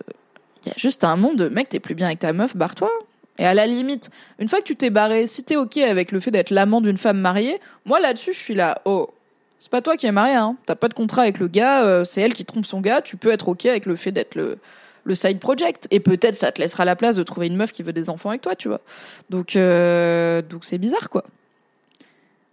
il 0.64 0.70
y 0.70 0.72
a 0.72 0.76
juste 0.78 1.04
un 1.04 1.16
monde 1.16 1.38
de 1.38 1.50
mec, 1.50 1.70
t'es 1.70 1.80
plus 1.80 1.96
bien 1.96 2.08
avec 2.08 2.20
ta 2.20 2.34
meuf, 2.34 2.56
barre-toi. 2.56 2.92
Et 3.38 3.46
à 3.46 3.54
la 3.54 3.66
limite, 3.68 4.10
une 4.38 4.50
fois 4.50 4.60
que 4.60 4.66
tu 4.66 4.76
t'es 4.76 4.90
barré, 4.90 5.26
si 5.26 5.44
t'es 5.44 5.56
ok 5.56 5.78
avec 5.78 6.12
le 6.12 6.20
fait 6.20 6.30
d'être 6.30 6.50
l'amant 6.50 6.82
d'une 6.82 6.98
femme 6.98 7.20
mariée, 7.20 7.60
moi 7.86 8.02
là-dessus, 8.02 8.34
je 8.34 8.40
suis 8.40 8.54
là, 8.54 8.82
oh, 8.84 9.10
c'est 9.60 9.72
pas 9.72 9.82
toi 9.82 9.98
qui 9.98 10.08
es 10.08 10.12
marié, 10.12 10.36
hein. 10.36 10.56
T'as 10.66 10.76
pas 10.76 10.88
de 10.88 10.94
contrat 10.94 11.24
avec 11.24 11.40
le 11.40 11.48
gars, 11.48 11.84
euh, 11.84 12.04
c'est 12.04 12.22
elle 12.22 12.34
qui 12.34 12.46
trompe 12.46 12.66
son 12.66 12.80
gars. 12.82 13.02
Tu 13.02 13.18
peux 13.18 13.32
être 13.32 13.50
ok 13.50 13.66
avec 13.66 13.86
le 13.86 13.96
fait 13.96 14.12
d'être 14.12 14.36
le 14.36 14.58
le 15.04 15.16
side 15.16 15.40
project 15.40 15.88
et 15.92 16.00
peut-être 16.00 16.36
ça 16.36 16.52
te 16.52 16.62
laissera 16.62 16.86
la 16.86 16.96
place 16.96 17.16
de 17.16 17.24
trouver 17.24 17.48
une 17.48 17.56
meuf 17.56 17.72
qui 17.72 17.84
veut 17.84 17.94
des 17.94 18.10
enfants 18.10 18.30
avec 18.30 18.42
toi, 18.42 18.56
tu 18.56 18.68
vois. 18.68 18.82
Donc 19.30 19.56
euh, 19.56 20.42
donc 20.42 20.66
c'est 20.66 20.78
bizarre 20.78 21.10
quoi. 21.10 21.24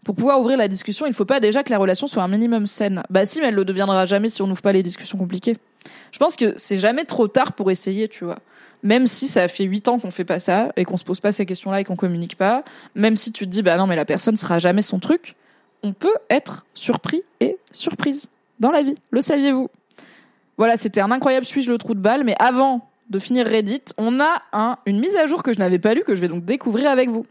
Pour 0.05 0.15
pouvoir 0.15 0.41
ouvrir 0.41 0.57
la 0.57 0.69
discussion, 0.69 1.07
il 1.07 1.13
faut 1.13 1.25
pas 1.25 1.41
déjà 1.41 1.65
que 1.65 1.71
la 1.71 1.79
relation 1.79 2.07
soit 2.07 2.23
un 2.23 2.29
minimum 2.29 2.67
saine. 2.67 3.03
Bah 3.11 3.27
si, 3.27 3.41
mais 3.41 3.49
elle 3.49 3.57
le 3.57 3.65
deviendra 3.65 4.07
jamais 4.07 4.29
si 4.29 4.41
on 4.41 4.47
n'ouvre 4.47 4.63
pas 4.63 4.73
les 4.73 4.85
discussions 4.85 5.19
compliquées. 5.19 5.57
Je 6.13 6.19
pense 6.19 6.37
que 6.37 6.55
c'est 6.57 6.79
jamais 6.79 7.05
trop 7.05 7.27
tard 7.27 7.53
pour 7.53 7.71
essayer, 7.71 8.09
tu 8.09 8.25
vois. 8.25 8.39
Même 8.85 9.07
si 9.09 9.27
ça 9.27 9.49
fait 9.49 9.65
huit 9.65 9.89
ans 9.89 9.99
qu'on 9.99 10.13
fait 10.13 10.25
pas 10.25 10.39
ça 10.39 10.71
et 10.77 10.85
qu'on 10.85 10.97
se 10.97 11.03
pose 11.05 11.19
pas 11.19 11.33
ces 11.33 11.45
questions-là 11.45 11.81
et 11.81 11.85
qu'on 11.85 11.97
communique 11.97 12.37
pas, 12.37 12.63
même 12.95 13.17
si 13.17 13.33
tu 13.33 13.45
te 13.47 13.51
dis 13.51 13.63
bah 13.63 13.77
non 13.77 13.87
mais 13.87 13.97
la 13.97 14.05
personne 14.05 14.37
sera 14.37 14.61
jamais 14.61 14.83
son 14.83 15.01
truc, 15.01 15.35
on 15.83 15.93
peut 15.93 16.15
être 16.31 16.67
surpris 16.75 17.23
et 17.41 17.59
surprise 17.73 18.29
dans 18.61 18.71
la 18.71 18.83
vie. 18.83 18.97
Le 19.11 19.21
saviez-vous? 19.21 19.69
Voilà, 20.59 20.77
c'était 20.77 21.01
un 21.01 21.11
incroyable 21.11 21.47
suis-je 21.47 21.71
le 21.71 21.79
trou 21.79 21.95
de 21.95 22.01
balle, 22.01 22.25
mais 22.25 22.35
avant 22.39 22.89
de 23.11 23.19
finir 23.19 23.47
Reddit, 23.47 23.83
on 23.99 24.21
a 24.21 24.43
un, 24.53 24.79
une 24.87 24.99
mise 24.99 25.17
à 25.17 25.27
jour 25.27 25.43
que 25.43 25.53
je 25.53 25.59
n'avais 25.59 25.79
pas 25.79 25.95
lue, 25.95 26.03
que 26.03 26.15
je 26.15 26.21
vais 26.21 26.29
donc 26.29 26.45
découvrir 26.45 26.91
avec 26.91 27.11
vous. 27.11 27.25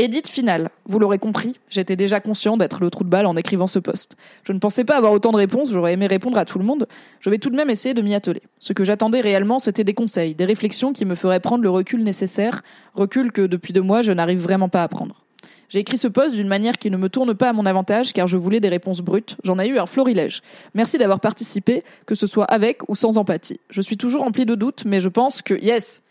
Edit 0.00 0.22
finale. 0.30 0.70
Vous 0.86 1.00
l'aurez 1.00 1.18
compris, 1.18 1.58
j'étais 1.68 1.96
déjà 1.96 2.20
conscient 2.20 2.56
d'être 2.56 2.80
le 2.80 2.88
trou 2.88 3.02
de 3.02 3.08
balle 3.08 3.26
en 3.26 3.34
écrivant 3.34 3.66
ce 3.66 3.80
post. 3.80 4.14
Je 4.44 4.52
ne 4.52 4.60
pensais 4.60 4.84
pas 4.84 4.96
avoir 4.96 5.12
autant 5.12 5.32
de 5.32 5.36
réponses, 5.36 5.72
j'aurais 5.72 5.94
aimé 5.94 6.06
répondre 6.06 6.38
à 6.38 6.44
tout 6.44 6.60
le 6.60 6.64
monde. 6.64 6.86
Je 7.18 7.30
vais 7.30 7.38
tout 7.38 7.50
de 7.50 7.56
même 7.56 7.68
essayer 7.68 7.94
de 7.94 8.02
m'y 8.02 8.14
atteler. 8.14 8.42
Ce 8.60 8.72
que 8.72 8.84
j'attendais 8.84 9.20
réellement, 9.20 9.58
c'était 9.58 9.82
des 9.82 9.94
conseils, 9.94 10.36
des 10.36 10.44
réflexions 10.44 10.92
qui 10.92 11.04
me 11.04 11.16
feraient 11.16 11.40
prendre 11.40 11.64
le 11.64 11.70
recul 11.70 12.04
nécessaire, 12.04 12.62
recul 12.94 13.32
que 13.32 13.42
depuis 13.42 13.72
deux 13.72 13.82
mois, 13.82 14.02
je 14.02 14.12
n'arrive 14.12 14.38
vraiment 14.38 14.68
pas 14.68 14.84
à 14.84 14.88
prendre. 14.88 15.24
J'ai 15.68 15.80
écrit 15.80 15.98
ce 15.98 16.08
post 16.08 16.34
d'une 16.34 16.48
manière 16.48 16.78
qui 16.78 16.90
ne 16.90 16.96
me 16.96 17.08
tourne 17.08 17.34
pas 17.34 17.50
à 17.50 17.52
mon 17.52 17.66
avantage 17.66 18.12
car 18.12 18.26
je 18.26 18.36
voulais 18.36 18.60
des 18.60 18.68
réponses 18.68 19.00
brutes. 19.00 19.36
J'en 19.44 19.58
ai 19.58 19.68
eu 19.68 19.78
un 19.78 19.86
florilège. 19.86 20.42
Merci 20.74 20.98
d'avoir 20.98 21.20
participé, 21.20 21.84
que 22.06 22.14
ce 22.14 22.26
soit 22.26 22.46
avec 22.46 22.88
ou 22.88 22.94
sans 22.94 23.18
empathie. 23.18 23.60
Je 23.70 23.82
suis 23.82 23.96
toujours 23.96 24.22
rempli 24.22 24.46
de 24.46 24.54
doutes, 24.54 24.84
mais 24.86 25.00
je 25.00 25.08
pense 25.08 25.42
que, 25.42 25.54
yes, 25.54 26.02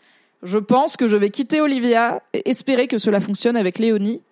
je 0.42 0.58
pense 0.58 0.96
que 0.96 1.08
je 1.08 1.16
vais 1.16 1.30
quitter 1.30 1.60
Olivia 1.60 2.22
et 2.32 2.48
espérer 2.48 2.86
que 2.86 2.98
cela 2.98 3.18
fonctionne 3.20 3.56
avec 3.56 3.78
Léonie 3.78 4.22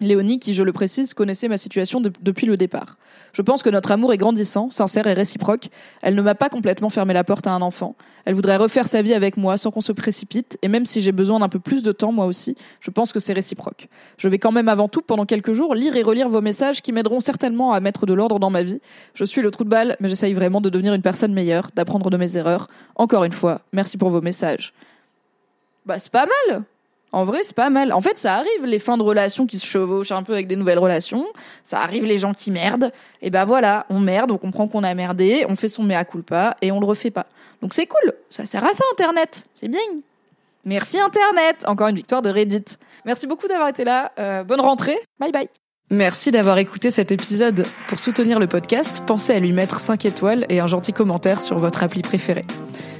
Léonie, 0.00 0.38
qui, 0.38 0.52
je 0.52 0.62
le 0.62 0.72
précise, 0.72 1.14
connaissait 1.14 1.48
ma 1.48 1.56
situation 1.56 2.02
depuis 2.02 2.46
le 2.46 2.58
départ. 2.58 2.98
Je 3.32 3.40
pense 3.40 3.62
que 3.62 3.70
notre 3.70 3.90
amour 3.90 4.12
est 4.12 4.18
grandissant, 4.18 4.70
sincère 4.70 5.06
et 5.06 5.14
réciproque. 5.14 5.68
Elle 6.02 6.14
ne 6.14 6.22
m'a 6.22 6.34
pas 6.34 6.50
complètement 6.50 6.90
fermé 6.90 7.14
la 7.14 7.24
porte 7.24 7.46
à 7.46 7.52
un 7.52 7.62
enfant. 7.62 7.96
Elle 8.26 8.34
voudrait 8.34 8.56
refaire 8.56 8.86
sa 8.86 9.00
vie 9.00 9.14
avec 9.14 9.38
moi 9.38 9.56
sans 9.56 9.70
qu'on 9.70 9.80
se 9.80 9.92
précipite, 9.92 10.58
et 10.60 10.68
même 10.68 10.84
si 10.84 11.00
j'ai 11.00 11.12
besoin 11.12 11.40
d'un 11.40 11.48
peu 11.48 11.58
plus 11.58 11.82
de 11.82 11.92
temps, 11.92 12.12
moi 12.12 12.26
aussi, 12.26 12.56
je 12.80 12.90
pense 12.90 13.12
que 13.12 13.20
c'est 13.20 13.32
réciproque. 13.32 13.88
Je 14.18 14.28
vais 14.28 14.38
quand 14.38 14.52
même 14.52 14.68
avant 14.68 14.88
tout, 14.88 15.00
pendant 15.00 15.24
quelques 15.24 15.54
jours, 15.54 15.74
lire 15.74 15.96
et 15.96 16.02
relire 16.02 16.28
vos 16.28 16.42
messages 16.42 16.82
qui 16.82 16.92
m'aideront 16.92 17.20
certainement 17.20 17.72
à 17.72 17.80
mettre 17.80 18.04
de 18.04 18.12
l'ordre 18.12 18.38
dans 18.38 18.50
ma 18.50 18.62
vie. 18.62 18.80
Je 19.14 19.24
suis 19.24 19.40
le 19.40 19.50
trou 19.50 19.64
de 19.64 19.70
balle, 19.70 19.96
mais 20.00 20.08
j'essaye 20.08 20.34
vraiment 20.34 20.60
de 20.60 20.68
devenir 20.68 20.92
une 20.92 21.02
personne 21.02 21.32
meilleure, 21.32 21.70
d'apprendre 21.74 22.10
de 22.10 22.16
mes 22.18 22.36
erreurs. 22.36 22.68
Encore 22.96 23.24
une 23.24 23.32
fois, 23.32 23.62
merci 23.72 23.96
pour 23.96 24.10
vos 24.10 24.20
messages. 24.20 24.74
Bah, 25.86 25.98
c'est 25.98 26.12
pas 26.12 26.26
mal! 26.48 26.64
En 27.16 27.24
vrai, 27.24 27.38
c'est 27.44 27.56
pas 27.56 27.70
mal. 27.70 27.94
En 27.94 28.02
fait, 28.02 28.18
ça 28.18 28.34
arrive 28.34 28.66
les 28.66 28.78
fins 28.78 28.98
de 28.98 29.02
relations 29.02 29.46
qui 29.46 29.58
se 29.58 29.64
chevauchent 29.64 30.12
un 30.12 30.22
peu 30.22 30.34
avec 30.34 30.48
des 30.48 30.54
nouvelles 30.54 30.78
relations. 30.78 31.24
Ça 31.62 31.80
arrive 31.80 32.04
les 32.04 32.18
gens 32.18 32.34
qui 32.34 32.50
merdent. 32.50 32.92
Et 33.22 33.30
ben 33.30 33.46
voilà, 33.46 33.86
on 33.88 34.00
merde, 34.00 34.32
on 34.32 34.36
comprend 34.36 34.68
qu'on 34.68 34.84
a 34.84 34.94
merdé, 34.94 35.46
on 35.48 35.56
fait 35.56 35.70
son 35.70 35.82
mea 35.82 36.04
culpa 36.04 36.58
et 36.60 36.72
on 36.72 36.78
le 36.78 36.84
refait 36.84 37.10
pas. 37.10 37.24
Donc 37.62 37.72
c'est 37.72 37.86
cool. 37.86 38.12
Ça 38.28 38.44
sert 38.44 38.62
à 38.62 38.74
ça, 38.74 38.84
Internet. 38.92 39.46
C'est 39.54 39.68
bien. 39.68 39.80
Merci 40.66 41.00
Internet. 41.00 41.64
Encore 41.66 41.88
une 41.88 41.96
victoire 41.96 42.20
de 42.20 42.28
Reddit. 42.28 42.76
Merci 43.06 43.26
beaucoup 43.26 43.48
d'avoir 43.48 43.68
été 43.68 43.84
là. 43.84 44.12
Euh, 44.18 44.44
bonne 44.44 44.60
rentrée. 44.60 44.98
Bye 45.18 45.32
bye. 45.32 45.48
Merci 45.88 46.32
d'avoir 46.32 46.58
écouté 46.58 46.90
cet 46.90 47.12
épisode. 47.12 47.66
Pour 47.88 47.98
soutenir 47.98 48.38
le 48.38 48.46
podcast, 48.46 49.02
pensez 49.06 49.32
à 49.32 49.38
lui 49.38 49.52
mettre 49.52 49.80
5 49.80 50.04
étoiles 50.04 50.44
et 50.50 50.60
un 50.60 50.66
gentil 50.66 50.92
commentaire 50.92 51.40
sur 51.40 51.58
votre 51.58 51.82
appli 51.82 52.02
préférée. 52.02 52.44